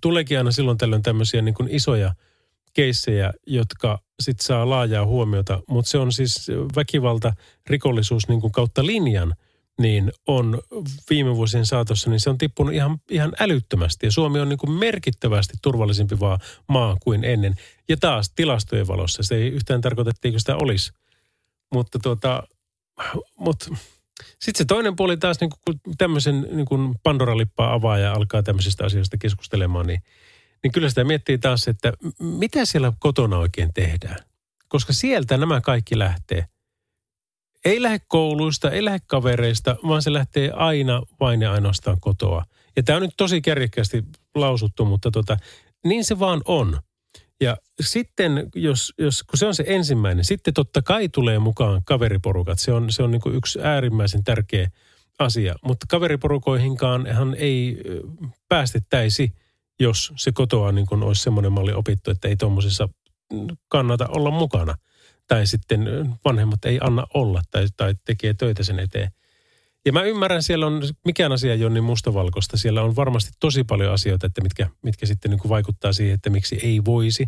tuleekin 0.00 0.38
aina 0.38 0.50
silloin 0.50 0.78
tällöin 0.78 1.02
tämmöisiä 1.02 1.42
niin 1.42 1.54
kuin 1.54 1.68
isoja– 1.70 2.14
keissejä, 2.72 3.32
jotka 3.46 3.98
sitten 4.20 4.46
saa 4.46 4.70
laajaa 4.70 5.06
huomiota, 5.06 5.60
mutta 5.68 5.88
se 5.90 5.98
on 5.98 6.12
siis 6.12 6.46
väkivalta, 6.76 7.32
rikollisuus 7.66 8.28
niin 8.28 8.40
kuin 8.40 8.52
kautta 8.52 8.86
linjan, 8.86 9.34
niin 9.80 10.12
on 10.26 10.60
viime 11.10 11.36
vuosien 11.36 11.66
saatossa, 11.66 12.10
niin 12.10 12.20
se 12.20 12.30
on 12.30 12.38
tippunut 12.38 12.74
ihan, 12.74 12.98
ihan 13.10 13.32
älyttömästi. 13.40 14.06
Ja 14.06 14.12
Suomi 14.12 14.40
on 14.40 14.48
niin 14.48 14.58
kuin 14.58 14.70
merkittävästi 14.70 15.54
turvallisempi 15.62 16.20
vaan 16.20 16.38
maa 16.68 16.96
kuin 17.00 17.24
ennen. 17.24 17.54
Ja 17.88 17.96
taas 17.96 18.30
tilastojen 18.30 18.88
valossa, 18.88 19.22
se 19.22 19.34
ei 19.34 19.48
yhtään 19.48 19.80
tarkoita, 19.80 20.10
etteikö 20.10 20.38
sitä 20.38 20.56
olisi. 20.56 20.92
Mutta 21.74 21.98
tuota, 21.98 22.42
mutta 23.38 23.76
sitten 24.40 24.58
se 24.58 24.64
toinen 24.64 24.96
puoli 24.96 25.16
taas, 25.16 25.40
niin 25.40 25.50
kun 25.50 25.80
tämmöisen 25.98 26.46
niin 26.50 26.66
kuin 26.66 26.94
Pandora-lippaa 27.02 27.72
avaa 27.72 27.98
ja 27.98 28.12
alkaa 28.12 28.42
tämmöisistä 28.42 28.84
asioista 28.84 29.16
keskustelemaan, 29.16 29.86
niin– 29.86 30.02
niin 30.62 30.72
kyllä 30.72 30.88
sitä 30.88 31.04
miettii 31.04 31.38
taas, 31.38 31.68
että 31.68 31.92
mitä 32.18 32.64
siellä 32.64 32.92
kotona 32.98 33.38
oikein 33.38 33.74
tehdään. 33.74 34.16
Koska 34.68 34.92
sieltä 34.92 35.36
nämä 35.36 35.60
kaikki 35.60 35.98
lähtee. 35.98 36.46
Ei 37.64 37.82
lähde 37.82 38.00
kouluista, 38.08 38.70
ei 38.70 38.84
lähde 38.84 38.98
kavereista, 39.06 39.76
vaan 39.88 40.02
se 40.02 40.12
lähtee 40.12 40.50
aina 40.50 41.02
vain 41.20 41.42
ja 41.42 41.52
ainoastaan 41.52 42.00
kotoa. 42.00 42.44
Ja 42.76 42.82
tämä 42.82 42.96
on 42.96 43.02
nyt 43.02 43.14
tosi 43.16 43.40
kärjekkäästi 43.40 44.04
lausuttu, 44.34 44.84
mutta 44.84 45.10
tota, 45.10 45.36
niin 45.84 46.04
se 46.04 46.18
vaan 46.18 46.42
on. 46.44 46.80
Ja 47.42 47.56
sitten, 47.80 48.50
jos, 48.54 48.94
jos, 48.98 49.22
kun 49.22 49.38
se 49.38 49.46
on 49.46 49.54
se 49.54 49.64
ensimmäinen, 49.66 50.24
sitten 50.24 50.54
totta 50.54 50.82
kai 50.82 51.08
tulee 51.08 51.38
mukaan 51.38 51.82
kaveriporukat. 51.84 52.58
Se 52.58 52.72
on, 52.72 52.92
se 52.92 53.02
on 53.02 53.10
niin 53.10 53.34
yksi 53.34 53.58
äärimmäisen 53.62 54.24
tärkeä 54.24 54.70
asia. 55.18 55.54
Mutta 55.64 55.86
kaveriporukoihinkaan 55.88 57.06
hän 57.06 57.34
ei 57.38 57.78
päästettäisi– 58.48 59.32
jos 59.82 60.12
se 60.16 60.32
kotoa 60.32 60.72
niin 60.72 60.86
kuin 60.86 61.02
olisi 61.02 61.22
semmoinen 61.22 61.52
malli 61.52 61.72
opittu, 61.72 62.10
että 62.10 62.28
ei 62.28 62.36
tuommoisessa 62.36 62.88
kannata 63.68 64.08
olla 64.08 64.30
mukana. 64.30 64.74
Tai 65.28 65.46
sitten 65.46 65.80
vanhemmat 66.24 66.64
ei 66.64 66.78
anna 66.82 67.06
olla 67.14 67.42
tai, 67.50 67.66
tai 67.76 67.94
tekee 68.04 68.34
töitä 68.34 68.62
sen 68.62 68.78
eteen. 68.78 69.10
Ja 69.86 69.92
mä 69.92 70.02
ymmärrän, 70.02 70.42
siellä 70.42 70.66
on, 70.66 70.82
mikään 71.04 71.32
asia 71.32 71.52
ei 71.52 71.64
ole 71.64 71.72
niin 71.72 71.84
mustavalkoista. 71.84 72.56
Siellä 72.56 72.82
on 72.82 72.96
varmasti 72.96 73.30
tosi 73.40 73.64
paljon 73.64 73.92
asioita, 73.92 74.26
että 74.26 74.40
mitkä, 74.40 74.68
mitkä 74.82 75.06
sitten 75.06 75.30
niin 75.30 75.38
kuin 75.38 75.50
vaikuttaa 75.50 75.92
siihen, 75.92 76.14
että 76.14 76.30
miksi 76.30 76.60
ei 76.62 76.84
voisi 76.84 77.26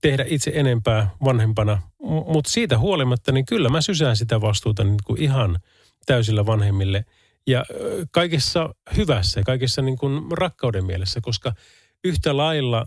tehdä 0.00 0.24
itse 0.28 0.52
enempää 0.54 1.10
vanhempana. 1.24 1.82
Mutta 2.26 2.50
siitä 2.50 2.78
huolimatta, 2.78 3.32
niin 3.32 3.46
kyllä 3.46 3.68
mä 3.68 3.80
sysään 3.80 4.16
sitä 4.16 4.40
vastuuta 4.40 4.84
niin 4.84 4.98
kuin 5.04 5.22
ihan 5.22 5.58
täysillä 6.06 6.46
vanhemmille. 6.46 7.04
Ja 7.46 7.64
kaikessa 8.10 8.74
hyvässä, 8.96 9.42
kaikessa 9.46 9.82
niin 9.82 9.98
kuin 9.98 10.22
rakkauden 10.32 10.84
mielessä, 10.84 11.20
koska– 11.20 11.52
yhtä 12.04 12.36
lailla 12.36 12.86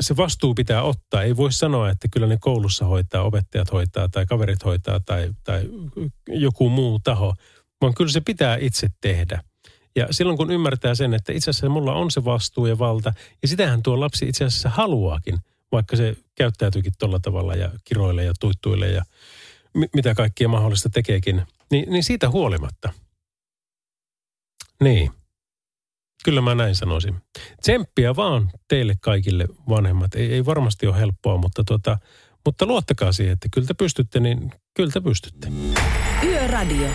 se 0.00 0.16
vastuu 0.16 0.54
pitää 0.54 0.82
ottaa. 0.82 1.22
Ei 1.22 1.36
voi 1.36 1.52
sanoa, 1.52 1.90
että 1.90 2.08
kyllä 2.12 2.26
ne 2.26 2.36
koulussa 2.40 2.84
hoitaa, 2.84 3.22
opettajat 3.22 3.72
hoitaa 3.72 4.08
tai 4.08 4.26
kaverit 4.26 4.64
hoitaa 4.64 5.00
tai, 5.00 5.30
tai 5.44 5.68
joku 6.28 6.68
muu 6.68 6.98
taho, 6.98 7.34
vaan 7.80 7.94
kyllä 7.94 8.10
se 8.12 8.20
pitää 8.20 8.56
itse 8.60 8.88
tehdä. 9.00 9.42
Ja 9.96 10.06
silloin 10.10 10.38
kun 10.38 10.50
ymmärtää 10.50 10.94
sen, 10.94 11.14
että 11.14 11.32
itse 11.32 11.50
asiassa 11.50 11.68
mulla 11.68 11.94
on 11.94 12.10
se 12.10 12.24
vastuu 12.24 12.66
ja 12.66 12.78
valta, 12.78 13.12
ja 13.42 13.48
sitähän 13.48 13.82
tuo 13.82 14.00
lapsi 14.00 14.28
itse 14.28 14.44
asiassa 14.44 14.68
haluaakin, 14.68 15.38
vaikka 15.72 15.96
se 15.96 16.16
käyttäytyykin 16.34 16.92
tuolla 16.98 17.20
tavalla 17.20 17.54
ja 17.54 17.70
kiroille 17.84 18.24
ja 18.24 18.32
tuittuille 18.40 18.88
ja 18.88 19.02
mitä 19.94 20.14
kaikkia 20.14 20.48
mahdollista 20.48 20.90
tekeekin, 20.90 21.42
niin, 21.70 21.92
niin 21.92 22.04
siitä 22.04 22.30
huolimatta. 22.30 22.92
Niin. 24.82 25.10
Kyllä 26.24 26.40
mä 26.40 26.54
näin 26.54 26.74
sanoisin. 26.74 27.16
Tsemppiä 27.62 28.16
vaan 28.16 28.50
teille 28.68 28.94
kaikille 29.00 29.46
vanhemmat. 29.68 30.14
Ei, 30.14 30.32
ei 30.32 30.44
varmasti 30.44 30.86
ole 30.86 30.98
helppoa, 30.98 31.36
mutta 31.36 31.64
tota, 31.64 31.98
Mutta 32.44 32.66
luottakaa 32.66 33.12
siihen, 33.12 33.32
että 33.32 33.48
kyllä 33.52 33.66
te 33.66 33.74
pystytte, 33.74 34.20
niin 34.20 34.52
kyllä 34.74 34.90
te 34.90 35.00
pystytte. 35.00 35.48
Yöradio. 36.24 36.88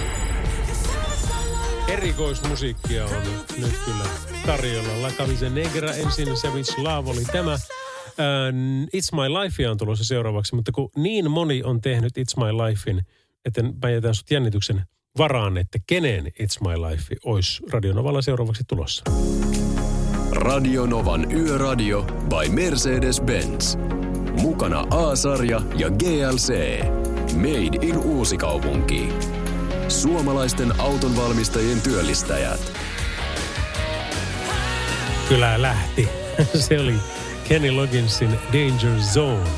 Erikoismusiikkia 1.98 3.06
on 3.06 3.24
nyt 3.58 3.74
kyllä 3.86 4.04
tarjolla. 4.46 5.02
La 5.02 5.50
Negra 5.50 5.94
ensin, 5.94 6.38
Savage 6.38 6.74
Love 6.78 7.10
oli 7.10 7.26
tämä. 7.32 7.52
Ähm, 7.52 8.84
It's 8.84 9.10
My 9.12 9.30
Life 9.30 9.70
on 9.70 9.78
tulossa 9.78 10.04
seuraavaksi, 10.04 10.56
mutta 10.56 10.72
kun 10.72 10.90
niin 10.96 11.32
moni 11.32 11.64
on 11.64 11.82
tehnyt 11.82 12.14
It's 12.18 12.44
My 12.44 12.52
Lifein, 12.52 13.02
että 13.46 13.64
mä 13.84 13.90
jätän 13.90 14.16
sut 14.16 14.32
jännityksen 14.32 14.82
varaan, 15.18 15.58
että 15.58 15.80
kenen 15.88 16.26
It's 16.26 16.68
My 16.68 16.90
Life 16.90 17.16
olisi 17.26 17.64
Radionovalla 17.72 18.22
seuraavaksi 18.22 18.64
tulossa. 18.68 19.04
Radio 20.32 20.86
Novan 20.86 21.32
Yöradio 21.32 22.04
by 22.04 22.50
Mercedes-Benz. 22.50 23.78
Mukana 24.42 24.86
A-sarja 24.90 25.62
ja 25.78 25.90
GLC. 25.90 26.80
Made 27.36 27.88
in 27.88 27.98
Uusikaupunki. 27.98 29.35
Suomalaisten 29.88 30.80
autonvalmistajien 30.80 31.82
työllistäjät. 31.82 32.74
Kyllä 35.30 35.62
lähti. 35.62 36.10
Se 36.68 36.80
oli 36.80 36.94
Kenny 37.48 37.72
Logginsin 37.72 38.30
Danger 38.30 39.00
Zone. 39.14 39.50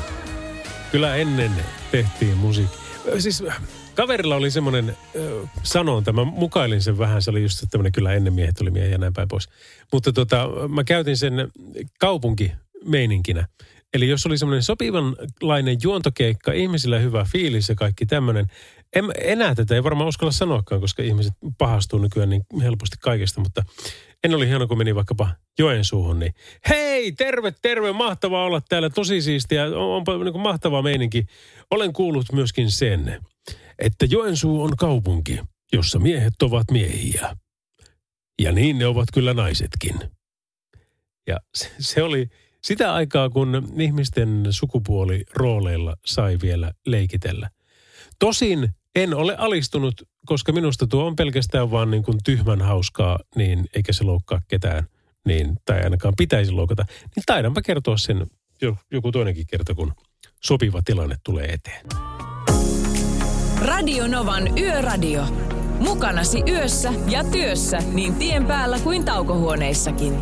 Kyllä 0.92 1.16
ennen 1.16 1.50
tehtiin 1.90 2.36
musiikki. 2.36 2.76
Siis 3.18 3.44
kaverilla 3.94 4.36
oli 4.36 4.50
semmoinen 4.50 4.88
äh, 4.88 5.50
sanonta, 5.62 6.12
mä 6.12 6.24
mukailin 6.24 6.82
sen 6.82 6.98
vähän, 6.98 7.22
se 7.22 7.30
oli 7.30 7.42
just 7.42 7.64
tämmöinen 7.70 7.92
kyllä 7.92 8.12
ennen 8.12 8.32
miehet 8.32 8.60
oli 8.60 8.70
miehiä 8.70 8.92
ja 8.92 8.98
näin 8.98 9.12
päin 9.12 9.28
pois. 9.28 9.48
Mutta 9.92 10.12
tota, 10.12 10.48
mä 10.68 10.84
käytin 10.84 11.16
sen 11.16 11.32
kaupunkimeininkinä. 11.98 13.48
Eli 13.94 14.08
jos 14.08 14.26
oli 14.26 14.38
semmoinen 14.38 14.62
sopivanlainen 14.62 15.76
juontokeikka, 15.82 16.52
ihmisillä 16.52 16.98
hyvä 16.98 17.26
fiilis 17.32 17.68
ja 17.68 17.74
kaikki 17.74 18.06
tämmöinen. 18.06 18.46
En, 18.96 19.04
enää 19.24 19.54
tätä 19.54 19.74
ei 19.74 19.84
varmaan 19.84 20.08
uskalla 20.08 20.32
sanoakaan, 20.32 20.80
koska 20.80 21.02
ihmiset 21.02 21.32
pahastuu 21.58 21.98
nykyään 21.98 22.30
niin 22.30 22.42
helposti 22.62 22.96
kaikesta, 23.00 23.40
mutta 23.40 23.62
en 24.24 24.34
oli 24.34 24.48
hieno, 24.48 24.68
kun 24.68 24.78
meni 24.78 24.94
vaikkapa 24.94 25.30
Joensuuhun, 25.58 26.18
niin 26.18 26.34
hei, 26.68 27.12
terve, 27.12 27.52
terve, 27.62 27.92
mahtavaa 27.92 28.44
olla 28.44 28.60
täällä, 28.68 28.90
tosi 28.90 29.22
siistiä, 29.22 29.64
on, 29.64 29.74
onpa 29.74 30.18
niin 30.18 30.32
kuin 30.32 30.42
mahtava 30.42 30.82
meininki. 30.82 31.26
Olen 31.70 31.92
kuullut 31.92 32.32
myöskin 32.32 32.70
sen, 32.70 33.20
että 33.78 34.06
Joensuu 34.10 34.62
on 34.62 34.76
kaupunki, 34.76 35.40
jossa 35.72 35.98
miehet 35.98 36.42
ovat 36.42 36.70
miehiä. 36.70 37.36
Ja 38.42 38.52
niin 38.52 38.78
ne 38.78 38.86
ovat 38.86 39.08
kyllä 39.14 39.34
naisetkin. 39.34 39.94
Ja 41.26 41.36
se, 41.54 41.70
se 41.78 42.02
oli 42.02 42.28
sitä 42.62 42.94
aikaa, 42.94 43.30
kun 43.30 43.72
ihmisten 43.78 44.46
sukupuolirooleilla 44.50 45.96
sai 46.06 46.38
vielä 46.42 46.72
leikitellä. 46.86 47.50
Tosin 48.18 48.68
en 48.94 49.14
ole 49.14 49.36
alistunut, 49.36 49.94
koska 50.26 50.52
minusta 50.52 50.86
tuo 50.86 51.06
on 51.06 51.16
pelkästään 51.16 51.70
vaan 51.70 51.90
niin 51.90 52.02
kuin 52.02 52.18
tyhmän 52.24 52.62
hauskaa, 52.62 53.18
niin 53.36 53.66
eikä 53.74 53.92
se 53.92 54.04
loukkaa 54.04 54.40
ketään, 54.48 54.84
niin, 55.26 55.56
tai 55.64 55.80
ainakaan 55.82 56.14
pitäisi 56.16 56.52
loukata. 56.52 56.84
Niin 57.16 57.22
taidanpa 57.26 57.62
kertoa 57.62 57.96
sen 57.96 58.26
jo- 58.62 58.76
joku 58.92 59.12
toinenkin 59.12 59.46
kerta, 59.46 59.74
kun 59.74 59.92
sopiva 60.44 60.82
tilanne 60.84 61.16
tulee 61.24 61.44
eteen. 61.44 61.86
Radio 63.62 64.06
Novan 64.06 64.58
Yöradio. 64.58 65.24
Mukanasi 65.80 66.42
yössä 66.48 66.92
ja 67.08 67.24
työssä 67.24 67.78
niin 67.92 68.14
tien 68.14 68.46
päällä 68.46 68.78
kuin 68.78 69.04
taukohuoneissakin. 69.04 70.20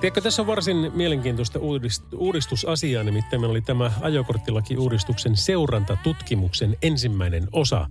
Tiedätkö, 0.00 0.20
tässä 0.20 0.42
on 0.42 0.46
varsin 0.46 0.90
mielenkiintoista 0.94 1.58
uudist- 1.58 2.16
uudistusasiaa, 2.16 3.04
nimittäin 3.04 3.40
meillä 3.40 3.52
oli 3.52 3.60
tämä 3.60 3.92
ajokorttilaki-uudistuksen 4.00 5.36
seurantatutkimuksen 5.36 6.76
ensimmäinen 6.82 7.48
osa 7.52 7.86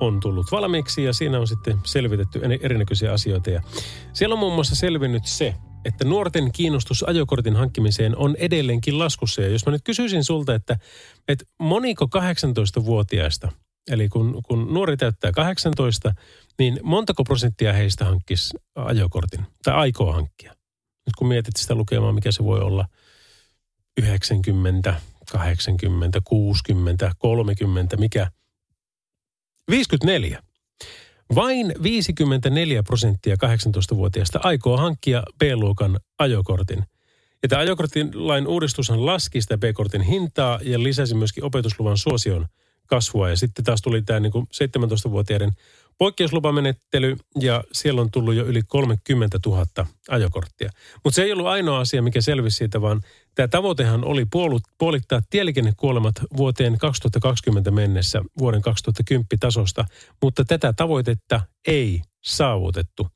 on 0.00 0.20
tullut 0.20 0.46
valmiiksi 0.52 1.04
ja 1.04 1.12
siinä 1.12 1.40
on 1.40 1.48
sitten 1.48 1.78
selvitetty 1.84 2.40
eri- 2.44 2.58
erinäköisiä 2.62 3.12
asioita. 3.12 3.50
Ja 3.50 3.62
siellä 4.12 4.32
on 4.32 4.38
muun 4.38 4.54
muassa 4.54 4.74
selvinnyt 4.74 5.26
se, 5.26 5.54
että 5.84 6.04
nuorten 6.04 6.52
kiinnostus 6.52 7.02
ajokortin 7.02 7.56
hankkimiseen 7.56 8.16
on 8.16 8.36
edelleenkin 8.38 8.98
laskussa. 8.98 9.42
Ja 9.42 9.48
jos 9.48 9.66
mä 9.66 9.72
nyt 9.72 9.82
kysyisin 9.84 10.24
sulta, 10.24 10.54
että, 10.54 10.76
että 11.28 11.44
moniko 11.60 12.04
18-vuotiaista, 12.04 13.52
eli 13.90 14.08
kun, 14.08 14.42
kun 14.42 14.74
nuori 14.74 14.96
täyttää 14.96 15.32
18, 15.32 16.14
niin 16.58 16.80
montako 16.82 17.24
prosenttia 17.24 17.72
heistä 17.72 18.04
hankkisi 18.04 18.56
ajokortin 18.74 19.46
tai 19.64 19.74
aikoo 19.74 20.12
hankkia? 20.12 20.61
Nyt 21.06 21.16
kun 21.18 21.28
mietit 21.28 21.56
sitä 21.56 21.74
lukemaa, 21.74 22.12
mikä 22.12 22.32
se 22.32 22.44
voi 22.44 22.60
olla 22.60 22.86
90, 24.00 25.00
80, 25.32 26.20
60, 26.24 27.12
30, 27.18 27.96
mikä? 27.96 28.30
54. 29.70 30.42
Vain 31.34 31.74
54 31.82 32.82
prosenttia 32.82 33.34
18-vuotiaista 33.34 34.40
aikoo 34.42 34.76
hankkia 34.76 35.22
B-luokan 35.38 36.00
ajokortin. 36.18 36.84
Ja 37.42 37.48
tämä 37.48 37.60
ajokorttilain 37.60 38.46
uudistushan 38.46 39.06
laski 39.06 39.42
sitä 39.42 39.58
B-kortin 39.58 40.02
hintaa 40.02 40.58
ja 40.62 40.82
lisäsi 40.82 41.14
myöskin 41.14 41.44
opetusluvan 41.44 41.98
suosion 41.98 42.46
kasvua. 42.86 43.30
Ja 43.30 43.36
sitten 43.36 43.64
taas 43.64 43.82
tuli 43.82 44.02
tämä 44.02 44.20
niin 44.20 44.32
kuin 44.32 44.46
17-vuotiaiden 44.54 45.52
poikkeuslupamenettely 45.98 47.16
ja 47.40 47.64
siellä 47.72 48.00
on 48.00 48.10
tullut 48.10 48.34
jo 48.34 48.44
yli 48.44 48.62
30 48.66 49.38
000 49.46 49.66
ajokorttia. 50.08 50.70
Mutta 51.04 51.14
se 51.14 51.22
ei 51.22 51.32
ollut 51.32 51.46
ainoa 51.46 51.80
asia, 51.80 52.02
mikä 52.02 52.20
selvisi 52.20 52.56
siitä, 52.56 52.80
vaan 52.80 53.00
tämä 53.34 53.48
tavoitehan 53.48 54.04
oli 54.04 54.26
puolittaa 54.78 55.22
tieliikennekuolemat 55.30 56.14
vuoteen 56.36 56.78
2020 56.78 57.70
mennessä 57.70 58.22
vuoden 58.38 58.62
2010 58.62 59.26
tasosta, 59.40 59.84
mutta 60.22 60.44
tätä 60.44 60.72
tavoitetta 60.72 61.40
ei 61.66 62.02
saavutettu. 62.24 63.08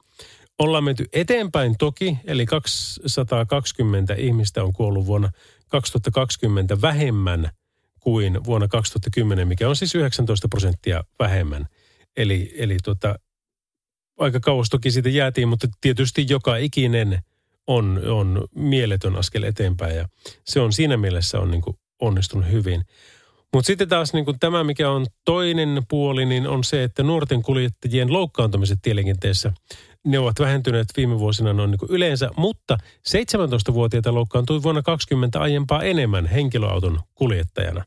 Ollaan 0.58 0.84
menty 0.84 1.04
eteenpäin 1.12 1.74
toki, 1.78 2.18
eli 2.24 2.46
220 2.46 4.14
ihmistä 4.14 4.62
on 4.62 4.72
kuollut 4.72 5.06
vuonna 5.06 5.30
2020 5.68 6.80
vähemmän 6.80 7.50
kuin 8.00 8.44
vuonna 8.44 8.68
2010, 8.68 9.48
mikä 9.48 9.68
on 9.68 9.76
siis 9.76 9.94
19 9.94 10.48
prosenttia 10.48 11.04
vähemmän. 11.18 11.66
Eli, 12.16 12.54
eli 12.56 12.76
tota, 12.84 13.18
aika 14.18 14.40
kauas 14.40 14.68
toki 14.70 14.90
siitä 14.90 15.08
jäätiin, 15.08 15.48
mutta 15.48 15.68
tietysti 15.80 16.26
joka 16.28 16.56
ikinen 16.56 17.18
on, 17.66 18.00
on 18.08 18.44
mieletön 18.54 19.16
askel 19.16 19.42
eteenpäin 19.42 19.96
ja 19.96 20.08
se 20.44 20.60
on 20.60 20.72
siinä 20.72 20.96
mielessä 20.96 21.40
on 21.40 21.50
niin 21.50 21.62
kuin 21.62 21.76
onnistunut 22.00 22.50
hyvin. 22.50 22.82
Mutta 23.52 23.66
sitten 23.66 23.88
taas 23.88 24.12
niin 24.12 24.24
kuin 24.24 24.38
tämä, 24.38 24.64
mikä 24.64 24.90
on 24.90 25.06
toinen 25.24 25.82
puoli, 25.88 26.26
niin 26.26 26.46
on 26.46 26.64
se, 26.64 26.82
että 26.82 27.02
nuorten 27.02 27.42
kuljettajien 27.42 28.12
loukkaantumiset 28.12 28.78
tieliikenteessä, 28.82 29.52
ne 30.06 30.18
ovat 30.18 30.40
vähentyneet 30.40 30.86
viime 30.96 31.18
vuosina 31.18 31.52
noin 31.52 31.70
niin 31.70 31.78
kuin 31.78 31.90
yleensä, 31.90 32.30
mutta 32.36 32.78
17-vuotiaita 33.08 34.14
loukkaantui 34.14 34.62
vuonna 34.62 34.82
20 34.82 35.40
aiempaa 35.40 35.82
enemmän 35.82 36.26
henkilöauton 36.26 37.00
kuljettajana. 37.14 37.84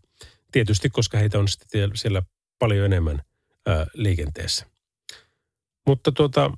Tietysti, 0.51 0.89
koska 0.89 1.17
heitä 1.17 1.39
on 1.39 1.47
sitten 1.47 1.91
siellä 1.93 2.23
paljon 2.59 2.86
enemmän 2.86 3.21
ää, 3.68 3.86
liikenteessä. 3.93 4.66
Mutta 5.88 6.12
tuota, 6.12 6.51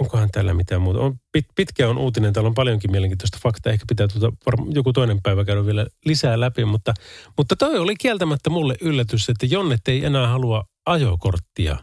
onkohan 0.00 0.28
täällä 0.32 0.54
mitään 0.54 0.82
muuta? 0.82 1.00
On, 1.00 1.16
pit, 1.32 1.46
pitkä 1.54 1.88
on 1.88 1.98
uutinen, 1.98 2.32
täällä 2.32 2.48
on 2.48 2.54
paljonkin 2.54 2.90
mielenkiintoista 2.90 3.38
faktaa. 3.42 3.72
Ehkä 3.72 3.84
pitää 3.88 4.08
tuota, 4.08 4.36
varma, 4.46 4.66
joku 4.74 4.92
toinen 4.92 5.22
päivä 5.22 5.44
käydä 5.44 5.66
vielä 5.66 5.86
lisää 6.04 6.40
läpi, 6.40 6.64
mutta, 6.64 6.94
mutta 7.36 7.56
toi 7.56 7.78
oli 7.78 7.96
kieltämättä 7.96 8.50
mulle 8.50 8.74
yllätys, 8.80 9.28
että 9.28 9.46
Jonnet 9.46 9.88
ei 9.88 10.04
enää 10.04 10.28
halua 10.28 10.64
ajokorttia 10.86 11.76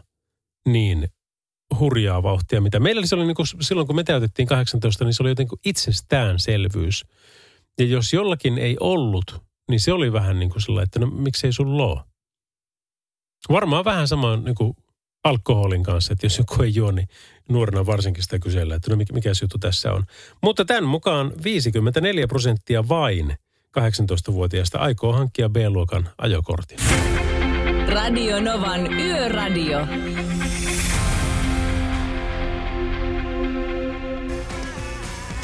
niin 0.68 1.08
hurjaa 1.78 2.22
vauhtia, 2.22 2.60
mitä 2.60 2.80
meillä 2.80 3.06
se 3.06 3.14
oli 3.14 3.26
niin 3.26 3.34
kuin, 3.34 3.46
silloin, 3.60 3.86
kun 3.86 3.96
me 3.96 4.04
täytettiin 4.04 4.48
18, 4.48 5.04
niin 5.04 5.14
se 5.14 5.22
oli 5.22 5.30
jotenkin 5.30 5.58
itsestäänselvyys. 5.64 7.04
Ja 7.78 7.84
jos 7.86 8.12
jollakin 8.12 8.58
ei 8.58 8.76
ollut, 8.80 9.42
niin 9.70 9.80
se 9.80 9.92
oli 9.92 10.12
vähän 10.12 10.38
niin 10.38 10.50
kuin 10.50 10.62
sellainen, 10.62 10.84
että 10.84 10.98
no 10.98 11.06
miksei 11.06 11.52
sulla 11.52 11.84
ole. 11.84 12.00
Varmaan 13.48 13.84
vähän 13.84 14.08
sama 14.08 14.36
niin 14.36 14.54
kuin 14.54 14.72
alkoholin 15.24 15.82
kanssa, 15.82 16.12
että 16.12 16.26
jos 16.26 16.38
joku 16.38 16.62
ei 16.62 16.74
juo, 16.74 16.90
niin 16.90 17.08
nuorena 17.48 17.86
varsinkin 17.86 18.22
sitä 18.22 18.38
kysellä, 18.38 18.74
että 18.74 18.90
no 18.90 18.96
mikä, 18.96 19.30
juttu 19.42 19.58
tässä 19.58 19.92
on. 19.92 20.04
Mutta 20.42 20.64
tämän 20.64 20.84
mukaan 20.84 21.32
54 21.44 22.26
prosenttia 22.26 22.88
vain 22.88 23.36
18-vuotiaista 23.78 24.78
aikoo 24.78 25.12
hankkia 25.12 25.48
B-luokan 25.48 26.08
ajokortin. 26.18 26.78
Radio 27.88 28.40
Novan 28.40 28.92
Yöradio. 28.92 29.86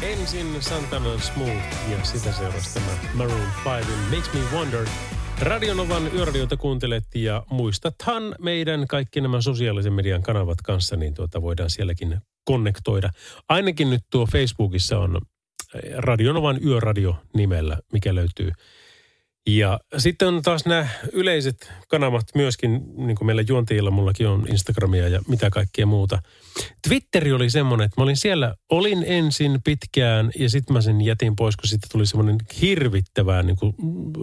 Ensin 0.01 0.55
Santana 0.59 1.19
Smooth 1.19 1.91
ja 1.91 2.03
sitä 2.03 2.31
seurasi 2.31 2.73
tämä 2.73 2.91
Maroon 3.13 3.47
5 3.65 3.89
Makes 4.15 4.33
Me 4.33 4.57
Wonder. 4.57 4.85
Radionovan 5.41 6.15
yöradiota 6.15 6.57
kuuntelet 6.57 7.03
ja 7.15 7.43
muistathan 7.49 8.35
meidän 8.39 8.87
kaikki 8.87 9.21
nämä 9.21 9.41
sosiaalisen 9.41 9.93
median 9.93 10.23
kanavat 10.23 10.61
kanssa, 10.63 10.95
niin 10.95 11.13
tuota 11.13 11.41
voidaan 11.41 11.69
sielläkin 11.69 12.17
konnektoida. 12.45 13.09
Ainakin 13.49 13.89
nyt 13.89 14.01
tuo 14.11 14.25
Facebookissa 14.25 14.99
on 14.99 15.21
Radionovan 15.97 16.59
yöradio 16.65 17.15
nimellä, 17.33 17.77
mikä 17.93 18.15
löytyy. 18.15 18.51
Ja 19.47 19.79
sitten 19.97 20.27
on 20.27 20.41
taas 20.41 20.65
nämä 20.65 20.87
yleiset 21.13 21.73
kanavat 21.87 22.25
myöskin, 22.35 22.81
niin 22.95 23.15
kuin 23.15 23.25
meillä 23.25 23.43
juontajilla, 23.47 23.91
mullakin 23.91 24.27
on 24.27 24.45
Instagramia 24.49 25.07
ja 25.07 25.21
mitä 25.27 25.49
kaikkea 25.49 25.85
muuta. 25.85 26.19
Twitteri 26.87 27.31
oli 27.31 27.49
semmoinen, 27.49 27.85
että 27.85 28.01
mä 28.01 28.03
olin 28.03 28.17
siellä, 28.17 28.55
olin 28.69 29.03
ensin 29.07 29.59
pitkään 29.63 30.31
ja 30.39 30.49
sitten 30.49 30.73
mä 30.73 30.81
sen 30.81 31.01
jätin 31.01 31.35
pois, 31.35 31.55
kun 31.55 31.67
sitten 31.67 31.89
tuli 31.91 32.05
semmoinen 32.05 32.37
hirvittävää 32.61 33.43
niin 33.43 33.55
kuin 33.55 33.73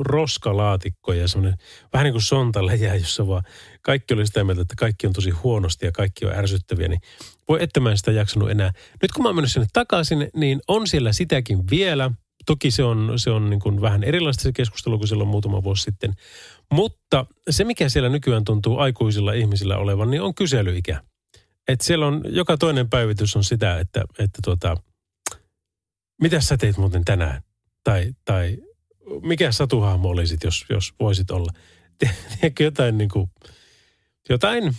roskalaatikko 0.01 1.13
ja 1.13 1.29
semmoinen 1.29 1.59
vähän 1.93 2.05
niin 2.05 2.15
kuin 2.15 2.23
sontaläjä, 2.23 2.95
jossa 2.95 3.27
vaan 3.27 3.43
kaikki 3.83 4.15
oli 4.15 4.27
sitä 4.27 4.45
mieltä, 4.45 4.63
että 4.63 4.75
kaikki 4.79 5.07
on 5.07 5.13
tosi 5.13 5.31
huonosti 5.31 5.87
ja 5.87 5.93
kaikki 5.93 6.27
on 6.27 6.35
ärsyttäviä, 6.35 6.89
niin 6.89 7.01
voi 7.49 7.63
että 7.63 7.81
mä 7.81 7.91
en 7.91 7.99
sitä 7.99 8.13
jaksanut 8.13 8.51
enää. 8.51 8.73
Nyt 9.03 9.13
kun 9.13 9.23
mä 9.23 9.29
oon 9.29 9.37
mennyt 9.37 9.53
sinne 9.53 9.67
takaisin, 9.73 10.31
niin 10.37 10.61
on 10.69 10.87
siellä 10.87 11.13
sitäkin 11.13 11.59
vielä– 11.71 12.11
Toki 12.47 12.71
se 12.71 12.83
on, 12.83 13.13
se 13.17 13.31
on 13.31 13.51
niin 13.51 13.61
kuin 13.61 13.81
vähän 13.81 14.05
erilaista 14.05 14.43
se 14.43 14.53
keskustelu 14.53 14.99
kuin 14.99 15.09
silloin 15.09 15.29
muutama 15.29 15.63
vuosi 15.63 15.83
sitten. 15.83 16.15
Mutta 16.73 17.27
se, 17.51 17.65
mikä 17.65 17.89
siellä 17.89 18.09
nykyään 18.09 18.45
tuntuu 18.45 18.79
aikuisilla 18.79 19.33
ihmisillä 19.33 19.79
olevan, 19.79 20.11
niin 20.11 20.23
on 20.23 20.35
kyselyikä. 20.35 21.03
Et 21.69 21.81
siellä 21.81 22.07
on, 22.07 22.23
joka 22.29 22.57
toinen 22.57 22.91
päivitys 22.91 23.37
on 23.37 23.45
sitä, 23.45 23.79
että, 23.79 24.05
että 24.19 24.39
tuota, 24.45 24.77
mitä 26.23 26.41
sä 26.41 26.57
teit 26.57 26.77
muuten 26.77 27.05
tänään? 27.05 27.43
Tai, 27.85 28.13
tai 28.25 28.59
mikä 29.23 29.53
satuhahmo 29.53 30.09
olisit, 30.09 30.45
jos, 30.45 30.65
jos 30.71 30.95
voisit 31.01 31.31
olla? 31.31 31.53
Tiedätkö 31.99 32.65
jotain 32.65 32.99
niin 32.99 33.11
kuin, 33.11 33.31
jotain, 34.29 34.77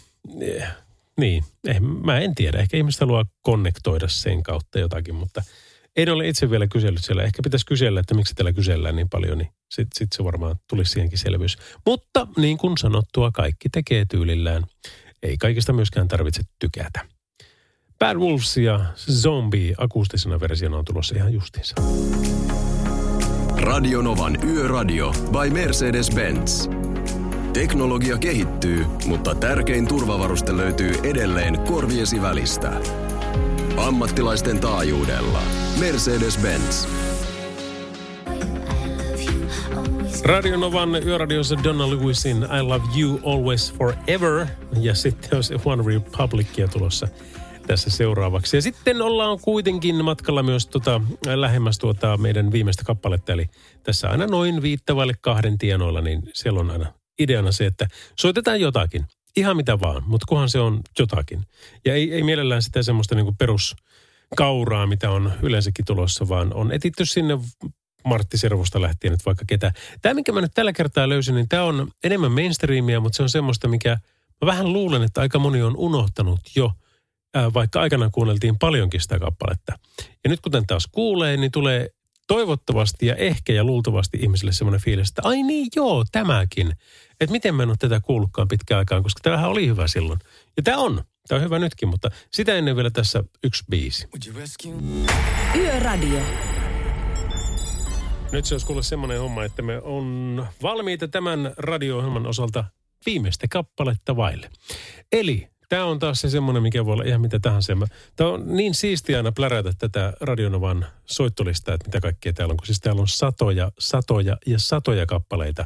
niin, 1.19 1.43
eh, 1.67 1.79
mä 1.79 2.19
en 2.19 2.35
tiedä. 2.35 2.59
Ehkä 2.59 2.77
ihmiset 2.77 3.01
haluaa 3.01 3.25
konnektoida 3.41 4.07
sen 4.07 4.43
kautta 4.43 4.79
jotakin, 4.79 5.15
mutta– 5.15 5.43
en 5.95 6.09
ole 6.09 6.27
itse 6.27 6.49
vielä 6.49 6.67
kysellyt 6.67 7.03
siellä. 7.03 7.23
Ehkä 7.23 7.43
pitäisi 7.43 7.65
kysellä, 7.65 7.99
että 7.99 8.15
miksi 8.15 8.35
täällä 8.35 8.53
kysellään 8.53 8.95
niin 8.95 9.09
paljon, 9.09 9.37
niin 9.37 9.49
sitten 9.71 9.97
sit 9.97 10.13
se 10.13 10.23
varmaan 10.23 10.55
tulisi 10.69 10.91
siihenkin 10.91 11.19
selvyys. 11.19 11.57
Mutta 11.85 12.27
niin 12.37 12.57
kuin 12.57 12.77
sanottua, 12.77 13.31
kaikki 13.31 13.69
tekee 13.69 14.05
tyylillään. 14.09 14.63
Ei 15.23 15.37
kaikista 15.37 15.73
myöskään 15.73 16.07
tarvitse 16.07 16.41
tykätä. 16.59 17.05
Bad 17.99 18.17
Wolves 18.17 18.57
ja 18.57 18.79
Zombie 19.11 19.73
akustisena 19.77 20.39
versiona 20.39 20.77
on 20.77 20.85
tulossa 20.85 21.15
ihan 21.15 21.33
justiinsa. 21.33 21.75
Radionovan 23.57 24.37
Yöradio 24.43 25.11
by 25.11 25.49
Mercedes-Benz. 25.49 26.69
Teknologia 27.53 28.17
kehittyy, 28.17 28.85
mutta 29.05 29.35
tärkein 29.35 29.87
turvavaruste 29.87 30.57
löytyy 30.57 30.91
edelleen 31.03 31.59
korviesi 31.59 32.21
välistä. 32.21 32.81
Ammattilaisten 33.77 34.59
taajuudella. 34.59 35.41
Mercedes-Benz. 35.79 36.87
Radio 40.23 40.57
Novan 40.57 41.03
yöradiossa 41.07 41.63
Donna 41.63 41.89
Lewisin 41.89 42.37
I 42.37 42.61
Love 42.61 42.83
You 42.99 43.19
Always 43.25 43.73
Forever. 43.73 44.47
Ja 44.81 44.95
sitten 44.95 45.43
se 45.43 45.55
One 45.65 45.83
Republicia 45.93 46.67
tulossa 46.67 47.07
tässä 47.67 47.89
seuraavaksi. 47.89 48.57
Ja 48.57 48.61
sitten 48.61 49.01
ollaan 49.01 49.39
kuitenkin 49.39 50.05
matkalla 50.05 50.43
myös 50.43 50.67
tota, 50.67 51.01
lähemmäs 51.35 51.79
tuota 51.79 52.17
meidän 52.17 52.51
viimeistä 52.51 52.83
kappaletta. 52.83 53.33
Eli 53.33 53.49
tässä 53.83 54.09
aina 54.09 54.27
noin 54.27 54.61
viittavalle 54.61 55.13
kahden 55.21 55.57
tienoilla, 55.57 56.01
niin 56.01 56.21
siellä 56.33 56.59
on 56.59 56.71
aina 56.71 56.93
ideana 57.19 57.51
se, 57.51 57.65
että 57.65 57.87
soitetaan 58.19 58.61
jotakin 58.61 59.05
ihan 59.35 59.57
mitä 59.57 59.79
vaan, 59.79 60.03
mutta 60.05 60.25
kunhan 60.29 60.49
se 60.49 60.59
on 60.59 60.79
jotakin. 60.99 61.43
Ja 61.85 61.93
ei, 61.93 62.13
ei 62.13 62.23
mielellään 62.23 62.61
sitä 62.61 62.83
semmoista 62.83 63.15
niin 63.15 63.25
kuin 63.25 63.37
peruskauraa, 63.37 64.87
mitä 64.87 65.11
on 65.11 65.31
yleensäkin 65.41 65.85
tulossa, 65.85 66.29
vaan 66.29 66.53
on 66.53 66.71
etitty 66.71 67.05
sinne 67.05 67.39
Martti 68.05 68.37
Servosta 68.37 68.81
lähtien 68.81 69.11
nyt 69.11 69.25
vaikka 69.25 69.45
ketä. 69.47 69.71
Tämä, 70.01 70.13
minkä 70.13 70.31
mä 70.31 70.41
nyt 70.41 70.51
tällä 70.53 70.73
kertaa 70.73 71.09
löysin, 71.09 71.35
niin 71.35 71.49
tämä 71.49 71.63
on 71.63 71.91
enemmän 72.03 72.31
mainstreamia, 72.31 72.99
mutta 72.99 73.17
se 73.17 73.23
on 73.23 73.29
semmoista, 73.29 73.67
mikä 73.67 73.97
mä 74.41 74.45
vähän 74.45 74.73
luulen, 74.73 75.03
että 75.03 75.21
aika 75.21 75.39
moni 75.39 75.61
on 75.61 75.77
unohtanut 75.77 76.39
jo, 76.55 76.71
vaikka 77.53 77.81
aikanaan 77.81 78.11
kuunneltiin 78.11 78.59
paljonkin 78.59 79.01
sitä 79.01 79.19
kappaletta. 79.19 79.73
Ja 80.23 80.29
nyt 80.29 80.41
kuten 80.41 80.67
taas 80.67 80.87
kuulee, 80.91 81.37
niin 81.37 81.51
tulee 81.51 81.89
toivottavasti 82.27 83.05
ja 83.05 83.15
ehkä 83.15 83.53
ja 83.53 83.63
luultavasti 83.63 84.17
ihmisille 84.21 84.51
semmoinen 84.51 84.81
fiilis, 84.81 85.09
että 85.09 85.21
ai 85.25 85.43
niin 85.43 85.67
joo, 85.75 86.05
tämäkin. 86.11 86.73
Että 87.19 87.31
miten 87.31 87.55
mä 87.55 87.63
en 87.63 87.69
ole 87.69 87.77
tätä 87.79 87.99
kuullutkaan 87.99 88.47
pitkään 88.47 88.79
aikaan, 88.79 89.03
koska 89.03 89.19
tämähän 89.23 89.49
oli 89.49 89.67
hyvä 89.67 89.87
silloin. 89.87 90.19
Ja 90.57 90.63
tämä 90.63 90.77
on. 90.77 91.03
Tämä 91.27 91.37
on 91.37 91.45
hyvä 91.45 91.59
nytkin, 91.59 91.89
mutta 91.89 92.11
sitä 92.31 92.55
ennen 92.55 92.75
vielä 92.75 92.89
tässä 92.89 93.23
yksi 93.43 93.63
biisi. 93.69 94.07
Yöradio. 95.55 96.19
Nyt 98.31 98.45
se 98.45 98.53
olisi 98.53 98.65
kuulla 98.65 98.81
semmoinen 98.81 99.19
homma, 99.19 99.43
että 99.43 99.61
me 99.61 99.81
on 99.81 100.45
valmiita 100.61 101.07
tämän 101.07 101.53
radio-ohjelman 101.57 102.27
osalta 102.27 102.63
viimeistä 103.05 103.47
kappaletta 103.49 104.15
vaille. 104.15 104.49
Eli 105.11 105.49
tämä 105.69 105.85
on 105.85 105.99
taas 105.99 106.21
se 106.21 106.29
semmoinen, 106.29 106.63
mikä 106.63 106.85
voi 106.85 106.93
olla 106.93 107.03
ihan 107.03 107.21
mitä 107.21 107.39
tahansa. 107.39 107.73
Tämä 108.15 108.29
on 108.29 108.55
niin 108.55 108.73
siistiä 108.73 109.17
aina 109.17 109.31
plärätä 109.31 109.73
tätä 109.79 110.13
Radionovan 110.21 110.85
soittolistaa, 111.05 111.75
että 111.75 111.87
mitä 111.87 112.01
kaikkea 112.01 112.33
täällä 112.33 112.51
on. 112.51 112.57
Kun 112.57 112.65
siis 112.65 112.79
täällä 112.79 113.01
on 113.01 113.07
satoja, 113.07 113.71
satoja 113.79 114.37
ja 114.45 114.59
satoja 114.59 115.05
kappaleita. 115.05 115.65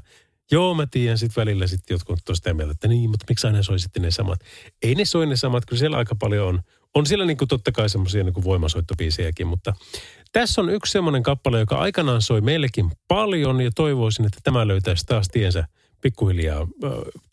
Joo, 0.51 0.75
mä 0.75 0.87
tiedän 0.91 1.17
sitten 1.17 1.41
välillä 1.41 1.67
sitten 1.67 1.95
jotkut 1.95 2.29
on 2.29 2.35
sitä 2.35 2.53
mieltä, 2.53 2.71
että 2.71 2.87
niin, 2.87 3.09
mutta 3.09 3.25
miksi 3.29 3.47
aina 3.47 3.63
soi 3.63 3.79
sitten 3.79 4.01
ne 4.01 4.11
samat. 4.11 4.39
Ei 4.81 4.95
ne 4.95 5.05
soi 5.05 5.25
ne 5.25 5.35
samat, 5.35 5.65
kun 5.65 5.77
siellä 5.77 5.97
aika 5.97 6.15
paljon 6.15 6.47
on. 6.47 6.61
On 6.95 7.05
siellä 7.05 7.25
niin 7.25 7.37
kuin 7.37 7.47
totta 7.47 7.71
kai 7.71 7.89
semmoisia 7.89 8.23
niin 8.23 8.43
voimasoittopiisejäkin, 8.43 9.47
mutta 9.47 9.73
tässä 10.31 10.61
on 10.61 10.69
yksi 10.69 10.91
semmoinen 10.91 11.23
kappale, 11.23 11.59
joka 11.59 11.75
aikanaan 11.75 12.21
soi 12.21 12.41
meillekin 12.41 12.91
paljon 13.07 13.61
ja 13.61 13.71
toivoisin, 13.75 14.25
että 14.25 14.39
tämä 14.43 14.67
löytäisi 14.67 15.05
taas 15.05 15.27
tiensä– 15.27 15.67
pikkuhiljaa 16.01 16.67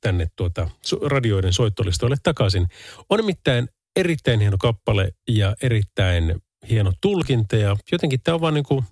tänne 0.00 0.26
tuota 0.36 0.70
radioiden 1.02 1.52
soittolistoille 1.52 2.16
takaisin. 2.22 2.66
On 3.10 3.18
nimittäin 3.18 3.68
erittäin 3.96 4.40
hieno 4.40 4.56
kappale 4.58 5.12
ja 5.28 5.56
erittäin 5.62 6.42
hieno 6.70 6.92
tulkinta 7.00 7.56
ja 7.56 7.76
jotenkin 7.92 8.20
tämä 8.24 8.34
on 8.34 8.40
vaan 8.40 8.54
niin 8.54 8.64
kuin, 8.64 8.84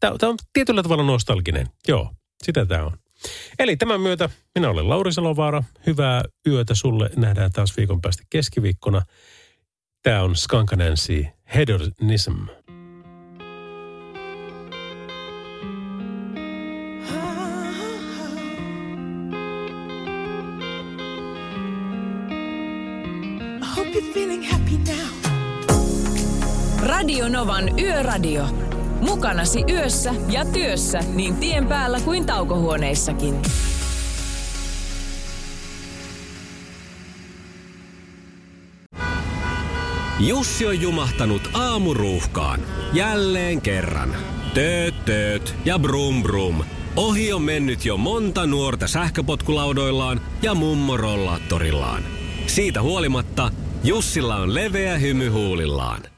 tämä 0.00 0.12
on 0.22 0.36
tietyllä 0.52 0.82
tavalla 0.82 1.02
nostalginen. 1.02 1.68
Joo, 1.88 2.12
sitä 2.44 2.66
tämä 2.66 2.84
on. 2.84 2.98
Eli 3.58 3.76
tämän 3.76 4.00
myötä 4.00 4.30
minä 4.54 4.70
olen 4.70 4.88
Lauri 4.88 5.12
Salovaara. 5.12 5.62
Hyvää 5.86 6.22
yötä 6.46 6.74
sulle. 6.74 7.10
Nähdään 7.16 7.52
taas 7.52 7.76
viikon 7.76 8.00
päästä 8.00 8.22
keskiviikkona. 8.30 9.02
Tämä 10.02 10.22
on 10.22 10.36
Skankanansi 10.36 11.28
Hedonism. 11.54 12.32
Radio 26.82 27.28
Novan 27.28 27.78
Yöradio. 27.78 28.67
Mukanasi 29.00 29.64
yössä 29.70 30.14
ja 30.28 30.44
työssä 30.44 31.00
niin 31.14 31.36
tien 31.36 31.66
päällä 31.66 32.00
kuin 32.00 32.26
taukohuoneissakin. 32.26 33.34
Jussi 40.20 40.66
on 40.66 40.80
jumahtanut 40.80 41.50
aamuruuhkaan. 41.52 42.60
Jälleen 42.92 43.60
kerran. 43.60 44.16
Tööt, 44.54 45.04
tööt 45.04 45.54
ja 45.64 45.78
brum 45.78 46.22
brum. 46.22 46.64
Ohi 46.96 47.32
on 47.32 47.42
mennyt 47.42 47.84
jo 47.84 47.96
monta 47.96 48.46
nuorta 48.46 48.88
sähköpotkulaudoillaan 48.88 50.20
ja 50.42 50.54
mummorollaattorillaan. 50.54 52.02
Siitä 52.46 52.82
huolimatta 52.82 53.50
Jussilla 53.84 54.36
on 54.36 54.54
leveä 54.54 54.98
hymy 54.98 55.28
huulillaan. 55.28 56.17